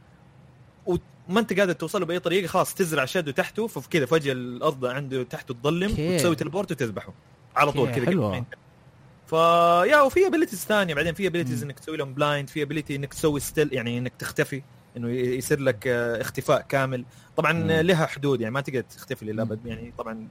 [1.31, 5.22] وما انت قادر توصل له بأي طريقة خلاص تزرع shadow تحته فكذا فجاه الأرض عنده
[5.22, 5.91] تحته تظلم.
[5.99, 7.12] وتسوي teleport وتذبحه
[7.57, 8.59] على طول كذا ما ينتهي.
[9.26, 11.62] فيا وفي abilities ثانية بعدين في abilities.
[11.62, 14.62] إنك تسوي لهم blind في ability إنك تسوي stealth يعني إنك تختفي
[14.97, 17.05] إنه يصير لك آه، اختفاء كامل
[17.37, 17.70] طبعا مم.
[17.70, 20.28] لها حدود يعني ما تقدر تختفي للأبد يعني طبعا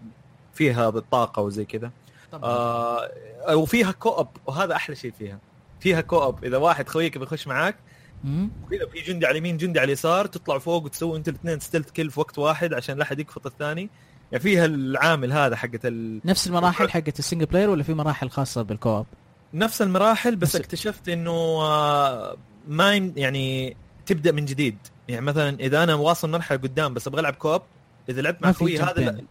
[0.54, 1.92] فيها بالطاقه وزي كذا.
[2.34, 3.10] آه
[3.54, 5.40] وفيها co-op وهذا أحلى شيء فيها
[5.80, 7.76] فيها co-op إذا واحد خويك بيخش معاك
[8.24, 8.50] مم.
[8.72, 12.12] كذا في جندي على اليمين جندي على اليسار تطلع فوق وتسوي انت الاثنين stealth kill
[12.12, 13.90] في وقت واحد عشان لا أحد يقفط الثاني
[14.32, 16.22] يعني فيها العامل هذا حقت ال...
[16.26, 19.06] نفس المراحل حقت ال single player ولا في مراحل خاصة بال co-op؟
[19.54, 25.84] نفس المراحل بس بس- اكتشفت إنه آه، ما يعني تبدأ من جديد يعني مثلا إذا
[25.84, 27.62] أنا واصل مرحلة قدام بس أبغى ألعب كوب
[28.10, 29.22] إذا لعبت مع أخوي هذا لا.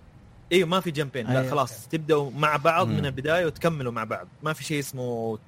[0.53, 1.51] أيوه ما في جمبين لا.
[1.51, 2.97] خلاص تبدأوا مع بعض مم.
[2.97, 5.39] من البداية وتكملوا مع بعض ما في شيء اسمه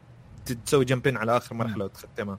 [0.67, 2.39] تسوي جمبين على آخر مرحلة وتختمها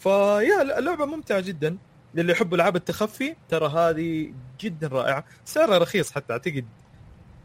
[0.00, 1.76] فيا اللعبة ممتعة جدا.
[2.14, 5.24] للي يحبوا ألعاب التخفي ترى هذه جدا رائعة.
[5.44, 6.64] سعرها رخيص حتى أعتقد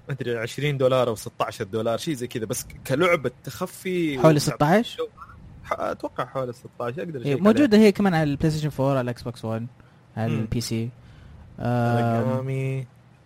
[0.08, 2.45] ما أدري 20 دولار أو 16 دولار شيء زي كذا.
[2.45, 5.08] بس كلعبة تخفي حوالي 16
[5.64, 9.01] ح- أتوقع حوالي 16 أقدر إيه، أشيك موجودة هي كمان على ال PlayStation 4 على
[9.01, 9.68] ال Xbox 1
[10.18, 10.34] على.
[10.34, 10.89] ال PC.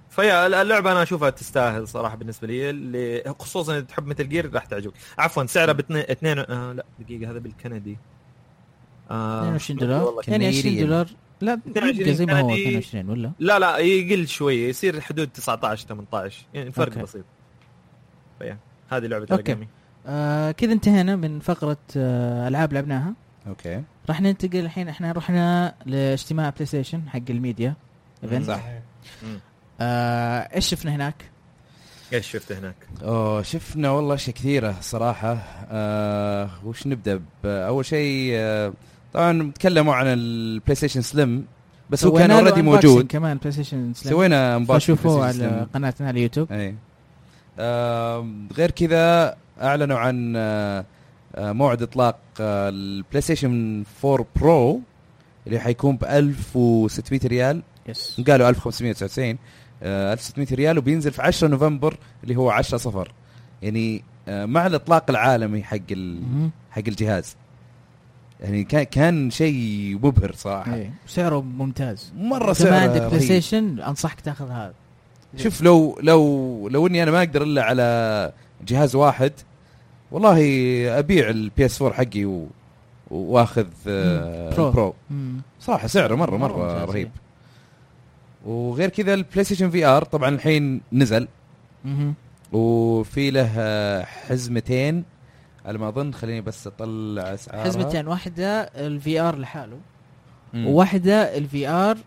[0.09, 2.69] فيا اللعبة أنا أشوفها تستاهل صراحة بالنسبة لي.
[2.69, 4.93] اللي خصوصا إذا تحب Metal Gear راح تعجبك.
[5.17, 7.97] عفوا سعرها باثنين اثنين آه لا دقيقة هذا بالكندي.
[9.11, 10.87] آه 22 دولار والله يعني 20 Canadian.
[10.87, 11.07] دولار
[11.41, 12.77] لا 22 يبقى زي ما هو كندي.
[12.77, 17.01] 22 ولا لا لا يقل شوية يصير حدود 19 18 يعني فرق okay.
[17.03, 17.25] بسيط
[18.91, 19.23] هذه لعبة.
[19.23, 19.67] ال Aragami
[20.07, 23.13] آه كذا انتهينا من فقرة آه ألعاب لعبناها
[23.47, 27.73] okay راح ننتقل الحين إحنا رحنا لاجتماع PlayStation حق ال media
[28.23, 28.63] event صح.
[29.81, 31.15] آه إيش شفنا هناك؟
[32.13, 35.37] إيش شفت هناك؟ أوه شفنا والله أشياء كثيرة صراحة
[35.71, 38.73] آه وش نبدأ ب- أول شيء آه
[39.13, 41.45] طبعا تكلموا عن ال PlayStation Slim
[41.89, 43.07] بس هو كان already موجود.
[43.07, 45.67] كمان PlayStation Slim سوينا فشوفوه PlayStation على.
[45.73, 46.75] قناتنا على اليوتيوب أي.
[47.59, 50.85] آم، غير كذا أعلنوا عن آه،
[51.35, 54.81] آه، موعد إطلاق آه، ال PlayStation 4 Pro
[55.47, 57.61] اللي حيكون ب 1600 ريال.
[57.87, 59.37] yes قالوا 1599
[59.83, 63.11] آه، 1600 ريال وبينزل في 10 نوفمبر اللي هو 10 صفر.
[63.61, 65.77] يعني آه، مع الإطلاق العالمي حق.
[66.71, 67.35] حق الجهاز.
[68.39, 70.93] يعني كان كان شيء مبهر صراحة إيه.
[71.07, 73.19] سعره ممتاز مرة سعره ما عندك بلاي.
[73.19, 74.73] ستيشن أنصحك تأخذ هذا
[75.37, 78.31] شوف لو لو لو إني أنا ما أقدر إلا على
[78.67, 79.31] جهاز واحد
[80.11, 80.39] والله
[80.99, 82.47] أبيع ال PS 4 حقي و...
[83.11, 84.55] وأخذ آه، مم.
[84.55, 84.67] برو.
[84.67, 85.41] ال Pro مم.
[85.59, 87.11] صراحة سعره مره مرة مرة ممتاز، رهيب
[88.45, 88.51] إيه.
[88.51, 91.27] وغير كذا البلاي ستيشن VR طبعا الحين نزل
[91.85, 92.13] مهم.
[92.51, 95.03] وفي له آه، حزمتين
[95.69, 99.77] على ما اظن خليني بس اطلع اسعارها حزمتين واحدة ال VR لحاله
[100.53, 100.67] مم.
[100.67, 101.97] وواحده ال VR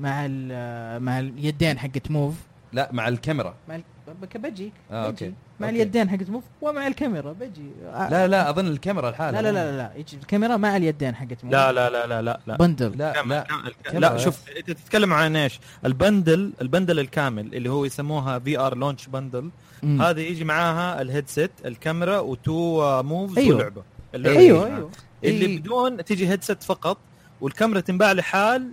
[0.00, 2.34] مع ال- مع اليدين حقت Move
[2.72, 3.82] لا مع الكاميرا مع ال-
[4.22, 5.24] بك- بجيك آه، بجي.
[5.26, 5.34] okay.
[5.60, 5.76] مع okay.
[5.82, 9.76] اليدين حقت Move ومع الكاميرا بجي آه، لا لا اظن الكاميرا لحالها لا لا لا
[9.76, 13.12] لا يجي الكاميرا مع اليدين حقت Move لا لا لا لا لا لا bundle لا
[13.12, 17.84] لا كاميرا لا شوف انت تتكلم عن إيش؟ ال bundle ال bundle الكامل اللي هو
[17.84, 19.50] يسموها VR launch bundle
[19.82, 20.02] مم.
[20.02, 23.56] هذا يجي معاها ال headset الكاميرا و two آه، Moves أيوه.
[23.56, 23.82] ولعبه
[24.14, 24.76] اللعبة أيوه معاها.
[24.76, 24.90] أيوه
[25.24, 25.58] اللي إيه.
[25.58, 26.98] بدون تيجي headset فقط
[27.40, 28.72] والكاميرا تنباع لحال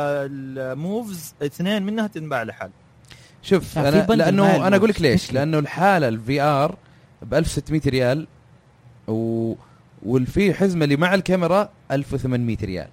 [0.00, 2.70] وال Moves اثنين منها تنباع لحال
[3.42, 5.00] شوف أنا لأنه أنا أقول لك.
[5.02, 5.32] ليش.
[5.32, 6.76] لأنه الحالة ال VR
[7.22, 8.26] ب 1600 ريال
[9.08, 9.54] و
[10.02, 12.88] والفي حزمة اللي مع الكاميرا 1800 ريال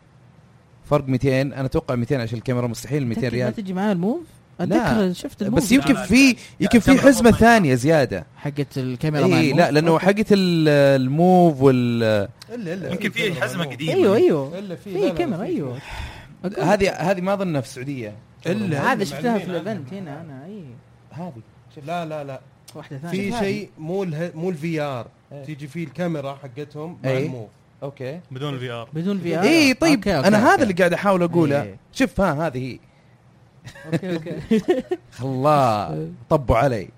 [0.86, 3.98] فرق 200 أنا أتوقع 200 عشان الكاميرا مستحيل 200 تأكد ما ريال تجي معاه ال
[3.98, 4.23] Move
[4.59, 4.65] لا.
[4.65, 7.31] اتذكر شفت بس يمكن في يمكن في الكاميرا حزمة.
[7.31, 10.05] ثانية زيادة حقت الكاميرا مع اي لا لأنه okay.
[10.05, 10.69] حقت ال-
[11.01, 12.03] ال Move وال
[12.53, 15.77] إلا إلا يمكن في حزمة قديمة أيوه أيوه إلا في كاميرا أيوه
[16.61, 18.13] هذه هذه ما اظنها في السعودية
[18.47, 18.91] إلا.
[18.93, 19.93] هذا شفتها في ال event.
[19.93, 20.63] هنا أنا أي
[21.11, 21.41] هذه
[21.85, 22.41] لا لا لا
[22.75, 23.39] واحدة ثانية في.
[23.39, 24.05] شيء مو
[24.35, 25.43] مو ال VR إيه.
[25.45, 27.25] تيجي فيه الكاميرا حقتهم مع إيه.
[27.25, 27.49] ال Move
[27.83, 30.49] okay بدون ال VR بدون VR اي طيب okay، okay، أنا okay.
[30.55, 31.77] هذا اللي قاعد أحاول أقوله إيه.
[31.93, 32.79] شوف ها هذه هي
[33.93, 34.35] okay okay
[35.22, 36.89] الله طبوا علي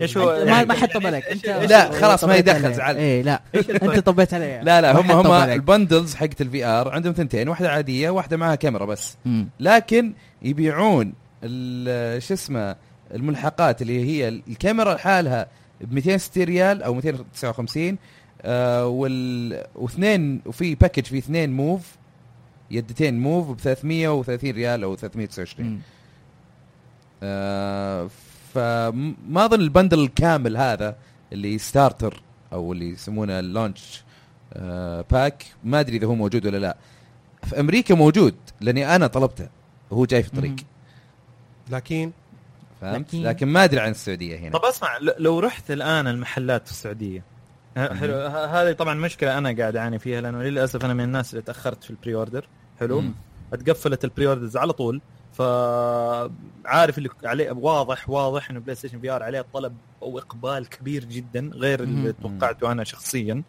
[0.00, 2.72] إيش هو ما ما حد طب عليك أنت لا، خلاص ما يدخل،.
[2.74, 2.96] زعل.
[2.96, 5.32] إيه لا أنت طبيت عليه لا لا هم هم.
[5.32, 9.16] ال bundles حقت ال VR عندهم ثنتين واحدة عادية واحدة معها كاميرا بس.
[9.60, 11.12] لكن يبيعون
[11.44, 12.76] ال- شو اسمه
[13.14, 15.46] الملحقات اللي هي الكاميرا لحالها
[15.80, 17.96] ب 260 ريال أو 259
[18.42, 21.96] آه وال واثنين وفي package فيه اثنين Move
[22.70, 25.74] يدتين Move ب 330 ريال أو 329 مم.
[25.74, 25.95] آه
[28.54, 30.96] فما أظن ال bundle الكامل هذا
[31.32, 32.22] اللي starter
[32.52, 34.02] أو اللي يسمونه ال launch
[34.52, 36.76] آه pack ما أدري إذا هو موجود ولا لا.
[37.44, 39.48] في أمريكا موجود لأني أنا طلبته
[39.90, 40.56] وهو جاي في الطريق.
[41.70, 42.10] لكن؟
[42.80, 44.58] فهمت؟ لكن- لكن ما أدري عن السعودية هنا.
[44.58, 47.22] طب أسمع لو رحت الآن المحلات في السعودية
[47.76, 51.42] ه- حلو هذه طبعا مشكلة أنا قاعد أعاني فيها لأنه للأسف أنا من الناس اللي
[51.42, 52.48] تأخرت في ال pre-order
[52.80, 53.14] حلو؟ مم.
[53.52, 55.00] اتقفلت ال pre-orders على طول.
[55.36, 61.50] فعارف اللي عليه واضح واضح إنه بلاي ستيشن VR عليه طلب أو إقبال كبير جدا
[61.54, 62.12] غير اللي.
[62.12, 63.42] توقعته أنا شخصيا.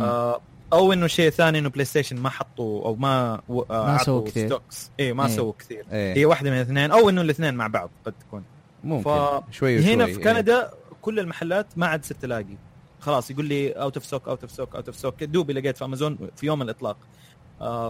[0.00, 0.40] آه
[0.72, 4.46] أو إنه شيء ثاني إنه بلاي ستيشن ما حطوا أو ما آه، ما سووا كثير.
[4.46, 5.36] stocks اي ما إيه.
[5.36, 6.16] سووا كثير إيه.
[6.16, 8.44] هي واحدة من الاثنين أو إنه الاثنين مع بعض قد تكون
[8.84, 10.24] ممكن ف- شوي وشوي هنا في إيه.
[10.24, 10.70] كندا
[11.02, 12.56] كل المحلات ما عاد صرت تلاقي
[13.00, 15.84] خلاص يقول لي out of stock out of stock out of stock دوبي لقيت في
[15.84, 16.96] امازون في يوم الإطلاق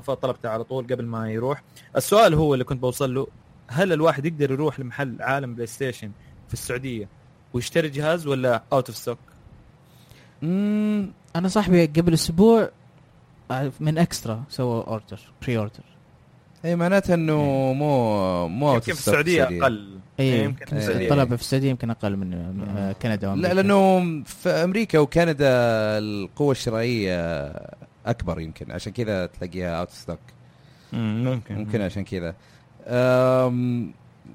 [0.00, 1.62] فطلبته على طول قبل ما يروح.
[1.96, 3.26] السؤال هو اللي كنت بوصل له
[3.68, 6.10] هل الواحد يقدر يروح لمحل عالم بلاي ستيشن
[6.48, 7.08] في السعودية
[7.52, 9.18] ويشتري جهاز ولا out of stock
[11.36, 12.70] أنا صاحبي قبل أسبوع
[13.50, 15.82] آه، من اكسترا سوى order pre-order
[16.64, 17.36] اي معناته انه
[17.72, 19.98] مو مو يمكن في السعودية أقل.
[20.20, 21.08] اي إيه، يمكن في السعودية.
[21.08, 22.34] طلب في السعودية يمكن أقل من
[22.76, 23.54] آه، كندا لا وأمريكا.
[23.54, 25.48] لأنه في أمريكا وكندا
[25.98, 27.52] القوة الشرائية
[28.06, 28.72] أكبر يمكن.
[28.72, 30.18] عشان كذا تلاقيها out stock
[30.92, 31.54] مم، ممكن.
[31.54, 32.34] ممكن عشان كذا.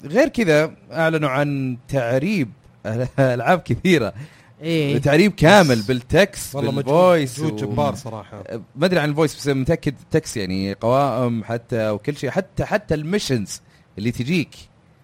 [0.05, 2.51] غير كذا أعلنوا عن تعريب
[3.20, 4.13] ألعاب كثيرة.
[4.61, 4.97] إيه.
[4.97, 8.43] تعريب كامل بال text والله مجهود بال voice مجهود جبار صراحة.
[8.76, 12.30] ما أدري عن ال voice بس متأكد text يعني قوائم حتى وكل شيء.
[12.30, 13.62] حتى حتى ال missions
[13.97, 14.55] اللي تجيك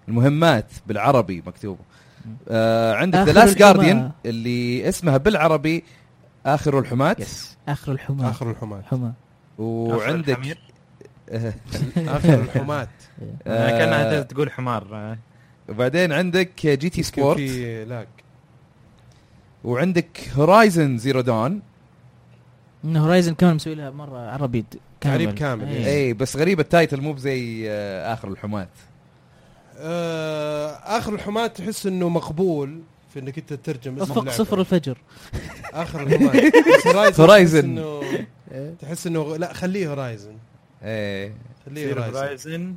[0.07, 1.79] المهمات بالعربي مكتوبه
[2.49, 3.57] آه عندك The Last.
[3.57, 5.83] Guardian اللي اسمها بالعربي
[6.45, 7.15] آخر الحماة.
[7.19, 8.81] yes آخر الحماة آخر الحماة.
[8.81, 9.11] حمى
[9.57, 10.39] وعندك
[11.97, 12.87] آخر الحماة.
[13.47, 14.87] آه كأنها آه تقول حمار.
[14.93, 15.17] آه.
[15.69, 17.37] وبعدين عندك GT Sport.
[17.37, 18.07] في لاج
[19.63, 21.61] وعندك Horizon Zero Dawn
[22.85, 24.81] إن Horizon كمان مسوي لها مرة عربي كامل.
[25.01, 25.85] تعريب كامل، إيه.
[25.87, 27.69] اي بس غريب ال title مو بزي
[28.01, 28.67] آخر الحماة.
[29.77, 32.81] آه آخر الحماة تحس إنه مقبول.
[33.13, 34.37] في إنك أنت تترجم اسم افق اللعبة.
[34.37, 34.97] صفر الفجر.
[35.73, 36.01] آخر
[37.19, 38.25] Horizon Horizon.
[38.81, 40.37] تحس إنه لا خليه Horizon
[40.83, 41.33] إيه.
[41.65, 42.75] خليه Horizon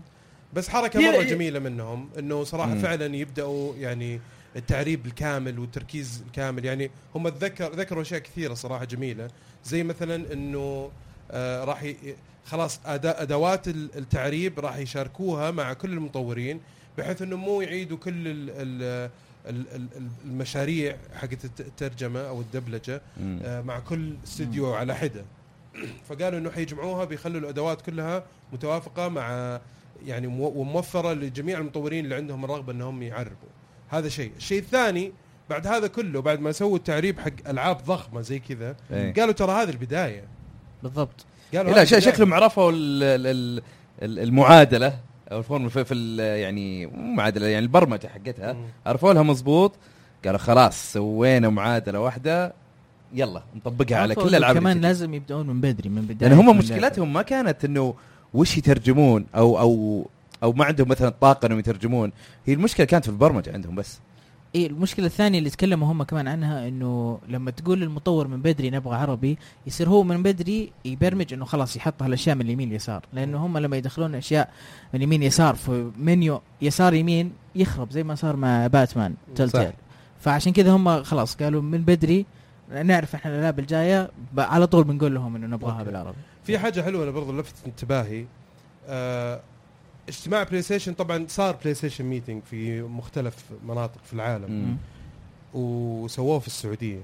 [0.55, 2.78] بس حركة مرة جميلة منهم إنه صراحة مم.
[2.82, 4.20] فعلا يبدأوا يعني
[4.57, 6.64] التعريب الكامل والتركيز الكامل.
[6.64, 9.28] يعني هم ذكر ذكروا أشياء كثيرة صراحة جميلة.
[9.64, 10.91] زي مثلا إنه
[11.30, 11.97] آه راح ي...
[12.47, 13.22] خلاص أدا...
[13.22, 16.61] أدوات ال- التعريب راح يشاركوها مع كل المطورين
[16.99, 18.51] بحيث إنه مو يعيدوا كل ال...
[18.51, 19.11] ال...
[19.49, 23.01] ال- ال- ال- المشاريع حقت الت- الترجمة أو الدبلجة.
[23.45, 25.25] آه، مع كل استوديو على حدة.
[26.09, 29.61] فقالوا إنه حيجمعوها بيخلوا الأدوات كلها متوافقة مع
[30.07, 33.49] يعني مو- وموفرة لجميع المطورين اللي عندهم الرغبة إنهم يعربوا.
[33.89, 34.33] هذا شيء.
[34.37, 35.13] الشيء الثاني
[35.51, 39.15] بعد هذا كله بعد ما سووا التعريب حق ألعاب ضخمة زي كذا إيه.
[39.15, 40.25] قالوا ترى هذه البداية.
[40.83, 41.25] بالضبط.
[41.55, 41.85] قالوا لا.
[41.85, 43.63] شكلهم عرفوا ال- ال- ال-
[44.03, 44.99] ال- المعادلة.
[45.33, 48.57] أو الفورمولا في, في يعني معادلة يعني البرمجة حقتها.
[48.87, 49.72] عرفوا لها مضبوط
[50.24, 52.53] قالوا خلاص سوينا معادلة واحدة
[53.14, 56.59] يلا نطبقها على كل الالعاب كمان لازم يبدأون من بدري من بداية لأن هم كل
[56.59, 57.95] مشكلتهم ما كانت إنه
[58.35, 60.07] وش يترجمون أو أو
[60.43, 62.12] أو ما عندهم مثلا طاقة إنهم يترجمون.
[62.47, 63.99] هي المشكلة كانت في البرمجة عندهم بس.
[64.57, 68.97] إيه المشكلة الثانية اللي تكلموا هم كمان عنها إنه لما تقول للمطور من بدري نبغى
[68.97, 73.59] عربي يصير هو من بدري يبرمج إنه خلاص يحط هالأشياء من اليمين يسار لأنه هم
[73.59, 74.51] لما يدخلون أشياء
[74.95, 79.73] من يمين يسار في منيو يسار يمين يخرب زي ما صار مع باتمان تلتيل
[80.21, 82.27] فعشان كذا هم خلاص قالوا من بدري
[82.85, 85.83] نعرف إحنا الألعاب الجاية على طول بنقول لهم إنه نبغاها.
[85.83, 86.17] بالعربي.
[86.45, 88.27] في حاجة حلوة أنا برضو لفتت انتباهي.
[88.89, 89.41] آه
[90.09, 93.37] اجتماع بلاي ستيشن طبعا صار بلاي ستيشن meeting في مختلف
[93.67, 94.51] مناطق في العالم.
[94.51, 94.77] مم.
[95.55, 97.01] وسووه في السعودية.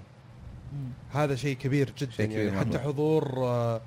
[1.12, 2.60] هذا شيء كبير جدا شيء كبير يعني.
[2.60, 2.78] حتى.
[2.78, 3.80] حضور آه،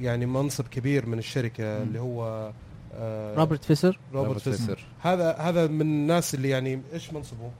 [0.00, 1.82] يعني منصب كبير من الشركة مم.
[1.82, 2.52] اللي هو
[2.94, 4.84] آه، روبرت فيسر؟ روبرت فيسر.
[5.00, 7.50] هذا هذا من الناس اللي يعني إيش منصبه؟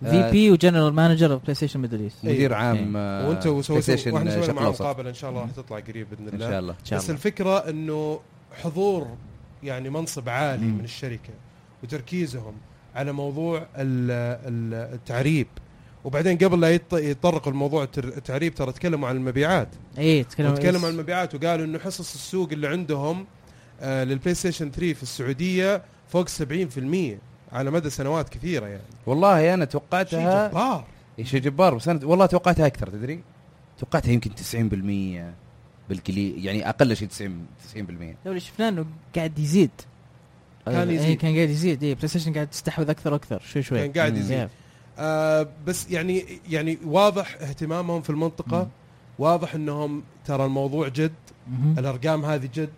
[0.00, 2.56] في VP و general manager of PlayStation Middle East مدير إيه.
[2.56, 5.78] عام آه، وانت وسوي بلاي ستيشن وإحنا سوينا معاه مقابله إن شاء الله راح تطلع
[5.78, 6.50] قريب بإذن إن الله.
[6.50, 6.72] شاء الله.
[6.80, 7.14] إن شاء بس الله.
[7.16, 8.20] الفكرة إنه
[8.62, 9.08] حضور
[9.62, 10.66] يعني منصب عالي.
[10.66, 11.32] من الشركة
[11.82, 12.54] وتركيزهم
[12.94, 13.66] على موضوع ال-
[14.48, 15.46] ال- التعريب.
[16.04, 19.68] وبعدين قبل لا يط- يتطرقوا لموضوع التعريب ترى تكلموا عن المبيعات.
[19.98, 23.26] إيه تكلم وتكلموا عن المبيعات وقالوا إنه حصص السوق اللي عندهم
[23.80, 27.18] آه للبلاي ستيشن 3 في السعودية فوق 70%
[27.52, 28.82] على مدى سنوات كثيرة يعني.
[29.06, 30.84] والله أنا شيء توقعتها جبار.
[31.18, 31.74] إيه شيء جبار.
[31.74, 33.20] بس أنا والله توقعتها أكثر تدري؟
[33.78, 35.32] توقعتها يمكن 90%
[35.88, 37.78] بالقليل يعني أقل شيء 90 90%
[38.26, 39.70] لو شفناه إنه قاعد يزيد
[40.66, 41.18] كان إيه، يزيد.
[41.18, 44.16] كان قاعد يزيد إيه بلاي ستيشن قاعد تستحوذ أكثر وأكثر شوي شوي كان قاعد.
[44.16, 44.48] يزيد إيه.
[44.98, 48.68] آه بس يعني يعني واضح اهتمامهم في المنطقة مم.
[49.18, 51.12] واضح إنهم ترى الموضوع جد.
[51.78, 52.70] الأرقام هذه جد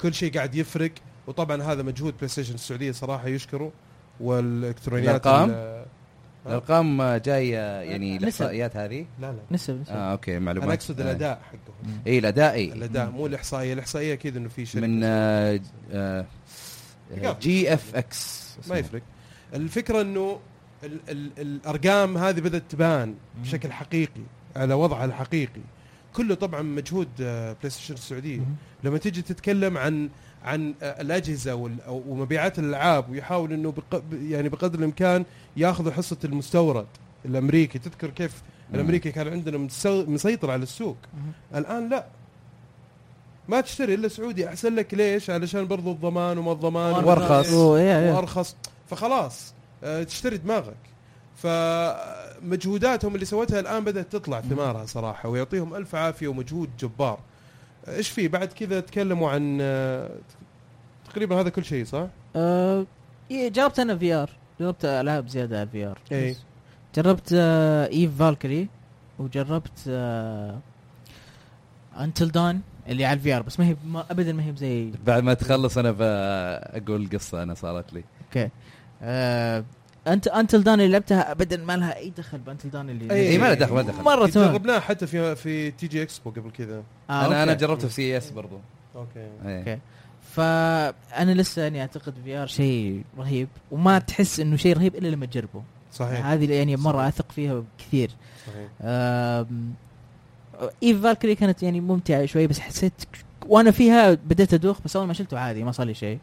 [0.00, 0.90] كل شيء قاعد يفرق
[1.26, 3.72] وطبعا هذا مجهود بلاي ستيشن السعودية صراحة يشكره
[4.20, 5.50] والإلكترونيات الأرقام؟
[6.46, 8.16] ال- الأرقام آه، جاية يعني.
[8.16, 9.38] الإحصائيات هذه؟ لا لا.
[9.50, 9.92] نسب نسب.
[9.92, 10.64] آه أوكي معلومات.
[10.68, 11.04] أنا أقصد آه.
[11.04, 12.00] الأداء حقهم.
[12.06, 13.72] اي الأداء اي الأداء مو الإحصائية.
[13.72, 14.86] الإحصائية أكيد إنه في شركة.
[14.86, 15.60] من آه،
[15.92, 16.26] آه،.
[17.40, 18.50] جي إف إكس.
[18.68, 19.02] ما يفرق.
[19.54, 20.40] الفكرة إنه
[20.84, 24.22] ال ال الأرقام هذه بدأت تبان بشكل حقيقي
[24.56, 25.60] على وضعها الحقيقي.
[26.16, 28.40] كله طبعا مجهود آه، بلاي ستيشن السعوديه.
[28.84, 30.08] لما تيجي تتكلم عن
[30.44, 35.24] عن آه، الأجهزة ومبيعات الألعاب ويحاول إنه بق يعني بقدر الإمكان
[35.56, 36.86] ياخذوا حصة المستورد
[37.24, 37.78] الأمريكي.
[37.78, 38.42] تذكر كيف.
[38.74, 40.96] الأمريكي كان عندنا مسيطر على السوق.
[41.54, 42.06] الآن لا.
[43.48, 44.48] ما تشتري إلا سعودي.
[44.48, 46.94] أحسن لك ليش؟ علشان برضو الضمان وما الضمان
[47.54, 48.14] إيه.
[48.14, 48.56] وأرخص.
[48.90, 49.54] فخلاص
[49.84, 50.76] آه، تشتري دماغك.
[52.42, 57.18] فمجهوداتهم اللي سوتها الآن بدأت تطلع ثمارها صراحة ويعطيهم ألف عافية ومجهود جبار
[57.88, 59.58] إيش في بعد كذا تكلموا عن
[61.10, 62.86] تقريبا هذا كل شيء صح؟ آه،
[63.30, 64.30] إيه، جربت أنا VR
[64.60, 66.36] جربت ألعاب زيادة على ال VR إيه.
[66.94, 68.68] جربت آه، EVE Valkyrie
[69.18, 70.58] وجربت آه،
[71.98, 75.22] Until Dawn اللي على ال VR بس ما هي ما ابدا ما هي زي بعد
[75.22, 78.50] ما تخلص أنا بقول قصة أنا صارت لي أوكي
[79.02, 79.64] آه،
[80.06, 83.30] انت Until Dawn اللي لعبتها ابدا ما لها أي دخل ب Until Dawn اللي إيه،
[83.30, 84.02] اي ما له دخل ما دخل.
[84.02, 84.52] مرة تمام.
[84.52, 86.82] جربناه حتى في في TG Expo قبل كذا.
[87.10, 87.66] آه، أنا أنا أوكي.
[87.66, 88.58] جربته في CS برضو.
[88.96, 89.28] أوكي.
[89.46, 89.58] إيه.
[89.58, 89.78] أوكي.
[90.22, 95.62] فأنا لسه يعني أعتقد VR شيء رهيب وما تحس إنه شيء رهيب إلا لما تجربه.
[95.92, 96.26] صحيح.
[96.26, 98.10] هذه يعني مرة أثق فيها كثير.
[98.46, 98.68] صحيح.
[100.82, 102.92] EVE Valkyrie كانت يعني ممتعة شوي بس حسيت
[103.46, 106.18] وأنا فيها بديت أدوخ بس أول ما شلته عادي ما صار لي شيء.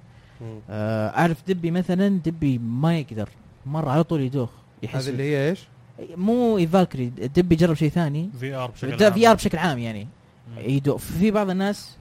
[0.70, 3.30] آه، أعرف دبي مثلا دبي ما يقدر
[3.68, 4.50] مرة على طول يدوخ
[4.84, 5.68] يحس هذه اللي هي إيش؟
[6.16, 9.14] مو Valkyrie دبي جرب شيء ثاني VR بشكل عام.
[9.14, 10.08] VR بشكل عام يعني.
[10.58, 11.98] يدوخ في بعض الناس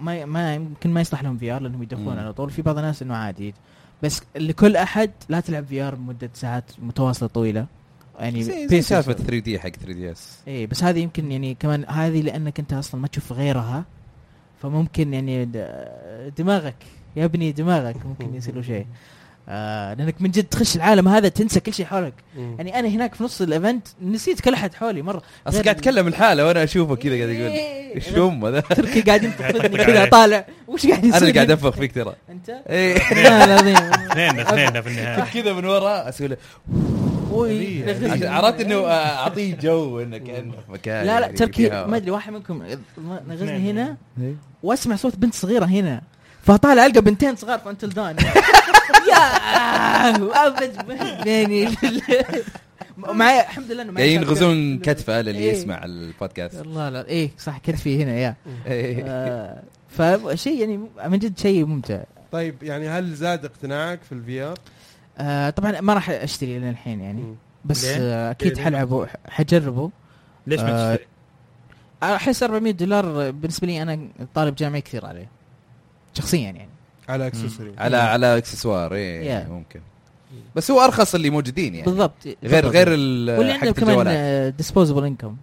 [0.00, 2.18] ما ما يمكن ما يصلح لهم VR لأنهم يدخون.
[2.18, 3.54] على طول في بعض الناس إنه عادي
[4.02, 7.66] بس لكل أحد لا تلعب VR مدة ساعات متواصلة طويلة
[8.20, 9.26] يعني زي, سالفة يصير.
[9.26, 13.32] 3D حق 3DS إيه بس هذه يمكن يعني كمان هذه لأنك أنت أصلا ما تشوف
[13.32, 13.84] غيرها
[14.62, 15.44] فممكن يعني
[16.38, 16.76] دماغك
[17.16, 18.86] يا ابني دماغك ممكن يصير له شيء
[19.48, 22.12] آه لأنك من جد تخش العالم هذا تنسى كل شيء حولك.
[22.36, 22.54] مم.
[22.58, 25.22] يعني أنا هناك في نص ال event نسيت كل أحد حولي مرة.
[25.46, 27.94] أصلا قاعد أتكلم الحالة وأنا أشوفه كذا قاعد يقول إيه.
[27.94, 30.04] إيش هم ذا تركي قاعدين تقلدني يطقطق كذا.
[30.08, 30.46] طالع.
[30.68, 32.14] وش قاعد يصير أنا اللي قاعد انفخ فيك ترى.
[32.30, 32.94] أنت؟ إيه.
[33.22, 33.76] لا العظيم.
[33.76, 35.24] اثنين اثنين في النهاية.
[35.34, 36.36] كذا من ورا أسوي له.
[38.30, 42.32] عرفت إنه أعطيه جو انه كانه في مكان لا لا يعني تركي ما أدري واحد
[42.32, 42.62] منكم
[43.28, 43.70] نغزني.
[43.70, 43.96] هنا.
[44.20, 44.34] إيه.
[44.62, 46.02] وأسمع صوت بنت صغيرة هنا.
[46.42, 48.16] فطالع ألقى بنتين صغار في Until Dawn
[49.08, 51.68] يا أبد يعني
[52.96, 54.28] معي الحمد لله إنه معي شبكة.
[54.28, 55.52] يغزون كتفه للي إيه.
[55.52, 58.36] يسمع البودكاست الله لا إيه صح كتفي هنا يا
[58.66, 59.04] إيه.
[59.06, 64.58] آه، فشيء يعني من جد شيء ممتع طيب يعني هل زاد اقتناعك في ال VR؟
[65.18, 69.90] آه، طبعا ما راح أشتري لين الحين يعني بس؟ آه، أكيد؟ حلعبه حجربه
[70.46, 71.08] ليش ما تشتري؟
[72.02, 75.41] أحس 400 دولار بالنسبة لي أنا طالب جامعي كثير عليه
[76.14, 76.68] شخصيا يعني
[77.08, 79.48] على accessory على على اكسسوار إيه Yeah.
[79.48, 79.80] ممكن
[80.56, 82.12] بس هو أرخص اللي موجودين يعني بالضبط
[82.44, 82.68] غير.
[82.68, 85.36] غير ال- واللي حق عنده كمان disposable انكم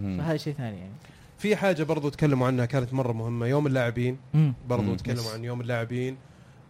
[0.00, 0.18] مم.
[0.18, 0.90] فهذا شيء ثاني يعني
[1.38, 4.16] في حاجة برضو تكلموا عنها كانت مرة مهمة يوم اللاعبين.
[4.68, 4.94] برضو.
[4.94, 5.30] تكلموا.
[5.32, 6.16] عن يوم اللاعبين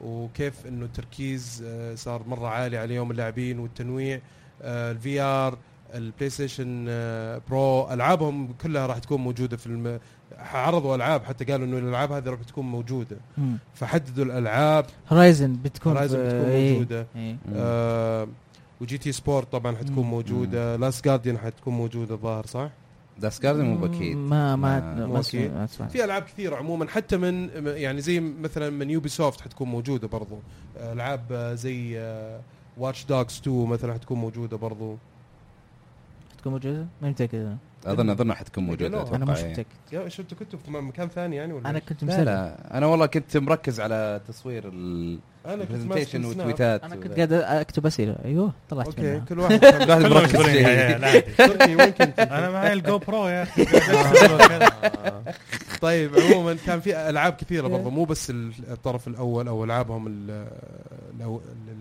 [0.00, 4.20] وكيف إنه التركيز آه، صار مرة عالي على يوم اللاعبين والتنويع
[4.62, 5.58] ال VR
[5.94, 6.84] البلاي ستيشن
[7.50, 9.98] Pro ألعابهم كلها راح تكون موجودة في الم...
[10.38, 13.58] عرضوا ألعاب حتى قالوا إنه الألعاب هذه راح تكون موجودة مم.
[13.74, 16.72] فحددوا الألعاب Horizon بتكون Horizon بتكون إيه.
[16.72, 17.06] موجودة.
[17.14, 17.36] مم.
[17.54, 18.28] آه
[18.80, 20.10] و GT Sport طبعا حتكون مم.
[20.10, 22.70] موجودة Last Guardian حتكون موجودة الظاهر صح؟
[23.18, 25.22] Last Guardian مو بأكيد ما ما ما-
[25.88, 30.38] في ألعاب كثيرة عموما حتى من يعني زي مثلا من يوبي سوفت حتكون موجودة برضو
[30.76, 31.98] ألعاب زي
[32.76, 34.96] Watch Dogs 2 مثلا حتكون موجودة برضو
[36.40, 39.16] تكون موجودة؟ ما متاكد أنا اظن أظن حتكون موجودة قالوها.
[39.16, 39.50] أنا أتوقع مش إيه.
[39.52, 42.76] متأكد يا إيش أنتوا كنتوا في مكان ثاني يعني ولا أنا؟ كنت لا مسلم لا
[42.78, 46.38] أنا والله كنت مركز على تصوير ال أنا كنت ماسك presentation السناب.
[46.38, 46.96] وتويتات أنا.
[46.96, 50.36] كنت قاعد أكتب أسئلة أيوه طلعت أوكي كل واحد كلهم مركز؟
[52.18, 53.64] أنا معي ال GoPro يا أخي.
[55.80, 60.46] طيب عموما كان في ألعاب كثيرة برضه مو بس ال- الطرف الأول أو ألعابهم اللي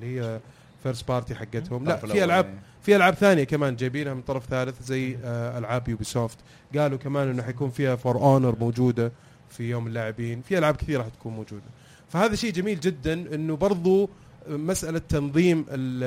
[0.04, 0.40] هي
[0.84, 1.86] first party حقتهم.
[1.86, 2.60] لا في العاب.
[2.82, 6.38] في ألعاب ثانية كمان جايبينها من طرف ثالث زي آه ألعاب يوبي سوفت
[6.78, 9.12] قالوا كمان إنه حيكون فيها For Honor موجودة
[9.50, 10.42] في يوم اللاعبين.
[10.42, 11.64] في ألعاب كثيرة حتكون موجودة.
[12.10, 14.10] فهذا شيء جميل جدا إنه برضو
[14.50, 16.04] مسألة تنظيم ال-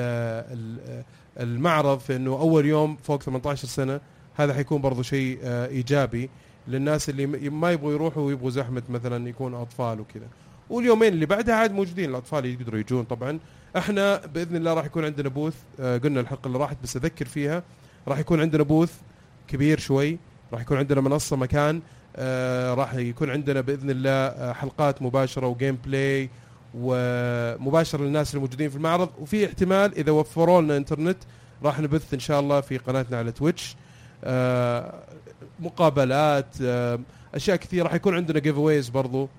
[0.57, 1.03] ال-
[1.39, 3.99] المعرض في إنه أول يوم فوق 18 سنة
[4.35, 6.29] هذا حيكون برضو شيء آه إيجابي
[6.67, 10.27] للناس اللي ما يبغوا يروحوا ويبغوا زحمة مثلا يكون أطفال وكذا.
[10.69, 13.39] واليومين اللي بعدها عاد موجودين الأطفال يقدروا يجون طبعا.
[13.77, 17.63] إحنا بإذن الله راح يكون عندنا بوث آه قلنا الحلقة اللي راحت بس أذكر فيها
[18.07, 18.93] راح يكون عندنا بوث
[19.47, 20.17] كبير شوي
[20.53, 21.81] راح يكون عندنا منصة مكان
[22.15, 26.29] آه راح يكون عندنا بإذن الله آه حلقات مباشرة وجيم بلاي
[26.75, 29.09] ومباشرة للناس الموجودين في المعرض.
[29.19, 31.17] وفي احتمال إذا وفروا لنا إنترنت
[31.63, 33.75] راح نبث إن شاء الله في قناتنا على تويتش.
[35.59, 36.61] مقابلات
[37.35, 39.29] أشياء كثيرة راح يكون عندنا giveaways برضو.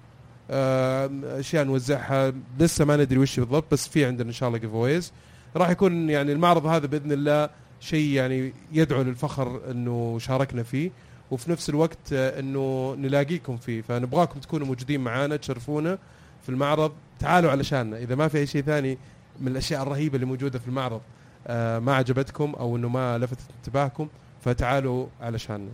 [0.51, 2.33] أشياء نوزعها.
[2.59, 5.13] لسه ما ندري وش بالضبط بس في عندنا إن شاء الله giveaway
[5.57, 10.91] راح يكون يعني المعرض هذا بإذن الله شيء يعني يدعو للفخر إنه شاركنا فيه.
[11.31, 13.83] وفي نفس الوقت آه، إنه نلاقيكم فيه.
[13.83, 15.99] فنبغاكم تكونوا موجودين معانا تشرفونا
[16.43, 16.93] في المعرض.
[17.19, 18.99] تعالوا علشاننا إذا ما في أي شيء ثاني
[19.41, 21.01] من الأشياء الرهيبة اللي موجودة في المعرض
[21.47, 24.09] آه ما عجبتكم أو إنه ما لفتت انتباهكم
[24.45, 25.71] فتعالوا علشاننا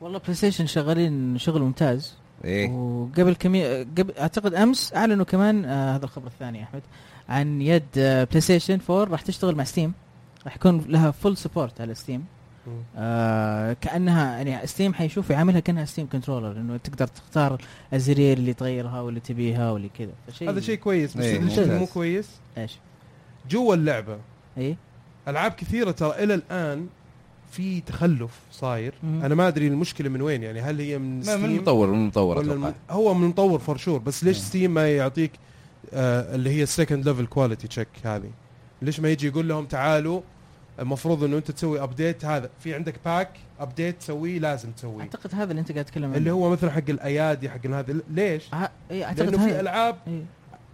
[0.00, 2.14] والله بلاي ستيشن شغالين شغل ممتاز.
[2.44, 2.70] إيه.
[2.70, 6.82] وقبل كمية قبل أعتقد أمس أعلنوا كمان آه هذا الخبر الثاني يا أحمد
[7.28, 9.92] عن يد آه بلاي ستيشن 4 راح تشتغل مع ستيم
[10.44, 12.24] راح يكون لها full support على ستيم
[12.96, 17.60] آه كأنها يعني ستيم حيشوف يعاملها كأنها ستيم controller إنه تقدر تختار
[17.92, 20.12] الزرير اللي تغيرها واللي تبيها واللي كذا.
[20.50, 21.68] هذا شيء كويس بس إيه، ممتاز.
[21.70, 22.28] مو كويس.
[22.58, 22.78] إيش؟
[23.50, 24.18] جوا اللعبة.
[24.58, 24.76] اي
[25.28, 26.86] ألعاب كثيرة ترى إلى الآن
[27.52, 29.24] في تخلف صاير مم.
[29.24, 31.94] أنا ما أدري المشكلة من وين يعني هل هي من ما من ستيم المطور من
[31.94, 32.74] المطور ولا.
[32.90, 34.42] هو من مطور for sure بس ليش مم.
[34.42, 35.32] ستيم ما يعطيك
[35.92, 38.30] آه اللي هي ال second level quality check هذه
[38.82, 40.20] ليش ما يجي يقول لهم تعالوا
[40.80, 43.30] المفروض إنه أنت تسوي update هذا في عندك bug
[43.60, 46.82] update تسويه لازم تسويه أعتقد هذا اللي أنت قاعد تتكلم عنه اللي هو مثلا حق
[46.88, 48.70] الأيادي حق هذا ليش؟ ه...
[48.90, 50.22] اي أعتقد لأنه في ألعاب إيه.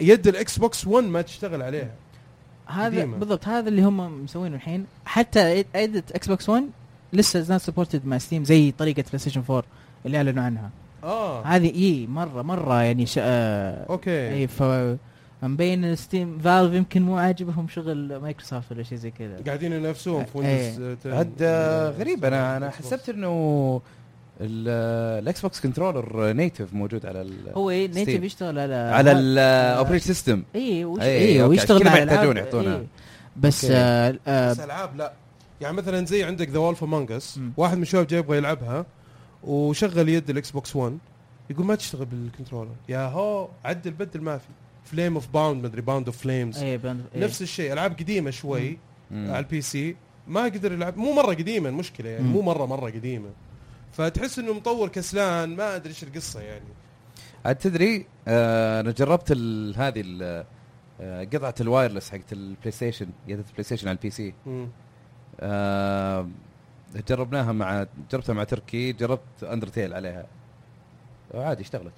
[0.00, 1.94] يد الإكس بوكس 1 ما تشتغل عليها
[2.68, 3.04] هذا.
[3.04, 6.64] بالضبط هذا اللي هم مسوينه الحين حتى ايدة إكس بوكس 1
[7.12, 9.64] لسه not supported مع ستيم زي طريقة بلاي ستيشن 4
[10.06, 10.70] اللي أعلنوا عنها
[11.04, 13.20] آه هذه اي مره مرة يعني شا...
[13.24, 14.62] آه أوكي اي ف
[15.42, 20.38] مبين Steam Valve يمكن مو عاجبهم شغل مايكروسوفت ولا شيء زي كذا قاعدين ينافسون في
[20.38, 20.78] إيه.
[20.78, 22.70] ويندوز 10 عاد آه، غريب أنا أنا.
[22.70, 23.80] حسبت إنه
[24.40, 28.22] ال Xbox controller native موجود على ال هو إيه native.
[28.22, 32.76] يشتغل على على ال operating system اي وش إيه، اي أوكي، ويشتغل ما يحتاجون يحطونها.
[32.76, 32.86] إيه.
[33.36, 33.64] بس.
[33.70, 35.12] آه آه بس ألعاب لا
[35.60, 37.40] يعني مثلا زي عندك The Wolf Among Us.
[37.56, 38.86] واحد من الشباب جاي يبغى يلعبها
[39.44, 40.98] وشغل يد الإكس بوكس 1
[41.50, 44.44] يقول ما تشتغل بال controller يا هو عدل بدل ما في
[44.84, 46.64] Flame of Bound مدري Bound of Flames.
[47.16, 48.78] نفس الشيء ألعاب قديمة شوي
[49.10, 49.30] مم.
[49.30, 52.32] على ال PC ما قدر يلعب مو مرة قديمة المشكلة يعني مم.
[52.32, 53.28] مو مرة مرة قديمة
[53.92, 56.64] فتحس إنه مطور كسلان ما أدري إيش القصة يعني
[57.44, 59.32] عاد تدري آه أنا جربت
[59.76, 60.04] هذه
[61.00, 64.34] آه، قطعة ال wireless حقت البلاي ستيشن يد البلاي ستيشن على ال PC.
[65.40, 66.28] آه
[67.08, 70.26] جربناها مع جربتها مع تركي جربت Undertale عليها
[71.34, 71.92] عادي اشتغلت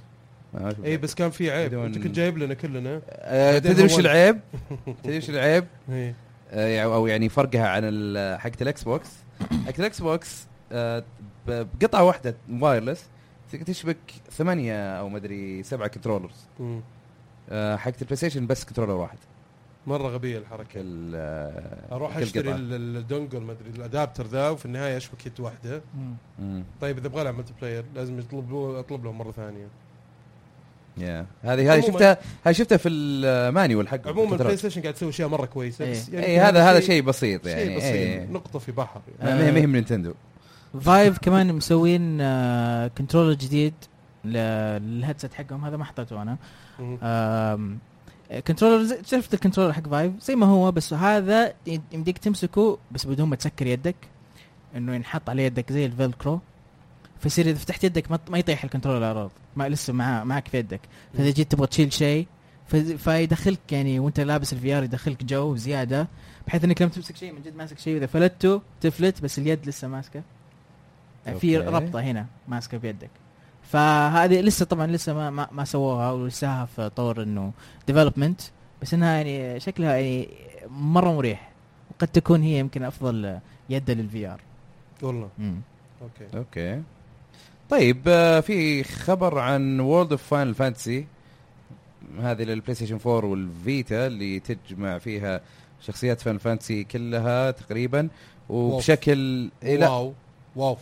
[0.84, 3.98] اي بس كان في عيب انت كنت جايب لنا كلنا آه تدري وش.
[3.98, 4.40] العيب؟
[5.02, 5.66] تدري وش العيب؟
[6.52, 9.10] آه، أو يعني فرقها عن حقت الإكس بوكس
[9.66, 11.04] حقت الإكس بوكس آه،
[11.46, 13.04] بقطعة واحدة wireless
[13.52, 13.96] تقدر تشبك
[14.30, 16.46] ثمانية أو مدري سبعة controllers.
[17.50, 19.18] آه، حقت البلاي ستيشن بس controller واحد
[19.86, 20.80] مرة غبية الحركة
[21.14, 22.56] آه، أروح أشتري قطعة.
[22.58, 25.82] ال- ال- الـ dongle ما أدري ال adapter ذا وفي النهاية أشبك يد واحدة
[26.38, 26.64] مم.
[26.80, 29.66] طيب إذا أبغى العب multiplayer لازم يطلب له أطلب لهم مرة ثانية
[30.98, 34.32] يا هذه هذه شفتها هذه شفتها في ال manual حق عموما.
[34.32, 35.92] البلاي ستيشن قاعد تسوي أشياء مرة كويسة إيه.
[35.92, 38.26] بس اي هذا هذا شيء بسيط يعني شيء بسيط إيه.
[38.26, 39.52] نقطة في بحر يعني.
[39.52, 40.14] ما هي من نينتندو
[40.80, 43.74] Vive كمان مسوين آه controller جديد
[44.24, 45.64] ل- للهيدسет حقهم.
[45.64, 46.36] هذا ما حطيته أنا.
[48.46, 51.54] controller شفت ال controller حق Vive؟ زي ما هو بس هذا
[51.92, 53.96] يمديك تمسكه بس بدون ما تسكر يدك
[54.76, 56.40] إنه ينحط على يدك زي ال velcro
[57.20, 59.30] فيصير إذا فتحت يدك ما يطيح ال controller على الأرض.
[59.56, 60.80] ما لسه معاه معك في يدك.
[61.14, 62.26] فإذا جيت تبغى تشيل شيء
[62.98, 66.08] فيدخلك يعني وأنت لابس ال VR يدخلك جو زيادة
[66.46, 67.96] بحيث إنك لما تمسك شيء من جد ماسك شيء.
[67.96, 70.22] إذا فلته تفلت بس اليد لسه ماسكة.
[71.40, 71.56] في.
[71.58, 73.10] ربطة هنا ماسكة بيدك
[73.62, 77.52] فهذه لسه طبعا لسه ما ما, ما سووها ولساها في طور إنه
[77.86, 78.40] development
[78.82, 80.28] بس إنها يعني شكلها يعني
[80.68, 81.50] مرة مريح.
[81.90, 83.38] وقد تكون هي يمكن أفضل
[83.70, 84.40] يد لل VR
[85.02, 85.28] والله
[86.02, 86.36] أوكي.
[86.36, 86.82] أوكي.
[87.70, 91.06] طيب آه، في خبر عن World of Final Fantasy
[92.20, 95.40] هذه للبلاي ستيشن 4 والفيتا اللي تجمع فيها
[95.80, 98.08] شخصيات Final Fantasy كلها تقريبا.
[98.48, 100.12] وبشكل إيه لا واو.
[100.56, 100.76] واو.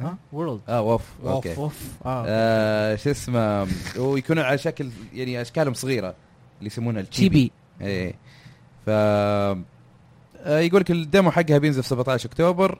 [0.00, 1.32] ها وورلد آه ووف ووف.
[1.34, 3.66] أوكي of آه آه شو اسمه
[3.98, 6.14] ويكونوا على شكل يعني أشكالهم صغيرة
[6.58, 8.14] اللي يسمونها ال chibi chibi إيه.
[8.86, 8.90] ف
[10.44, 12.78] آه، يقول لك ال demo حقها بينزل في 17 أكتوبر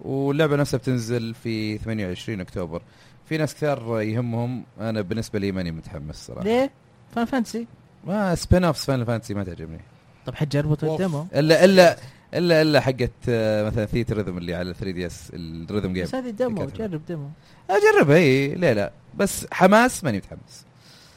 [0.00, 2.82] واللعبة نفسها بتنزل في 28 أكتوبر.
[3.28, 6.44] في ناس كثير يهمهم أنا بالنسبة لي ماني متحمس صراحة.
[6.44, 6.70] ليه؟
[7.14, 7.66] Final Fantasy
[8.06, 9.80] ما spin-off Final Fantasy ما تعجبني.
[10.26, 10.76] طب حتجربوا.
[10.82, 11.26] ال demo.
[11.34, 11.96] إلا إلا
[12.34, 16.64] الا إلا حقت آه، مثلا Theatrhythm اللي على 3DS ال rhythm game بس هذه demo.
[16.66, 17.28] جرب demo
[17.70, 18.92] اجربها إي ليه لا.
[19.16, 20.64] بس حماس ماني متحمس.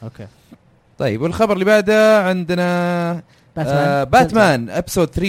[0.04, 0.28] okay.
[0.97, 3.22] طيب والخبر اللي بعده عندنا
[3.57, 5.28] آه باتمان episode 3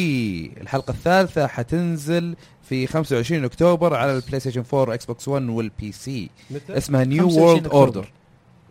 [0.60, 6.30] الحلقة الثالثة حتنزل في 25 أكتوبر على البلاي ستيشن 4 إكس بوكس 1 والبي سي
[6.50, 7.66] متى؟ اسمها New 25 World.
[7.66, 8.08] Order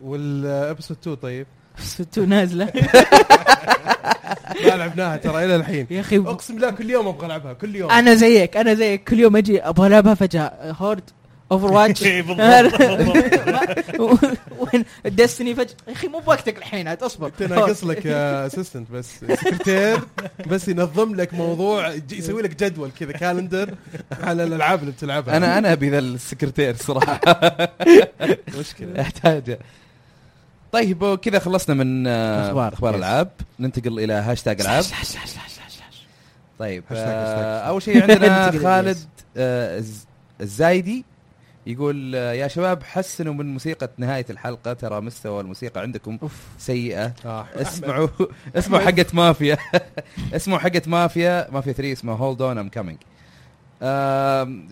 [0.03, 1.45] وال episode 2 طيب.
[1.79, 2.73] استو نازلة.
[4.65, 5.87] ما لعبناها ترى إلى الحين.
[5.89, 7.91] يا أخي أقسم بالله كل يوم أبغى ألعبها كل يوم.
[7.91, 9.09] أنا زيك أنا زيك.
[9.09, 10.51] كل يوم أجي أبغى ألعبها فجأة.
[10.79, 11.09] هورد
[11.51, 12.23] اوفر واتش إيه،.
[14.59, 15.75] وين؟ ديستني فجأة.
[15.87, 17.27] يا أخي مو بوقتك الحين عاد أصبر.
[17.27, 19.99] انت ناقص لك assistant بس سكرتير
[20.47, 23.73] بس ينظم لك موضوع يسوي لك جدول كذا calendar
[24.21, 25.37] على الألعاب اللي بتلعبها.
[25.37, 27.19] أنا أنا أبي ذا السكرتير صراحة.
[28.59, 29.01] مشكلة.
[29.01, 29.59] أحتاجه.
[30.73, 32.73] طيب وكذا خلصنا من آه، أخبار.
[32.73, 32.95] أخبار Yes.
[32.95, 34.83] العاب ننتقل إلى هاشتاج العاب
[36.59, 37.59] طيب آه.
[37.59, 38.97] أول شيء عندنا خالد.
[39.37, 40.05] آه الز-
[40.41, 41.05] الزايدي
[41.67, 46.33] يقول يا شباب حسنوا من موسيقى نهاية الحلقة ترى مستوى الموسيقى عندكم أوف.
[46.57, 48.07] سيئة آه، اسمعوا
[48.55, 49.57] اسمعوا حقة مافيا
[50.35, 52.97] اسمعوا حقة مافيا مافيا 3 اسمها Hold On I'm Coming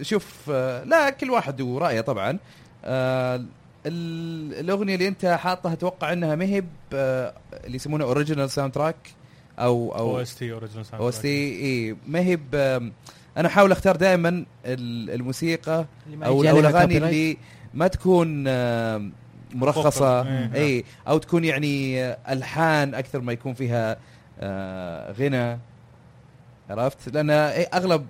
[0.01, 2.37] شوف آه، لا كل واحد ورايه طبعا
[2.85, 3.45] آه،
[3.86, 8.95] الأغنية اللي أنت حاطها أتوقع إنها مهب آه، اللي يسمونه اوريجينال ساوند تراك
[9.59, 11.27] أو أو أو اس تي اوريجنال أو اس تي
[11.61, 11.95] إي.
[12.07, 12.55] مهب
[13.38, 15.86] أنا أحاول أختار دائما الموسيقى
[16.23, 17.38] أو أو الأغاني اللي
[17.73, 18.43] ما تكون
[19.55, 20.51] مرخصة إيه.
[20.55, 20.84] إي.
[21.07, 23.97] أو تكون يعني ألحان أكثر ما يكون فيها
[24.39, 25.59] آه، غنى.
[26.69, 28.07] عرفت؟ لأن إيه، اغلب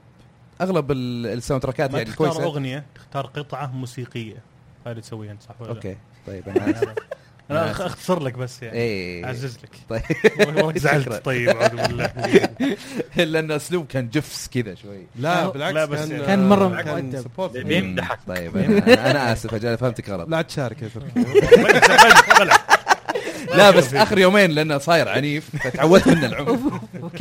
[0.62, 2.44] أغلب ال- ال soundtrack ات يعني تختار كويسة.
[2.44, 4.38] أغنية تختار قطعة موسيقية.
[4.88, 6.96] هذه تسويها أنت صح ولا لا؟ أوكي طيب أنا.
[7.52, 10.78] أنا اختصر لك بس يعني اي أعزز لك طيب.
[10.84, 12.12] زعلت طيب أعوذ بالله
[13.32, 17.68] لأن أسلوب كان جفس كذا شوي لا لا، بالعكس بس كان كان مرة كان مؤدب.
[17.68, 18.20] بيمدحك.
[18.28, 21.26] طيب أنا, أنا آسف أجل فهمتك غلط لا تشارك يا تركي
[23.56, 26.60] لا بس آخر يومين لأنه صاير عنيف فتعودت منه العنف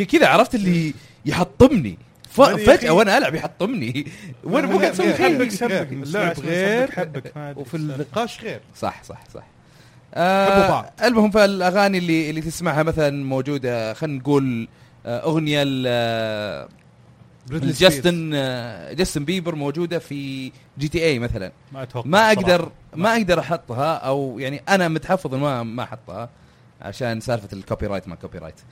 [0.03, 0.95] كذا عرفت اللي
[1.27, 1.99] يحطمني
[2.31, 4.07] فجأة وأنا ألعب يحطمني.
[4.45, 5.59] وأنا مو قاعد أسوي حبك شيء.
[5.59, 5.93] سبك.
[5.93, 6.91] اللعب غير.
[6.91, 7.33] حبك.
[7.57, 8.61] وفي النقاش غير.
[8.77, 9.43] صح صح صح.
[10.15, 10.91] آه.
[11.05, 14.69] المهم فالأغاني اللي اللي تسمعها مثلا موجودة خلينا نقول
[15.07, 16.69] آه، أغنية ل-
[17.49, 21.53] بريتني جاستن آه، جاستن بيبر موجودة في جي تي اي مثلا.
[21.73, 22.71] ما أتوقع ما أقدر.
[22.97, 26.29] ما أقدر أحطها أو يعني أنا متحفظ ما ما أحطها
[26.83, 28.65] عشان سالفة ال copyright ما copyright أم،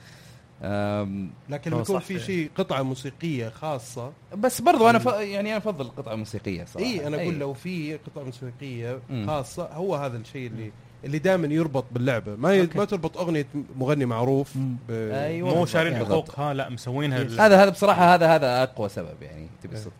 [1.49, 2.25] لكن لما يكون في يعني.
[2.25, 5.05] شيء قطعة موسيقية خاصة بس برضو أنا ف...
[5.05, 7.39] يعني أنا أفضل القطعة الموسيقية صراحة إي أنا أقول أي.
[7.39, 9.27] لو في قطعة موسيقية مم.
[9.27, 10.71] خاصة هو هذا الشيء اللي
[11.05, 12.61] اللي دائما يربط باللعبة ما ي...
[12.61, 12.77] okay.
[12.77, 13.45] ما تربط أغنية
[13.77, 14.57] مغني معروف.
[14.57, 14.91] ب...
[14.91, 15.55] أيوة.
[15.55, 16.29] مو شارين بالضبط.
[16.31, 19.93] حقوقها لا مسوينها ال- هذا هذا بصراحة هذا هذا أقوى سبب يعني تبي الصدق.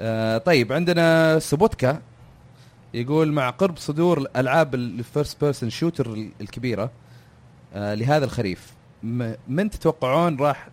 [0.00, 2.02] آه طيب عندنا سبوتكا
[2.94, 6.90] يقول مع قرب صدور الألعاب ال first person shooter الكبيرة
[7.74, 8.72] آه لهذا الخريف
[9.48, 10.68] من تتوقعون راح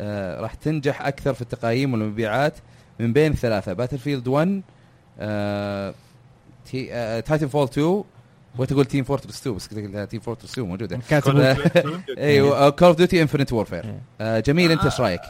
[0.00, 2.54] آه راح تنجح أكثر في التقييم والمبيعات
[3.00, 4.62] من بين الثلاثه باتل فيلد 1
[5.18, 5.94] آه
[6.70, 8.04] تي آه تايتن فول 2
[8.58, 11.00] وتقول تيم فورترس 2 بس كنت قلت تيم فورترس 2 موجودة.
[11.10, 11.38] كاتب
[12.18, 15.20] أيوه كول اوف ديوتي انفنت وورفير جميل أنت إيش رأيك؟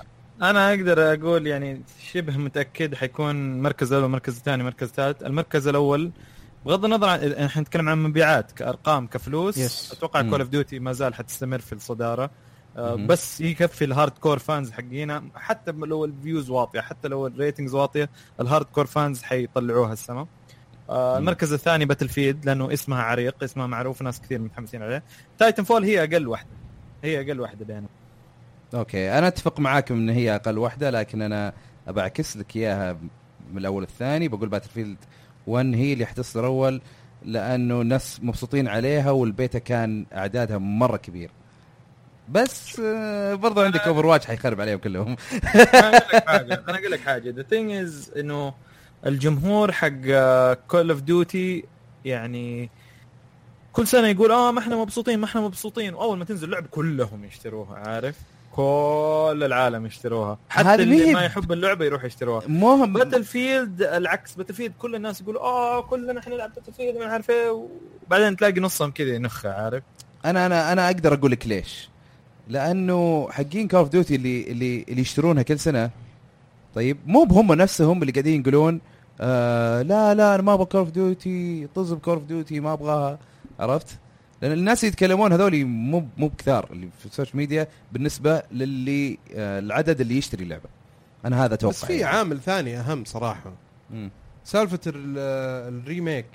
[0.43, 1.81] أنا أقدر أقول يعني
[2.13, 5.23] شبه متأكد حيكون مركز أول مركز ثاني مركز ثالث.
[5.23, 6.11] المركز الأول
[6.67, 9.93] بغض النظر عن إحنا نتكلم عن مبيعات كأرقام كفلوس Yes.
[9.97, 10.31] أتوقع مم.
[10.31, 12.31] كول اوف ديوتي ما زال حتستمر في الصدارة
[12.77, 13.07] آه مهم.
[13.07, 17.75] بس يكفي ال hardcore fans حقينا حتى لو ال views واطية حتى لو ال ratings
[17.75, 18.11] واطية
[18.41, 20.27] ال hardcore fans حيطلعوها السما
[20.91, 21.19] آه مم.
[21.19, 25.03] المركز الثاني باتل فيلد لأنه اسمها عريق اسمها معروف ناس كثير متحمسين عليه
[25.39, 26.49] تايتن فول هي أقل واحدة
[27.05, 27.89] هي أقل واحدة بينهم
[28.75, 31.53] okay أنا أتفق معاكم إن هي أقل واحدة لكن أنا
[31.89, 32.93] أبى أعكس لك إياها
[33.53, 34.97] من الأول الثاني بقول باتل فيلد
[35.47, 36.81] 1 هي اللي حتصدر اول
[37.25, 41.31] لأنه الناس مبسوطين عليها والبيتا كان أعدادها مرة كبير.
[42.29, 45.17] بس آه، برضو عندك اوفر واتش حيخرب عليهم كلهم.
[45.45, 47.31] أنا أقول لك حاجة أنا أقول لك حاجة.
[47.31, 48.55] the thing is إنه
[49.07, 49.91] الجمهور حق
[50.69, 51.65] كول اوف ديوتي
[52.05, 52.71] يعني
[53.73, 55.95] كل سنة يقول آه ما إحنا مبسوطين ما إحنا مبسوطين.
[55.95, 58.17] وأول ما تنزل اللعبه كلهم يشتروها عارف؟
[58.57, 60.39] كل العالم يشتروها.
[60.49, 61.15] حتى اللي.
[61.15, 62.43] ما يحب اللعبة يروح يشتروها.
[62.49, 66.97] مو باتل فيلد العكس باتل فيلد كل الناس يقولوا آه كلنا إحنا نلعب باتل فيلد
[66.99, 67.69] ما عارف إيه.
[68.07, 69.83] وبعدين تلاقي نصهم كذا ينخ عارف؟
[70.25, 71.89] أنا أنا أنا أقدر أقول لك ليش.
[72.49, 75.91] لأنه حقين كول اوف ديوتي اللي اللي اللي يشترونها كل سنة
[76.75, 78.81] طيب مو بهم نفسهم اللي قاعدين يقولون
[79.21, 83.19] آه لا لا أنا ما أبغى كول اوف ديوتي طز بكول اوف ديوتي ما أبغاها.
[83.61, 83.99] عرفت؟
[84.43, 89.19] لأن الناس اللي يتكلمون هذول مو مو بكثار اللي في ال social media بالنسبة للي
[89.35, 90.69] آه العدد اللي يشتري اللعبه
[91.25, 93.53] أنا هذا أتوقع بس في عامل ثاني أهم صراحة
[93.91, 94.11] مم.
[94.45, 95.19] سالفة ال-
[95.75, 96.27] ال remake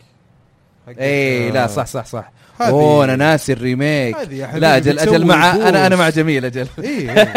[1.00, 2.32] اي آه، لا صح صح صح
[2.62, 5.52] أوه أنا ناسي ال remake هذه يا حبيبي لا أجل أجل مع.
[5.56, 7.34] أنا أنا مع جميل أجل اي إي.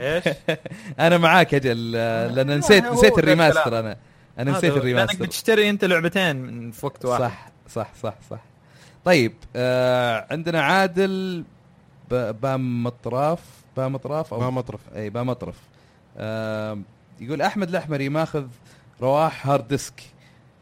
[0.00, 0.24] إيش؟
[1.00, 3.78] أنا معاك أجل آه، لأن نسيت نسيت ال remaster.
[3.78, 3.96] أنا
[4.38, 4.70] أنا نسيت هو.
[4.70, 8.40] لأنك ال remaster بتشتري أنت لعبتين من في وقت واحد صح صح صح صح
[9.08, 11.44] طيب آه عندنا عادل
[12.10, 13.38] بام مطراف
[13.76, 14.80] بام مطراف أو ما مطرف.
[14.96, 15.54] أي بام مطرف.
[16.18, 16.78] آه
[17.20, 18.46] يقول أحمد الأحمري ماخذ
[19.00, 20.02] رواح hard disk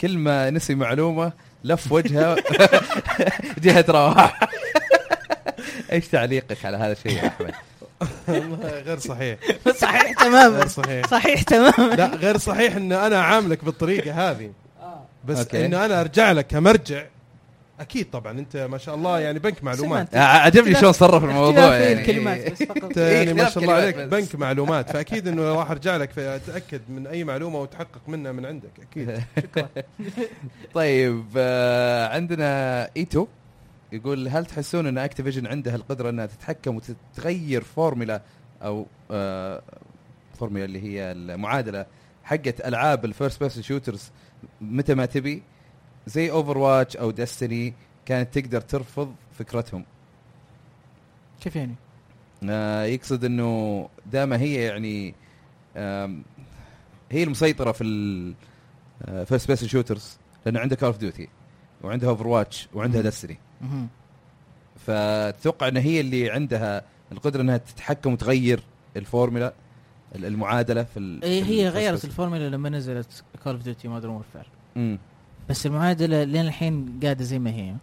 [0.00, 1.32] كل ما نسي معلومة
[1.64, 2.36] لف وجهه
[3.64, 4.40] جهة رواح.
[5.92, 7.54] إيش تعليقك على هذا الشيء يا أحمد؟
[8.28, 9.38] والله غير صحيح.
[9.82, 11.06] صحيح تماما غير صحيح.
[11.06, 14.52] صحيح تماما لا غير صحيح إن أنا عاملك بالطريقة هذه.
[15.24, 15.66] بس okay.
[15.66, 17.04] انه أنا أرجع لك كمرجع
[17.80, 20.16] أكيد طبعا أنت ما شاء الله يعني بنك معلومات.
[20.16, 22.00] عجبني شلون صرف الموضوع يعني.
[22.00, 22.96] الكلمات بس فقط.
[22.96, 23.96] يعني ما شاء الله عليك.
[23.96, 28.70] بنك معلومات فأكيد إنه راح أرجع لك اتاكد من أي معلومة وتحقق منها من عندك
[28.82, 29.20] أكيد.
[30.74, 33.26] طيب آه عندنا إيتو
[33.92, 38.22] يقول هل تحسون إن Activision عندها القدرة إنها تتحكم وتتغير فورمولا
[38.62, 39.62] أو آه
[40.38, 41.86] فورمولا اللي هي المعادلة
[42.24, 44.10] حقت ألعاب ال first person shooters
[44.60, 45.42] متى ما تبي؟
[46.06, 47.74] زي Overwatch أو Destiny
[48.06, 49.84] كانت تقدر ترفض فكرتهم
[51.40, 51.74] كيف يعني؟
[52.50, 55.14] آه يقصد إنه دام هي يعني
[57.10, 57.84] هي المسيطرة في
[59.08, 61.28] ال first person shooters لأنه عندها Call of Duty
[61.82, 63.00] وعندها Overwatch وعندها.
[63.02, 63.88] Destiny مهم.
[64.86, 66.82] فتتوقع إن هي اللي عندها
[67.12, 68.60] القدرة إنها تتحكم وتغير
[68.96, 69.52] الفورمولا
[70.14, 72.04] ال- المعادلة في ال إيه هي غيرت.
[72.04, 74.46] الفورمولا لما نزلت Call of Duty Modern Warfare.
[75.48, 77.74] بس المعادلة لين الحين قاعدة زي ما هي.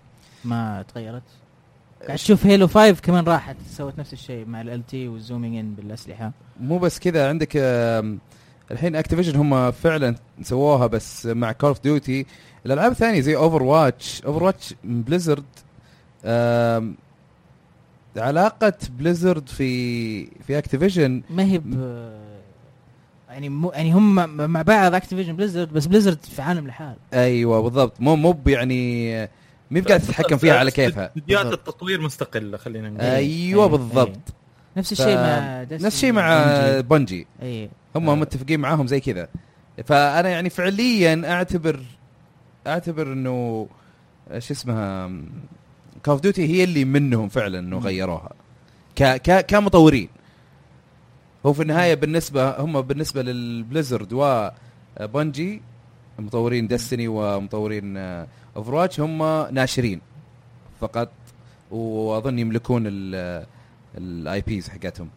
[0.45, 1.23] ما تغيرت.
[2.07, 5.73] قاعد تشوف Halo 5 كمان راحت سوت نفس الشيء مع ال تي وال zooming in
[5.73, 6.31] بالأسلحة.
[6.59, 7.51] مو بس كذا عندك
[8.71, 12.25] الحين Activision هم فعلا سووها بس مع Call of Duty
[12.65, 15.43] الألعاب الثانية زي Overwatch Overwatch Blizzard
[18.17, 21.63] علاقة Blizzard في في Activision ما هي ب
[23.33, 24.15] يعني مو يعني هم
[24.51, 28.01] مع بعض Activision Blizzard بس Blizzard في عالم لحال أيوه بالضبط.
[28.01, 29.13] مو مو يعني
[29.71, 31.07] مو قاعدة تتحكم فيها على كيفها.
[31.17, 31.53] استديوهات.
[31.53, 33.01] التطوير مستقلة خلينا نقول.
[33.05, 34.19] أيوه بالضبط.
[34.77, 36.43] نفس الشيء مع نفس الشيء مع
[36.79, 37.69] Bungie أي.
[37.95, 38.15] هم آه.
[38.15, 39.27] متفقين معاهم زي كذا.
[39.85, 41.79] فأنا يعني فعليا اعتبر
[42.67, 43.67] أعتبر إنه
[44.37, 45.07] شو اسمها
[46.05, 47.77] Call of Duty هي اللي منهم فعلا إنه.
[47.77, 48.31] غيروها.
[48.95, 50.09] ك ك كمطورين.
[51.45, 55.61] هو في النهاية بالنسبة هم بالنسبة لل Blizzard و Bungie
[56.19, 57.97] مطورين Destiny ومطورين
[58.57, 60.01] Overwatch هم ناشرين
[60.81, 61.09] فقط
[61.71, 62.83] وأظن يملكون
[63.97, 65.09] ال IPs حقتهم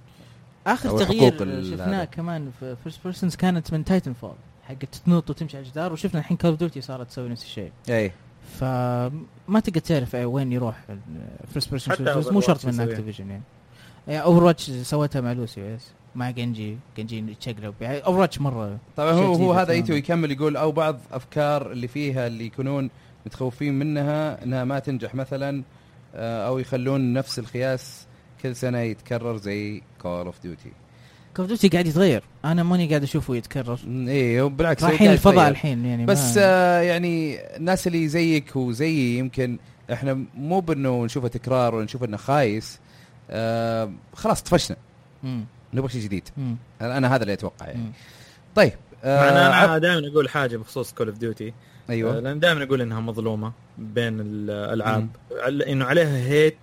[0.66, 2.04] آخر تغيير شفناه.
[2.04, 4.34] كمان في first persons كانت من Titanfall
[4.68, 8.12] حقت تنط وتمشي على الجدار وشفنا الحين Call of Duty صارت تسوي نفس الشيء إي
[8.60, 10.84] فما تقدر تعرف وين يروح
[11.44, 12.80] ال first person مو شرط من.
[12.80, 13.42] Activision يعني
[14.08, 15.82] Overwatch سوتها مع Lucio بس
[16.14, 19.72] مع Genji Genji يتشقلب يعني Overwatch مرة طبعا هو هو هذا.
[19.72, 22.90] إيتو يكمل يقول أو بعض أفكار اللي فيها اللي يكونون
[23.26, 25.62] متخوفين منها إنها ما تنجح مثلا
[26.14, 28.06] آه، أو يخلون نفس القياس
[28.42, 30.72] كل سنة يتكرر زي Call of Duty
[31.36, 32.22] كول اوف ديوتي قاعد يتغير.
[32.44, 33.78] أنا ماني قاعد أشوفه يتكرر.
[34.40, 35.48] هو بالعكس رايحين الفضاء.
[35.48, 39.58] الحين يعني بس آه يعني الناس اللي زيك وزيي يمكن
[39.92, 42.78] إحنا مو بانه نشوفه تكرار ولا نشوف إنه خايس.
[43.30, 44.76] آه خلاص طفشنا.
[45.74, 46.28] نبغى شيء جديد.
[46.36, 46.56] مم.
[46.80, 47.78] أنا أنا هذا اللي أتوقع يعني.
[47.78, 47.92] مم.
[48.54, 48.72] طيب
[49.04, 51.52] آه أنا دائما أقول حاجة بخصوص كول اوف ديوتي
[51.90, 52.20] أيوه.
[52.20, 55.08] لأن دائما أقول إنها مظلومة بين الألعاب.
[55.68, 56.58] إنه عليها hate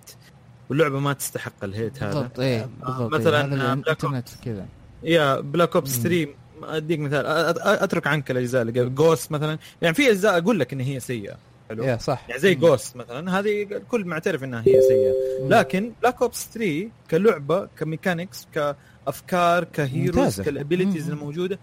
[0.68, 2.14] واللعبة ما تستحق ال hate هذا.
[2.14, 3.50] بالضبط إيه بالضبط مثلاً إيه.
[3.82, 4.66] Black الإنترنت كذا.
[5.02, 6.02] يا Black Ops مم.
[6.02, 6.28] 3
[6.62, 7.26] أديك مثال.
[7.60, 8.94] أترك عنك الأجزاء اللي قبل.
[8.94, 9.58] Ghost مثلا.
[9.82, 11.36] يعني في أجزاء أقول لك إن هي سيئة.
[11.70, 12.54] حلو يا صح يعني زي.
[12.54, 15.12] Ghost مثلا هذه الكل معترف إنها هي سيئة
[15.48, 20.40] لكن Black Ops 3 كلعبة ك mechanics كأفكار ك heroes.
[20.40, 21.10] كال abilities.
[21.10, 21.58] الموجودة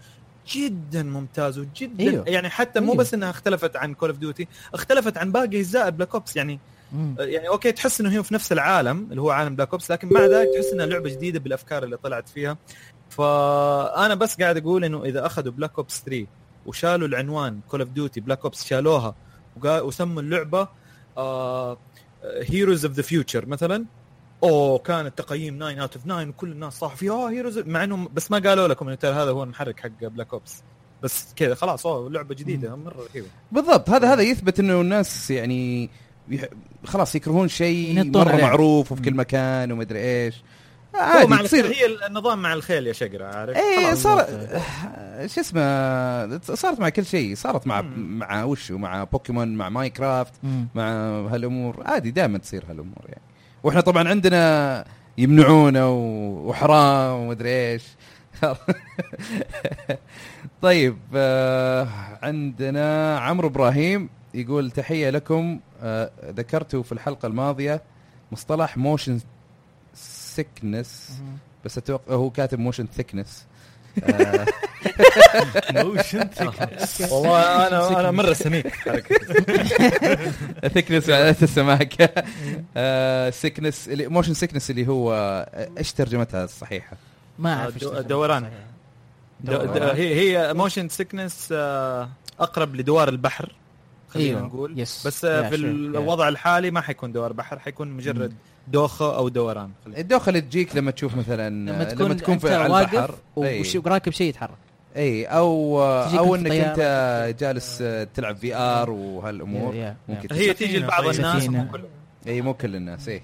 [0.48, 2.24] جدا ممتاز وجدا أيوه.
[2.28, 2.96] يعني حتى مو أيوه.
[2.96, 6.58] بس إنها اختلفت عن Call of Duty اختلفت عن باقي أجزاء Black Ops يعني
[6.92, 7.14] مم.
[7.18, 10.20] يعني okay تحس إنه هي في نفس العالم اللي هو عالم Black Ops لكن مع
[10.26, 12.56] ذلك تحس إنها لعبة جديدة بالأفكار اللي طلعت فيها
[13.10, 16.26] فأنا بس قاعد أقول إنه إذا أخذوا Black Ops 3
[16.66, 19.14] وشالوا العنوان Call of Duty Black Ops شالوها
[19.64, 20.68] وسموا اللعبة
[22.50, 23.84] Heroes of the Future مثلا.
[24.42, 28.08] أوه كانت تقييم 9 out of 9 وكل الناس صاحوا فيها اوه Heroes مع انهم
[28.14, 30.62] بس ما قالوا لكم انه ترى هذا هو المحرك حق Black Ops
[31.02, 33.28] بس كذا خلاص أوه لعبة جديدة مرة رهيبة.
[33.52, 35.90] بالضبط هذا هذا يثبت إنه الناس يعني
[36.84, 38.42] خلاص يكرهون شيء مرة عليه.
[38.42, 39.14] معروف وفي كل.
[39.14, 40.42] مكان ومدري إيش.
[40.94, 41.66] عادي مع تصير.
[41.66, 44.02] هي النظام مع الخيل يا شقرة عارف؟ خلاص.
[44.02, 44.26] صار
[45.26, 47.34] شو اسمه صارت مع كل شيء.
[47.34, 48.18] صارت مع مم.
[48.18, 50.32] مع وش مع بوكيمون مع Minecraft.
[50.74, 50.90] مع
[51.30, 51.82] هالأمور.
[51.86, 53.22] عادي دائما تصير هالأمور يعني.
[53.62, 54.84] وإحنا طبعا عندنا
[55.18, 57.84] يمنعونا وحرام ومدري إيش.
[60.62, 61.88] طيب آه
[62.22, 65.60] عندنا عمرو إبراهيم يقول تحية لكم.
[65.82, 67.82] آه ذكرتوا في الحلقة الماضية
[68.32, 69.20] مصطلح motion
[70.36, 71.36] sickness مم.
[71.64, 73.44] بس أتوقع هو كاتب motion thickness
[74.04, 74.46] آه.
[75.82, 76.28] motion
[77.10, 78.66] والله أنا أنا مرة سميك.
[80.74, 82.08] thickness على السماكه
[83.30, 86.96] sickness motion sickness اللي هو آه، إيش ترجمتها الصحيحة؟
[87.38, 88.02] ما أعرف تسمى.
[88.02, 88.50] دوران.
[89.48, 91.48] هي هي motion sickness
[92.40, 93.52] أقرب لدوار البحر
[94.08, 94.48] خلينا أيوه.
[94.48, 94.78] نقول.
[94.78, 95.06] yes.
[95.06, 95.54] بس آه، في.
[95.56, 98.32] الوضع الحالي ما حيكون دوار بحر حيكون مجرد
[98.68, 102.54] دوخة أو دوران خلينا الدوخة اللي تجيك لما تشوف مثلا لما تكون, لما تكون في
[102.54, 104.56] على البحر وراكب شيء يتحرك
[104.96, 106.50] إي أو أو إنك.
[106.50, 107.84] أنت جالس
[108.14, 110.54] تلعب VR وهالأمور ممكن هي.
[110.54, 111.48] تيجي لبعض الناس.
[111.48, 111.88] مو كلهم.
[112.26, 113.22] إي مو كل الناس إي.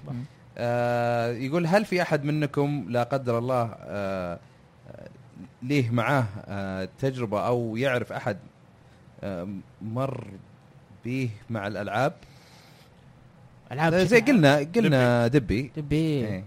[0.57, 4.39] آه يقول هل في أحد منكم لا قدر الله آه
[4.91, 5.07] آه،
[5.63, 8.37] ليه معاه آه تجربة أو يعرف أحد
[9.23, 9.47] آه
[9.81, 10.27] مر
[11.05, 12.13] به مع الألعاب
[13.71, 16.45] ألعاب زي قلنا قلنا دبي تبي إيه.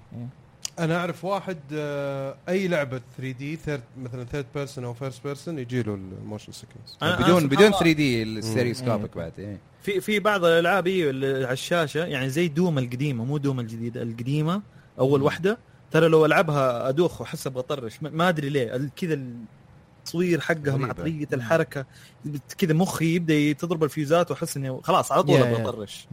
[0.78, 3.58] أنا أعرف واحد آه، أي لعبة 3D
[4.02, 7.92] مثلا third person أو first person يجي له ال motion sickness بدون بدون الله 3D
[7.92, 9.22] ال stereoscopic إيه.
[9.22, 9.58] بعد إيه.
[9.82, 14.02] في في بعض الألعاب هي اللي على الشاشة يعني زي دوم القديمة مو دوم الجديدة
[14.02, 14.62] القديمة
[14.98, 15.22] أول.
[15.22, 15.58] واحدة
[15.90, 19.18] ترى لو ألعبها أدوخ واحس بطرش ما- ما أدري ليه كذا
[19.98, 20.92] التصوير حقها مع.
[20.92, 21.86] طريقة الحركة
[22.58, 25.36] كذا مخي يبدأ تضرب الفيوزات وأحس إني خلاص على طول.
[25.36, 26.06] أبغى أطرش.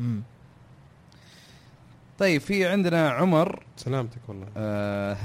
[2.19, 4.47] طيب في عندنا عمر سلامتك والله.
[4.57, 5.17] آه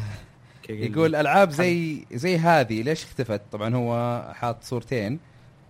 [0.68, 5.18] يقول ألعاب زي زي هذه ليش اختفت؟ طبعا هو حاط صورتين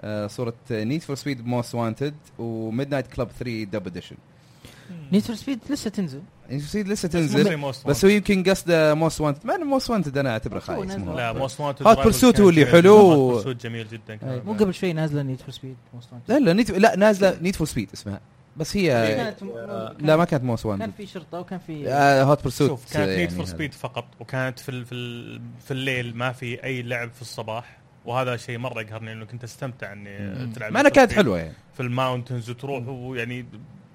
[0.01, 4.17] آه صورة نيد فور سبيد موست وانتد وميد نايت كلب 3 دب اديشن
[5.13, 6.23] نيد فور سبيد لسه تنزل.
[6.51, 7.57] نيد فور سبيد لسه تنزل
[7.87, 11.33] بس هو يمكن قصده موست وانتد مع انه موست وانتد أنا أعتبره خايس لا.
[11.33, 13.43] موست وانتد Hot Pursuit هو اللي حلو.
[13.43, 14.43] Pursuit جميل جدا.
[14.47, 15.77] مو قبل شوي نازلة نيد فور سبيد
[16.29, 18.21] لا لا نيد لا نازلة نيد فور سبيد اسمها.
[18.56, 19.43] بس هي كانت
[20.01, 21.89] لا ما كانت موست كان وانتد في شرطة وكان في
[22.22, 26.16] هوت بيرسوت شوف كانت نيد فور سبيد فقط وكانت في ال- في ال- في الليل
[26.16, 30.47] ما في أي لعب في الصباح وهذا شيء مرة يقهرني إنه كنت أستمتع إني.
[30.55, 31.52] تلعب ما أنا Need for كانت Speed حلوة يعني.
[31.74, 33.47] في الماونتنز وتروح ويعني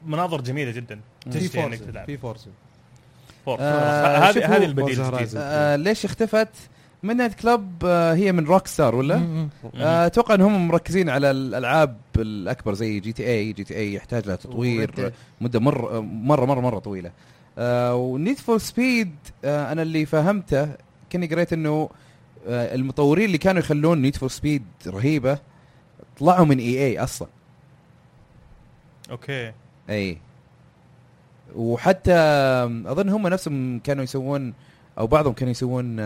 [0.06, 1.00] مناظر جميلة جدا
[1.32, 2.06] تشتهي إنك تلعب.
[2.06, 2.52] في فورزا
[3.46, 3.58] فور.
[3.60, 5.02] آه، هذه هذه البديل.
[5.38, 6.48] آه ليش اختفت؟
[7.04, 11.98] ميد نايت كلب آه هي من روك ستار ولا؟ آه، أتوقع إنهم مركزين على الألعاب
[12.18, 15.12] الأكبر زي جي تي اي جي تي اي يحتاج لها تطوير Dead.
[15.42, 17.12] مدة مره مره مره مرة طويلة.
[17.94, 19.16] ونيد فور سبيد
[19.46, 20.70] أنا اللي فهمته
[21.10, 21.90] كاني قريت إنه
[22.48, 25.40] آه المطورين اللي كانوا يخلون Need for Speed رهيبة
[26.20, 27.28] طلعوا من EA أصلا.
[29.12, 29.52] okay.
[29.90, 30.18] إي.
[31.56, 32.14] وحتى
[32.86, 34.54] أظن هم نفسهم كانوا يسوون
[34.98, 36.00] أو بعضهم كانوا يسوون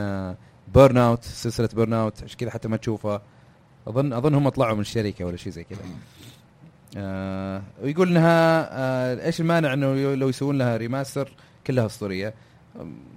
[0.76, 3.22] Burnout سلسلة Burnout عشان كذا حتى ما تشوفها.
[3.88, 5.80] أظن أظن هم طلعوا من الشركة ولا شيء زي كذا.
[6.98, 11.30] آه ويقول انها آه إيش المانع إنه لو يسوون لها remaster
[11.68, 12.34] كلها أسطورية.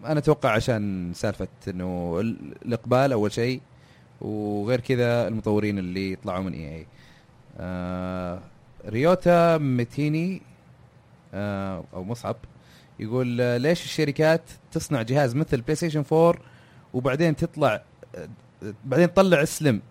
[0.04, 3.60] أنا أتوقع عشان سالفة إنه ال- الإقبال أول شيء
[4.20, 6.86] وغير كذا المطورين اللي طلعوا من EA.
[7.58, 8.40] آه
[8.88, 10.42] ريوتا متيني
[11.34, 12.36] آه أو مصعب
[13.00, 14.42] يقول آه، ليش الشركات
[14.72, 16.34] تصنع جهاز مثل PlayStation 4
[16.96, 17.82] وبعدين تطلع
[18.84, 19.82] بعدين تطلع slim.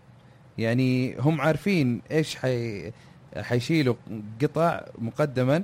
[0.58, 2.92] يعني هم عارفين إيش حي
[3.38, 3.96] حيشيلوا
[4.42, 5.64] قطع مقدما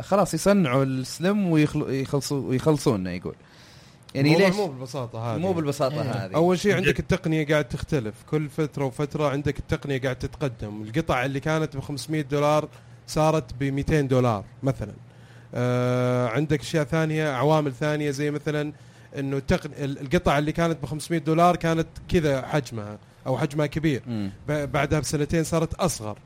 [0.00, 3.34] خلاص يصنعوا السلم ويخلصوا ويخلصون يقول.
[4.14, 5.40] يعني ليش؟ مو بالبساطة هذه.
[5.40, 6.10] مو بالبساطة إيه.
[6.10, 6.34] هذه.
[6.34, 8.14] أول شيء عندك التقنية قاعد تختلف.
[8.30, 10.82] كل فترة وفترة عندك التقنية قاعد تتقدم.
[10.82, 12.68] القطع اللي كانت ب 500 دولار
[13.06, 14.92] صارت ب 200 دولار مثلا.
[15.54, 18.72] آه عندك أشياء ثانية عوامل ثانية زي مثلا
[19.18, 19.70] إنه التقن...
[19.78, 24.02] ال- القطع اللي كانت ب 500 دولار كانت كذا حجمها أو حجمها كبير.
[24.48, 26.18] بعدها بسنتين صارت أصغر.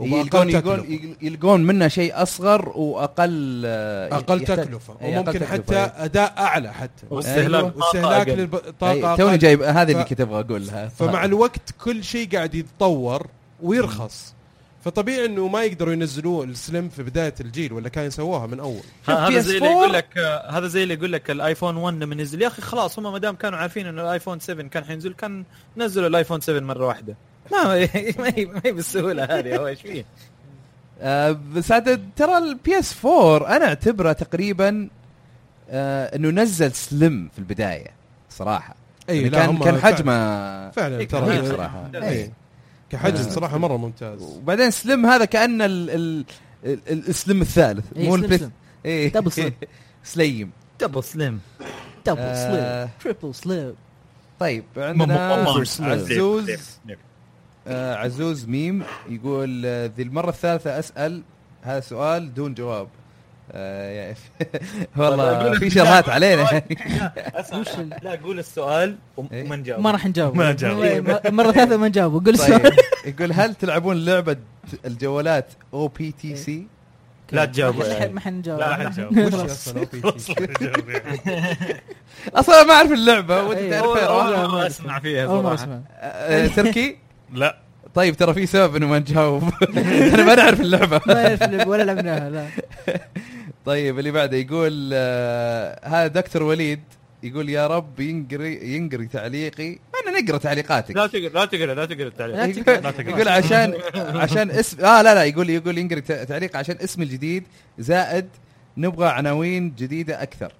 [0.00, 1.16] يلقون يلقون.
[1.22, 4.92] يلقون منه شيء أصغر وأقل آه، أقل تكلفة.
[4.92, 5.76] أقل وممكن تكلفة، حتى.
[6.04, 7.06] أداء أعلى حتى.
[7.10, 7.76] واستهلاك أيوة.
[7.76, 8.28] واستهلاك.
[8.28, 10.88] للطاقه توني جايب هذه اللي كنت أبغى أقولها.
[10.88, 13.26] فمع الوقت كل شيء قاعد يتطور
[13.62, 14.34] ويرخص.
[14.84, 18.80] فطبيعي إنه ما يقدروا ينزلوه السلم في بداية الجيل ولا كان يسووها من أول.
[19.08, 20.18] هذا زي اللي PS4 يقول لك
[20.48, 23.34] هذا زي اللي يقول لك الآيفون 1 لما نزل يا أخي خلاص هم ما دام
[23.36, 25.44] كانوا عارفين إنه الآيفون 7 كان حينزل كان
[25.76, 27.16] نزلوا ال iPhone 7 مرة واحدة.
[27.52, 27.64] ما
[28.18, 30.04] ما هي ما هي بالسهولة هذه هو إيش فيه
[31.00, 34.88] آه بس عاد ترى ال PS4 أنا أعتبره تقريبا
[35.70, 37.90] آه إنه نزل slim في البداية
[38.30, 38.74] صراحة.
[39.08, 41.46] إي يعني كان كان حجمه فعلا ترى.
[41.48, 41.90] صراحة.
[42.92, 43.28] كحجم آه.
[43.30, 46.24] صراحة مرة ممتاز وبعدين slim هذا كانه ال ال
[46.64, 48.48] ال- ال slim الثالث إيه، مو البث.
[48.84, 49.52] إيه double slim.
[50.04, 51.40] slim double slim
[52.06, 52.84] double آه.
[53.04, 53.74] slim triple slim
[54.40, 55.32] طيب عندنا.
[55.80, 56.60] عزوز
[57.66, 61.22] آه عزوز ميم يقول آه، ذي المرة الثالثة أسأل
[61.62, 63.01] هذا سؤال دون جواب آه
[64.96, 66.44] والله في شرهات علينا.
[67.40, 67.62] اسمع
[68.02, 68.96] لا قول السؤال
[69.32, 69.44] إيه.
[69.44, 69.80] وما نجاوب.
[69.82, 70.36] ما راح نجاوب.
[70.36, 71.10] ما نجاوب.
[71.26, 72.12] مرة ثالثة ما نجاوب.
[72.12, 72.76] قول طيب السؤال.
[73.06, 74.36] يقول هل تلعبون لعبة
[74.86, 76.66] الجوالات أو بي تي سي؟
[77.32, 77.76] لا تجاوب.
[77.76, 79.18] ما حن- ما حنجاوب لا حنجاوب.
[82.34, 83.42] أصلا ما أعرف اللعبة.
[83.42, 83.94] وانت أيوة.
[84.00, 84.46] تعرفها.
[84.46, 84.66] مرة ما.
[84.66, 85.54] أسمع فيها اول صراحة.
[85.54, 85.80] أسمع.
[86.00, 86.96] آه، تركي؟
[87.32, 87.58] لا.
[87.94, 89.50] طيب ترى في سبب إنه ما نجاوب.
[89.76, 91.00] أنا ما نعرف اللعبة.
[91.06, 92.46] ما يعرف ولا لعبناها لا.
[93.64, 96.80] طيب اللي بعده يقول آه هذا دكتور وليد
[97.22, 99.78] يقول يا رب ينقري ينقري تعليقي.
[100.02, 100.96] أنا نقرأ تعليقاتك.
[100.96, 102.36] لا تقرأ لا تقرأ لا تقرأ التعليق.
[102.36, 103.08] لا يقول.
[103.08, 107.44] يقول عشان عشان اسم آه لا لا يقول يقول ينقري تعليق عشان اسمي الجديد
[107.78, 108.28] زائد
[108.76, 110.52] نبغى عناوين جديدة أكثر.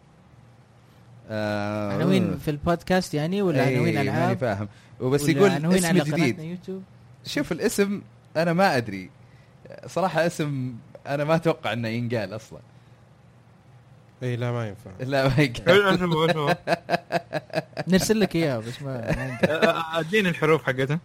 [1.31, 4.69] آه عناوين في البودكاست يعني ولا إيه، عناوين ماني العاب فاهم.
[5.01, 6.83] وبس يقول قناتنا يوتيوب؟
[7.27, 8.03] شوف الاسم
[8.37, 9.11] أنا ما أدري.
[9.87, 10.75] صراحة اسم
[11.07, 12.59] أنا ما أتوقع إنه ينقال أصلا.
[14.23, 14.91] إي لا ما ينفع.
[15.01, 16.57] لا ما ينقال
[17.89, 19.15] نرسل لك اياه بس ما.
[19.99, 21.01] أديني الحروف حقتها.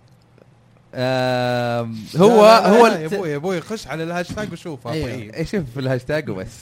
[2.15, 5.07] هو هو يا أبوي يا أبوي خش على الهاشتاج وشوفها أيوة.
[5.09, 6.57] طيب إيه، شوف في الهاشتاج وبس.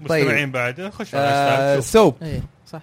[0.00, 1.92] مستمعين بعد خش على آه الهاشتاج.
[1.92, 2.14] سوب.
[2.22, 2.82] إيه صح.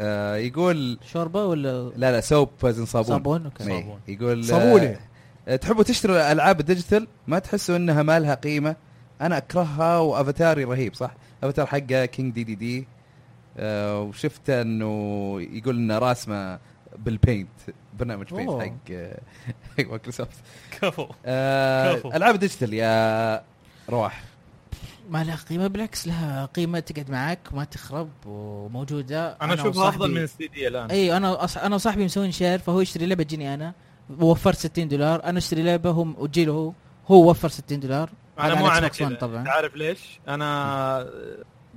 [0.00, 3.16] آه يقول شوربة ولا لا لا سوب وزن صابون.
[3.16, 3.64] صابون أوكي.
[3.64, 4.00] إيه، صابون.
[4.08, 4.96] يقول صابونة.
[5.48, 8.76] آه تحبوا تشتروا الألعاب الديجيتال؟ ما تحسوا إنها ما لها قيمة؟
[9.20, 11.10] أنا أكرهها وأفاتاري رهيب صح؟
[11.42, 12.86] أفاتار حقه كينج دي دي دي
[13.56, 14.86] آه وشفت إنه
[15.40, 16.58] يقول إنه راسمه
[16.98, 17.48] بال Paint
[17.98, 18.62] برنامج Paint أوه.
[18.64, 18.92] حق
[19.78, 20.38] حق مايكروسوفت.
[20.80, 21.06] كفو.
[21.26, 22.08] آه كفو.
[22.12, 23.42] ألعاب ال digital يا
[23.88, 24.24] رواح.
[25.10, 29.36] ما لها قيمة بالعكس لها قيمة تقعد معك ما تخرب وموجودة.
[29.42, 30.90] أنا أشوفها أفضل من السي دي الآن.
[30.90, 31.56] إي أنا أص...
[31.56, 33.72] أنا وصاحبي مسوين share فهو يشتري لعبة تجيني أنا
[34.20, 35.24] ووفرت 60 دولار.
[35.24, 36.72] أنا أشتري لعبة هم وتجيله هو
[37.08, 38.10] هو وفر 60 دولار.
[38.46, 39.14] أنا مو أنا كذا.
[39.14, 39.48] طبعا.
[39.48, 41.06] عارف ليش؟ أنا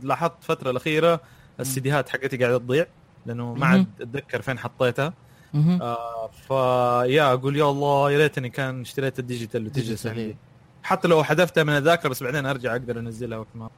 [0.04, 1.22] لاحظت الفترة الأخيرة
[1.60, 2.86] السيديهات حقتي قاعدة تضيع
[3.26, 3.88] لأنه ما عاد.
[4.02, 5.14] أتذكر فين حطيتها.
[5.56, 10.22] آه فيا أقول يا الله يا ليتني كان اشتريت ال digital وتجلس عندي.
[10.22, 10.36] إيه.
[10.84, 13.70] حتى لو حذفتها من الذاكرة بس بعدين أرجع أقدر أنزلها وقت ما.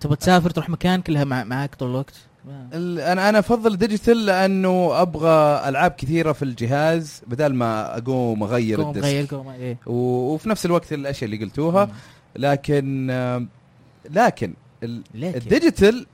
[0.00, 1.44] تبغى تسافر تروح مكان كلها مع...
[1.44, 2.14] معك طول الوقت؟
[2.72, 8.88] أنا أنا أفضل digital لأنه أبغى ألعاب كثيرة في الجهاز بدل ما أقوم أغير قوم
[8.88, 9.06] ال disc.
[9.06, 9.76] غير قوم إيه.
[9.86, 11.88] و- وفي نفس الوقت الأشياء اللي قلتوها.
[12.36, 13.06] لكن
[14.10, 15.38] لكن ال- لكن.
[15.38, 16.06] ال digital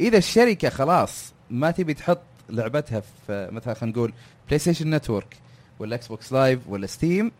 [0.00, 2.20] إذا الشركة خلاص ما تبي تحط
[2.50, 4.12] لعبتها في مثلا خلينا نقول
[4.46, 5.36] PlayStation Network
[5.78, 7.32] ولا Xbox Live ولا Steam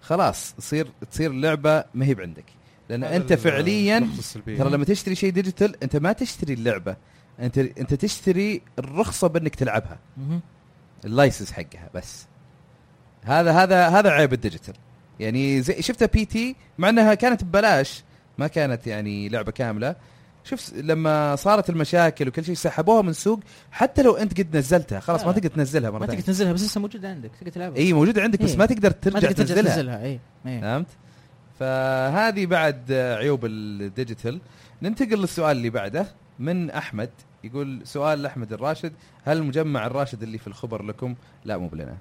[0.00, 2.44] خلاص تصير تصير اللعبة ما هي بعندك
[2.88, 3.98] لأن أنت فعليا.
[4.58, 6.96] ترى لما تشتري شيء digital أنت ما تشتري اللعبة
[7.40, 9.98] أنت أنت تشتري الرخصة بأنك تلعبها.
[11.04, 12.26] ال license حقها بس
[13.22, 14.74] هذا هذا هذا عيب ال digital
[15.20, 16.56] يعني زي شفتها P.T.
[16.78, 18.04] مع إنها كانت ببلاش
[18.38, 19.96] ما كانت يعني لعبة كاملة.
[20.44, 25.20] شوف لما صارت المشاكل وكل شيء سحبوها من السوق حتى لو أنت قد نزلتها خلاص
[25.20, 25.32] لا ما.
[25.32, 27.76] تقدر تنزلها مرة ما تقدر تنزلها بس لسه موجودة عندك تقدر تلعبها.
[27.76, 28.56] إي موجودة عندك بس إيه.
[28.56, 29.74] ما تقدر ما ترجع تقدر ترجع تنزلها.
[29.74, 30.60] تنزلها إي إيه.
[30.60, 30.86] فهمت؟
[31.60, 34.40] فهذه بعد عيوب ال digital.
[34.82, 36.06] ننتقل للسؤال اللي بعده
[36.38, 37.10] من أحمد.
[37.44, 38.92] يقول سؤال لأحمد الراشد
[39.24, 41.14] هل مجمع الراشد اللي في الخبر لكم
[41.44, 41.96] لا مو بلنا.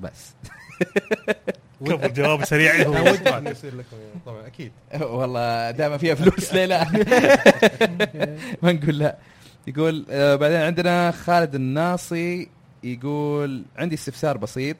[0.00, 0.34] بس.
[1.86, 2.74] كفو جواب سريع.
[3.50, 4.72] يصير لكم يعني، طبعا أكيد.
[5.00, 6.84] والله دام فيها فلوس ليه لا؟
[8.62, 9.18] ما نقول لا.
[9.66, 12.48] يقول آه بعدين عندنا خالد الناصي
[12.84, 14.76] يقول عندي استفسار بسيط.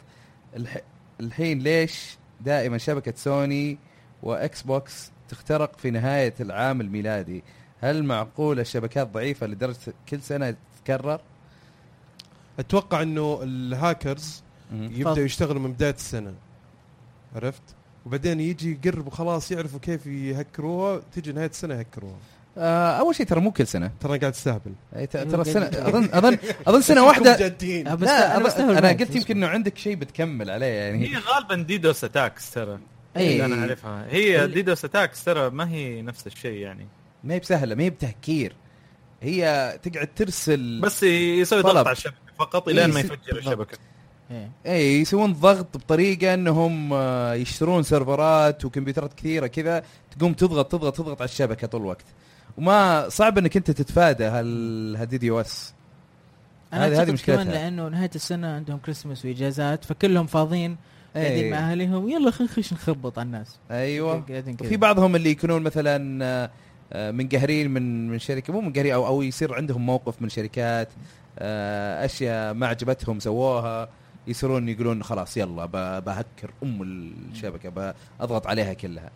[0.56, 0.76] الح...
[1.20, 3.78] الحين ليش دائما شبكة سوني
[4.22, 7.44] و Xbox تخترق في نهاية العام الميلادي؟
[7.80, 9.76] هل معقول الشبكات ضعيفة لدرجة
[10.08, 11.20] كل سنة تتكرر؟
[12.58, 14.42] أتوقع إنه الهاكرز
[14.72, 16.34] يبداوا يشتغلوا من بداية السنة.
[17.34, 17.62] عرفت؟
[18.06, 22.16] وبعدين يجي يقرب وخلاص يعرفوا كيف يهكروها تيجي نهاية السنة يهكروها.
[22.58, 23.90] آه أول شيء ترى مو كل سنة.
[24.00, 27.88] ترى قاعد استهبل أي ت- ترى السنة اظن اظن أظن سنة واحدة جادين.
[27.88, 28.88] آه، بس لا أنا أنا.
[28.92, 31.08] قلت يمكن إنه عندك شيء بتكمل عليه يعني.
[31.08, 32.78] هي غالبا DDoS attacks ترى.
[33.16, 33.32] إيه.
[33.32, 34.06] اللي أنا أعرفها.
[34.10, 36.86] هي DDoS attacks ترى ما هي نفس الشيء يعني.
[37.24, 38.52] ما هي بسهلة ما هي بتهكير.
[39.22, 41.72] هي تقعد ترسل بس يسوي طلب.
[41.74, 43.38] ضغط على الشبكة فقط الين إيه، ما يفجر.
[43.38, 43.72] الشبكة.
[43.72, 43.97] إيه.
[44.66, 49.82] اي يسوون ضغط بطريقة إنهم آه، يشترون سيرفرات وكمبيوترات كثيرة كذا
[50.18, 52.04] تقوم تضغط تضغط تضغط على الشبكة طول الوقت.
[52.58, 55.74] وما صعب إنك أنت تتفادى هال هال DDoS
[56.72, 57.42] هذه- هذه مشكلتها.
[57.44, 60.76] كمان لأنه نهاية السنة عندهم كريسماس وإجازات فكلهم فاضيين
[61.16, 61.50] قاعدين إيه.
[61.50, 63.58] مع أهلهم يلا خلينا نخش نخبط على الناس.
[63.70, 64.20] أيوه.
[64.62, 66.50] في بعضهم اللي يكونون مثلا آه،
[66.92, 70.88] آه، منقهرين من من شركة مو منقهرين أو أو يصير عندهم موقف من شركات
[72.04, 73.88] أشياء ما عجبتهم سووها.
[74.28, 75.66] يصيرون يقولون خلاص يلا
[76.00, 79.10] بهكر أم الشبكة بضغط عليها كلها.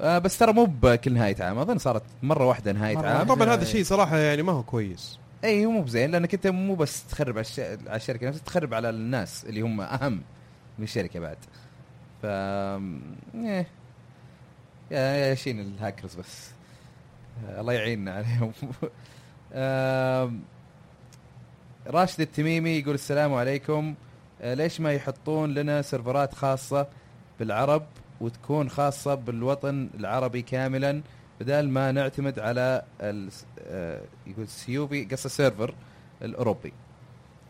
[0.00, 3.26] آه، بس ترى مو بكل نهاية عام أظن صارت مرة واحدة نهاية مرة عام.
[3.26, 5.18] طبعا هذا الشيء صراحة يعني ما هو كويس.
[5.44, 7.60] اي مو بزين لأنك أنت مو بس تخرب على, الش...
[7.60, 10.20] على الشركة نفسها تخرب على الناس اللي هم أهم
[10.78, 11.36] من الشركة بعد.
[12.22, 13.66] ف إيه.
[14.90, 16.50] يا يا شين الهاكرز بس.
[17.48, 18.52] آه، الله يعيننا عليهم.
[19.52, 20.40] آم،
[21.86, 23.94] راشد التميمي يقول السلام عليكم.
[23.94, 24.05] آه،
[24.44, 26.86] ليش ما يحطون لنا سيرفرات خاصة
[27.40, 27.82] بالعرب
[28.20, 31.02] وتكون خاصة بالوطن العربي كاملا
[31.40, 33.30] بدل ما نعتمد على ال-
[33.60, 35.74] آه، يقول سيوبي قصة server
[36.22, 36.72] الأوروبي.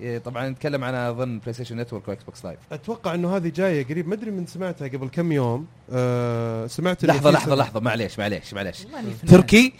[0.01, 3.87] إيه، طبعا نتكلم عن أظن بلاي ستيشن نتورك واكس بوكس لايف أتوقع إنه هذه جاية
[3.87, 4.09] قريب.
[4.09, 5.67] ما أدري من سمعتها قبل كم يوم.
[5.93, 8.77] آه سمعت لحظة سر- لحظة معليش معليش معليش.
[9.29, 9.73] تركي؟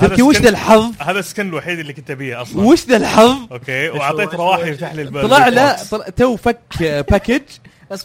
[0.00, 2.62] تركي وش ذا الحظ؟ هذا السكن الوحيد اللي كنت أبيه أصلا.
[2.62, 6.60] وش ذا الحظ؟ أوكي واعطيت رواحي يفتح لي الباب طلع له طلع تو فك
[7.10, 7.42] باكج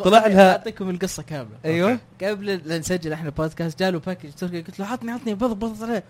[0.04, 1.58] طلع لها- أعطيكم القصة كاملة.
[1.66, 2.00] أيوه.
[2.24, 6.04] قبل لا نسجل إحنا بودكاست جاله باكج تركي قلت له عطني عطني بضغط بضغط عليه.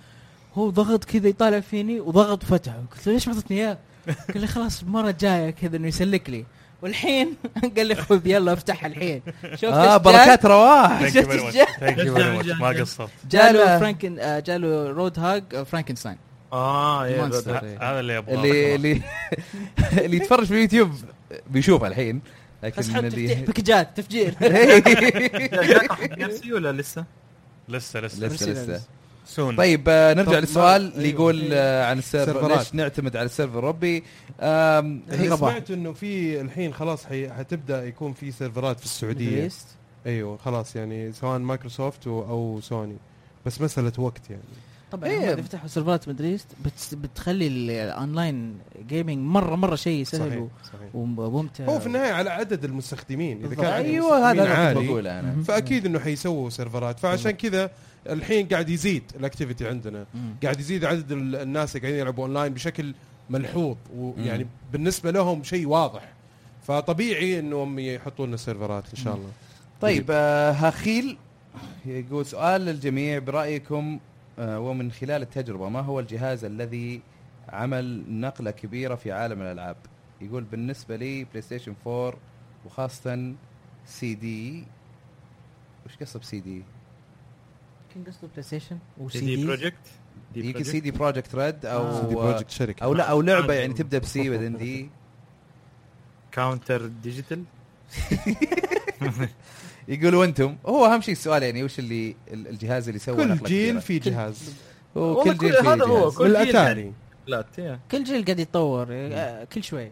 [0.56, 2.76] هو ضغط كذا يطالع فيني وضغط وفتحه.
[2.92, 3.78] قلت له ليش ما اعطتني إياه؟
[4.34, 6.46] قال لي خلاص المره الجايه كذا إنه يسلك لي.
[6.82, 7.36] والحين
[7.78, 9.22] قال لي خذ يلا افتحها الحين.
[9.62, 11.02] شوف آه بركات رواح.
[12.62, 13.10] ما قصرت.
[13.32, 16.18] جاله Franken آه، جاله Roadhog Frankenstein.
[16.54, 17.06] آه.
[17.06, 17.26] إيه.
[17.82, 19.02] هذا اللي ابغاه اللي اللي
[19.98, 20.92] اللي يتفرج في اليوتيوب
[21.50, 22.22] بيشوفه الحين
[22.64, 24.36] لكن اللي باكجات تفجير.
[26.18, 27.06] نفسي ولا لسه؟
[27.70, 28.52] لسه لسه لسه.
[28.52, 28.82] لسه.
[29.26, 29.56] soon.
[29.56, 31.14] طيب آه، نرجع للسؤال ما- اللي أيوه.
[31.16, 32.58] يقول آه، عن ال server.
[32.58, 34.04] ليش نعتمد على ال server الاوروبي
[35.10, 37.30] هي سمعت إنه في الحين خلاص حي...
[37.30, 39.50] حتبدأ يكون في سيرفرات في السعودية.
[40.06, 42.20] أيوه خلاص يعني سواء مايكروسوفت و...
[42.22, 42.98] أو سوني.
[43.46, 44.42] بس مسألة وقت يعني.
[44.92, 45.18] طبعا إيه.
[45.18, 48.58] هم اذا فتحوا سيرفرات مدل ايست بت بتخلي ال online
[48.90, 50.96] gaming مرة مرة شيء سهل صحيح و- صحيح.
[50.96, 51.66] وممتع.
[51.66, 55.44] هو في النهاية على عدد المستخدمين إذا كان أيوه هذا اللي بقوله أنا.
[55.44, 57.00] فأكيد إنه حيسووا سيرفرات.
[57.00, 57.72] فعشان كذا
[58.10, 60.06] الحين قاعد يزيد ال activity عندنا.
[60.14, 60.36] مم.
[60.44, 62.94] قاعد يزيد عدد ال- الناس اللي قاعدين يلعبوا أونلاين بشكل
[63.30, 63.78] ملحوظ.
[63.96, 64.48] ويعني.
[64.72, 66.14] بالنسبة لهم شيء واضح.
[66.68, 69.30] فطبيعي إنهم يحطوا لنا سيرفرات إن شاء الله.
[69.82, 71.18] طيب آه، هاخيل
[71.86, 73.20] يقول سؤال للجميع.
[73.20, 74.00] برأيكم
[74.40, 77.02] آه، ومن خلال التجربة ما هو الجهاز الذي
[77.50, 79.76] عمل نقلة كبيرة في عالم الألعاب؟
[80.22, 82.14] يقول بالنسبة لي بلاي ستيشن 4
[82.66, 83.34] وخاصة
[83.86, 84.64] سي دي
[85.86, 86.62] وش قصة بسي دي؟
[87.96, 89.76] كان قصده بلاي ستيشن سي وسي دي دي بروجكت
[90.36, 92.00] يمكن سي دي بروجكت ريد آه.
[92.04, 93.54] أو دي بروجكت شركه أو لا أو لعبة.
[93.54, 94.90] يعني تبدأ بسي بعدين دي.
[96.32, 97.44] كاونتر ديجيتال
[99.88, 100.56] يقولوا أنتم.
[100.66, 104.54] هو أهم شيء السؤال يعني وش اللي ال- الجهاز اللي سوى كل جيل؟ في جهاز.
[104.98, 106.16] هو والله كل جيل هذا هو، جهاز.
[106.18, 106.94] كل جيل والاتاري
[107.28, 107.46] لا.
[107.92, 109.92] كل جيل قاعد يتطور آه، كل شوي.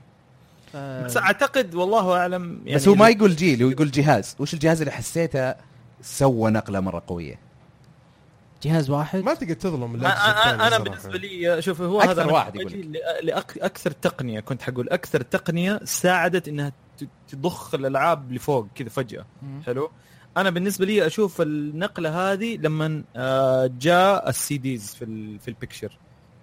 [0.73, 4.35] ف- بس أعتقد والله أعلم يعني بس هو ما يقول جيل هو يقول جهاز.
[4.39, 5.55] وش الجهاز اللي حسيته
[6.01, 7.39] سوى نقلة مرة قوية؟
[8.63, 9.53] جهاز واحد؟ ما تقدر
[9.91, 10.83] أنا- الأجهزة أنا صراحة.
[10.83, 12.71] بالنسبة لي شوف هو أكثر هذا أنا واحد يقول.
[12.73, 12.97] ل-
[13.31, 19.25] لأك- أكثر تقنية كنت حقول أكثر تقنية ساعدت إنها ت- تضخ الألعاب لفوق كذا فجأة.
[19.41, 19.61] مم.
[19.65, 19.91] حلو؟
[20.37, 25.53] أنا بالنسبة لي أشوف النقلة هذه لما آه، جاء ال CDs في ال في ال
[25.53, 25.97] picture.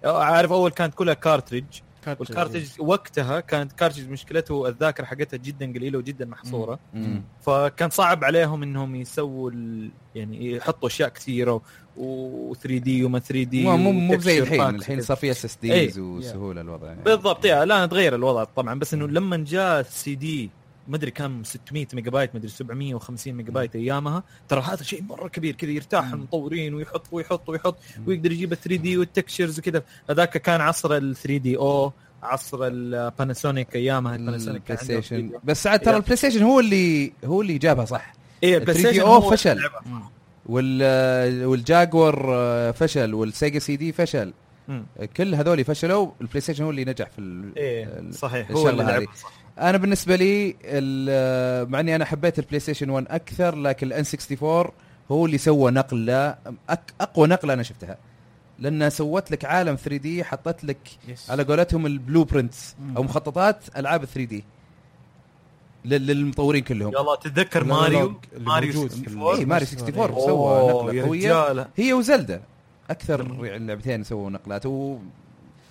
[0.05, 1.65] عارف أول كانت كلها cartridge
[2.07, 6.79] وال cartridge وقتها كانت cartridge مشكلته الذاكرة حقتها جدا قليلة وجدا محصورة.
[6.93, 7.23] مم.
[7.41, 9.89] فكان صعب عليهم إنهم يسووا ال...
[10.15, 11.61] يعني يحطوا أشياء كثيرة
[11.97, 14.61] و 3D وما 3D مو مو زي الحين.
[14.61, 15.99] الحين صار في SSDs.
[15.99, 17.03] وسهولة الوضع يعني.
[17.03, 17.45] بالضبط.
[17.45, 18.79] يا لا تغير الوضع طبعا.
[18.79, 20.49] بس إنه لما جاء السي دي
[20.91, 25.03] ما أدري كم 600 ميجا بايت ما أدري 750 ميجا بايت أيامها ترى هذا شيء
[25.03, 26.11] مرة كبير كذا يرتاح.
[26.11, 27.77] المطورين ويحط ويحط ويحط
[28.07, 31.91] ويقدر يجيب ال 3D وال textures وكذا هذاك كان عصر ال 3D أو
[32.23, 35.39] عصر ال Panasonic أيامها ال Panasonic عندهم station 3D.
[35.43, 35.97] بس ساعات ترى يا.
[35.97, 38.13] ال Play Station هو اللي هو اللي جابها صح
[38.43, 39.59] إيه ال Play 3 Station أو فشل.
[40.45, 44.33] وال والجاكور آه، فشل وال Sega CD فشل
[44.67, 44.85] مم.
[45.17, 47.55] كل هذول فشلوا ال PlayStation هو اللي نجح في ال...
[47.57, 48.83] إيه ال- صحيح هو اللي.
[48.83, 50.55] لعبها صح أنا بالنسبة لي
[51.69, 54.71] مع إني أنا حبيت ال PlayStation 1 أكثر لكن ال N64
[55.11, 56.35] هو اللي سوى نقلة
[56.69, 57.97] أك أقوى نقلة أنا شفتها.
[58.59, 61.31] لانها سوت لك عالم 3D حطت لك yes.
[61.31, 62.75] على قولتهم ال blueprints.
[62.97, 64.43] أو مخططات ألعاب 3D
[65.85, 66.93] للمطورين كلهم.
[66.93, 70.25] يلا تتذكر ماريو؟ ماريو موجود في 64 إيه، ماريو 64 إيه.
[70.25, 71.67] سوى نقلة قوية.
[71.77, 72.41] هي وزلدا
[72.89, 74.65] أكثر يعني لعبتين سووا نقلات.
[74.65, 74.97] و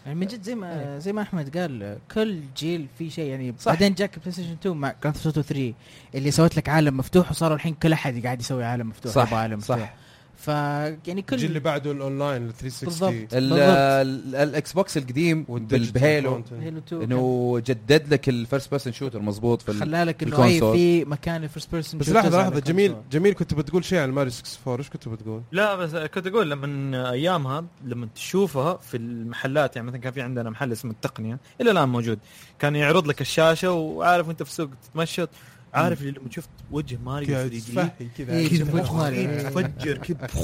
[0.07, 3.73] يعني من جد زي ما زي ما أحمد قال كل جيل في شيء يعني صح.
[3.73, 5.75] بعدين جاك بلاي ستيشن 2 مع Grand Theft 3
[6.15, 9.59] اللي سوت لك عالم مفتوح وصاروا الحين كل أحد قاعد يسوي عالم مفتوح صح، عالم
[9.59, 9.95] مفتوح صح.
[10.41, 13.35] ف يعني كل الجيل اللي بعده الأونلاين ال 360 بالضبط.
[13.35, 13.61] ال- بالضبط.
[13.61, 16.63] ال- الاكس بوكس القديم وال digital بهيلو content.
[16.63, 20.43] هيلو 2 إنه جدد لك ال first person shooter مضبوط في ال- خلالك انه في
[20.43, 20.61] أي.
[20.61, 24.33] في مكان ال first person بس لحظة لحظة جميل جميل كنت بتقول شيء عن ماريو
[24.33, 29.89] 64 إيش كنت بتقول؟ لا بس كنت أقول لما أيامها لما تشوفها في المحلات يعني
[29.89, 32.19] مثلا كان في عندنا محل اسمه التقنية إلى الآن موجود
[32.59, 35.29] كان يعرض لك الشاشة وعارف انت في السوق تتمشى
[35.75, 38.33] عارف اللي لما شفت وجه ماريو قاعد 3D كذا.
[38.33, 39.51] إيه، كذا وجه ماريو.
[39.51, 40.29] فجر كذا.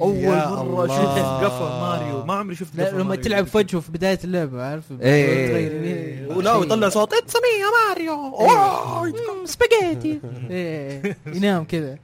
[0.00, 0.86] أول مرة.
[0.86, 2.24] شفت قفا ماريو.
[2.24, 3.22] ما عمري شفت لا قفا لما ماريو.
[3.22, 5.48] تلعب في وجهه في بداية اللعبة عارف؟ إيه.
[5.48, 6.36] تغير يمين.
[6.36, 9.46] ولا ويطلع صوت it's me يا ماريو.
[9.46, 10.20] سباجيتي.
[10.50, 11.98] إيه، ينام كذا.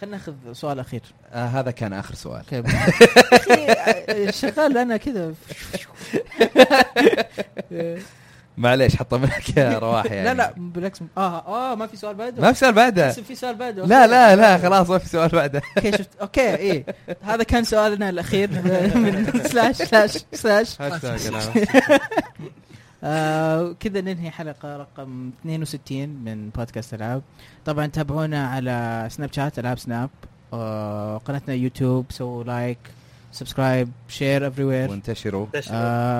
[0.00, 1.02] خلينا ناخذ سؤال أخير.
[1.32, 2.44] آه هذا كان آخر سؤال.
[4.40, 5.34] شغال أنا كذا.
[8.58, 10.24] معليش حطمناك يا رواح يعني.
[10.28, 11.00] لا لا بالعكس.
[11.18, 12.42] آه آه ما في سؤال بعده.
[12.42, 13.08] ما في سؤال بعده.
[13.08, 13.86] بس في سؤال بعده.
[13.86, 15.62] لا لا لا خلاص ما في سؤال بعده.
[15.76, 16.86] okay شفت okay إيه.
[17.22, 18.50] هذا كان سؤالنا الأخير.
[18.98, 20.76] من slash slash slash.
[23.04, 27.22] آه كذا ننهي حلقة رقم 62 من بودكاست ألعاب.
[27.64, 30.10] طبعا تابعونا على سناب شات ألعاب سناب.
[30.52, 32.78] آه قناتنا يوتيوب سووا like
[33.36, 35.46] subscribe share everywhere وانتشروا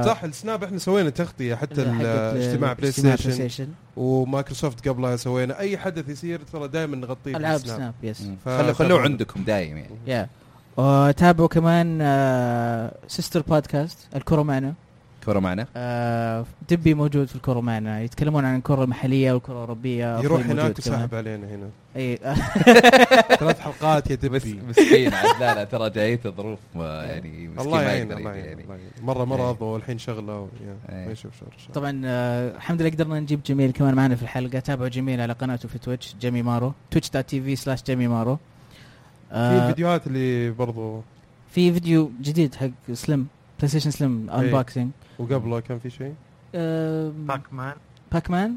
[0.06, 5.58] صح السناب إحنا سوينا تغطية حتى الاجتماع بلاي ستيشن ومايكروسوفت قبلها سوينا.
[5.58, 7.58] أي حدث يصير ترى دائما نغطيه ألعاب.
[7.58, 9.00] سناب yes خلوه تابعوا.
[9.00, 9.96] عندكم دايم يعني.
[10.06, 10.28] يا
[10.76, 14.74] وتابعوا كمان آه sister podcast الكرة معنا.
[15.26, 18.02] كورة معنا؟ آه دبي موجود في الكرة معنا.
[18.02, 20.18] يتكلمون عن الكرة المحلية والكرة الأوروبية.
[20.20, 20.78] يروح هناك.
[20.78, 21.68] وسحب علينا هنا.
[21.96, 22.16] اي
[23.40, 24.60] ثلاث حلقات يا دبي.
[24.68, 25.10] مسكين.
[25.40, 28.62] لا لا ترى جايته ظروف يعني مسكين الله ما يعين يقدر الله يعين يعني.
[28.62, 28.88] الله يعين.
[29.02, 29.24] مرة إيه.
[29.24, 30.48] مرض والحين شغلة
[30.88, 31.06] إيه.
[31.06, 31.74] ما يشوف شغل.
[31.74, 34.58] طبعا آه الحمد لله قدرنا نجيب جميل كمان معنا في الحلقة.
[34.58, 38.36] تابعوا جميل على قناته في تويتش جيمي مارو تويتش dot TV slash جيمي مارو.
[38.36, 38.40] في
[39.32, 41.02] آه الفيديوهات اللي برضو
[41.50, 43.28] في فيديو جديد حق سليم
[43.58, 44.38] بلاي ستيشن slim إيه.
[44.40, 46.14] unboxing وقبله كان في شيء؟
[47.26, 47.74] باك مان
[48.12, 48.54] باك مان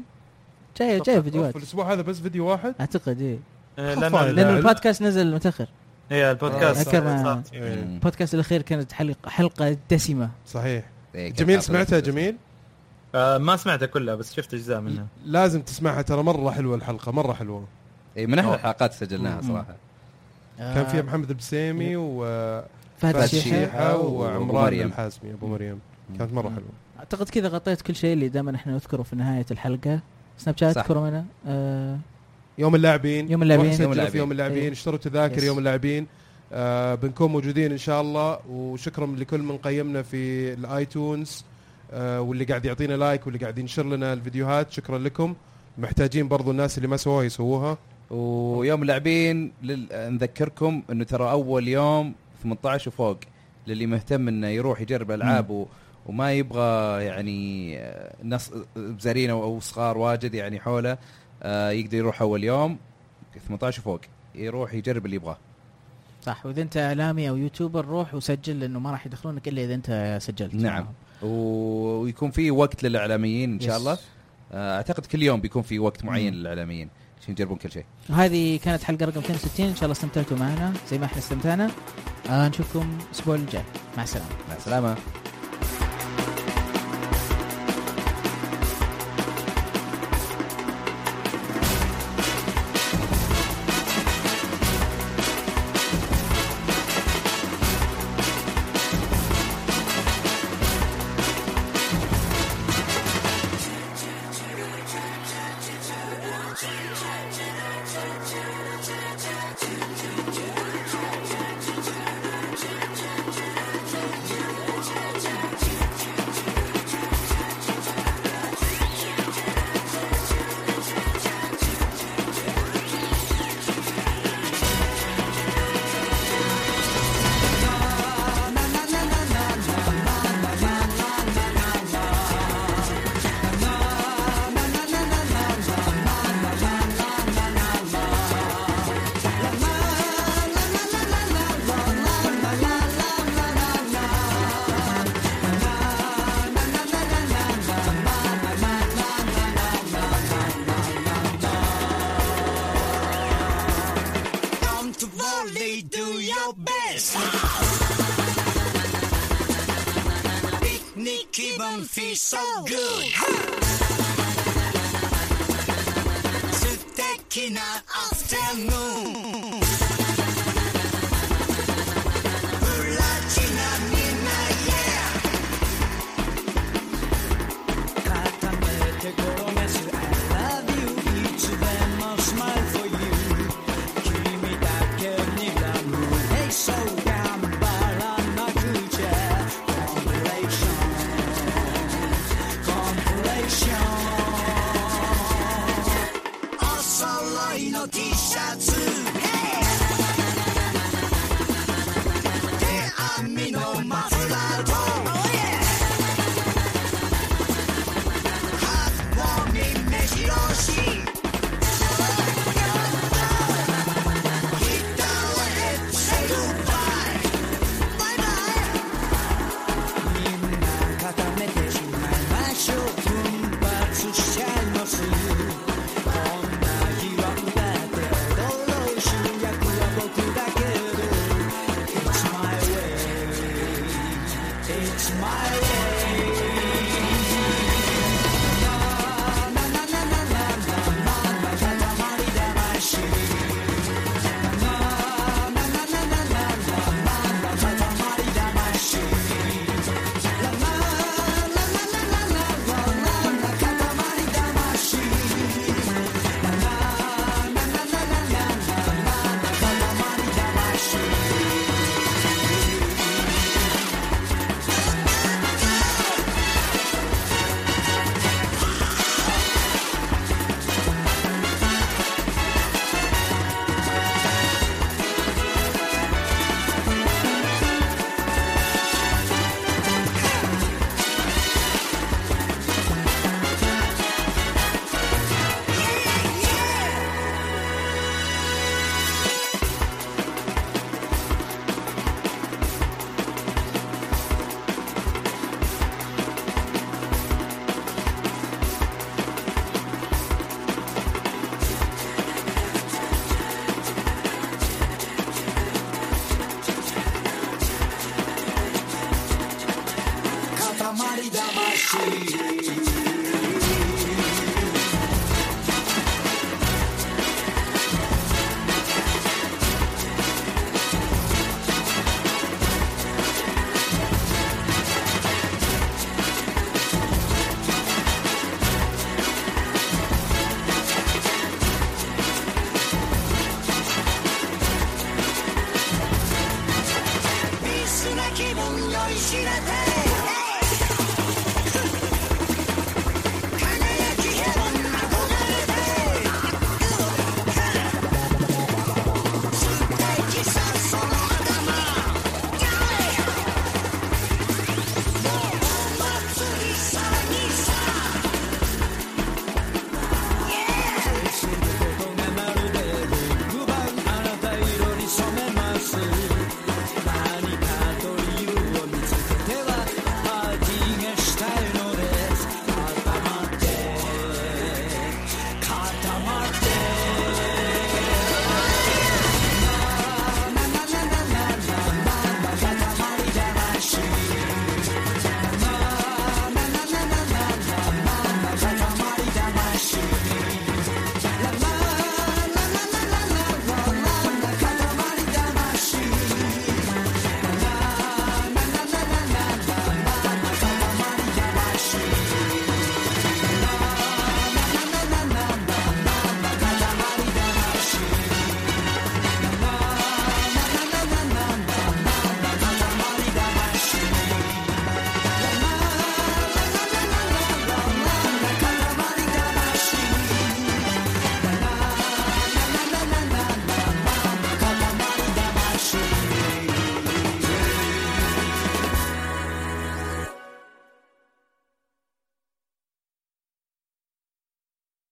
[0.78, 1.52] جاية جاية فيديوهات.
[1.52, 3.38] في الأسبوع هذا بس فيديو واحد؟ أعتقد إيه.
[3.78, 4.10] آه، خفايا.
[4.10, 4.56] لأنه لأنه لا.
[4.58, 5.66] البودكاست نزل متأخر.
[6.10, 7.74] هي البودكاست أذكر ما- صارت- إيه.
[7.74, 10.30] البودكاست الأخير كانت حلقه حلقة دسمة.
[10.46, 10.84] صحيح.
[11.14, 12.00] إيه، جميل سمعتها.
[12.00, 12.36] جميل؟
[13.14, 15.06] آه، ما سمعتها كلها بس شفت أجزاء منها.
[15.24, 17.64] لازم تسمعها ترى مرة حلوة الحلقة مرة حلوة.
[18.16, 18.54] اي من أحلى.
[18.54, 19.40] الحلقات سجلناها.
[19.42, 19.76] صراحة.
[20.58, 22.64] كان فيها محمد البسيمي وفهد
[23.00, 24.80] فهد الشيحه وعمران.
[24.80, 25.78] الحازمي أبو مريم
[26.18, 26.48] كانت مرة.
[26.48, 26.68] حلوة
[26.98, 30.00] أعتقد كذا غطيت كل شيء اللي دائما إحنا نذكره في نهاية الحلقة
[30.38, 31.98] سناب شات معنا آه
[32.58, 33.66] يوم اللاعبين يوم اللاعبين.
[33.66, 34.16] يوم في اللاعبين.
[34.16, 34.72] يوم اللاعبين إيه.
[34.72, 35.44] اشتروا تذاكر yes.
[35.44, 36.06] يوم اللاعبين
[36.52, 41.44] آه بنكون موجودين إن شاء الله وشكرا لكل من قيمنا في ال iTunes
[41.92, 45.34] آه واللي قاعد يعطينا like واللي قاعد ينشر لنا الفيديوهات شكرا لكم
[45.78, 47.78] محتاجين برضو الناس اللي ما سووها يسووها
[48.10, 49.88] ويوم اللاعبين لل...
[49.92, 53.18] نذكركم إنه ترى أول يوم 18 وفوق
[53.66, 55.66] للي مهتم إنه يروح يجرب ألعاب و...
[56.06, 60.98] وما يبغى يعني آه، ناس بزارين أو صغار واجد يعني حوله
[61.42, 62.78] آه، يقدر يروح أول يوم
[63.48, 64.00] 18 وفوق
[64.34, 65.38] يروح يجرب اللي يبغاه
[66.22, 70.18] صح وإذا أنت اعلامي أو يوتيوبر روح وسجل لأنه ما راح يدخلونك إلا إذا أنت
[70.22, 70.86] سجلت نعم.
[71.22, 73.76] ويكون في وقت للإعلاميين إن شاء.
[73.76, 73.98] الله
[74.52, 76.40] آه، أعتقد كل يوم بيكون في وقت معين مم.
[76.40, 76.88] للإعلاميين
[77.22, 77.84] عشان يجربون كل شيء.
[78.08, 80.72] وهذه كانت حلقة رقم 62 إن شاء الله استمتعتوا معنا.
[80.90, 81.70] زي ما إحنا استمتعنا.
[82.30, 83.64] آه نشوفكم الأسبوع الجاي.
[83.96, 84.28] مع السلامة.
[84.48, 84.96] مع السلامة.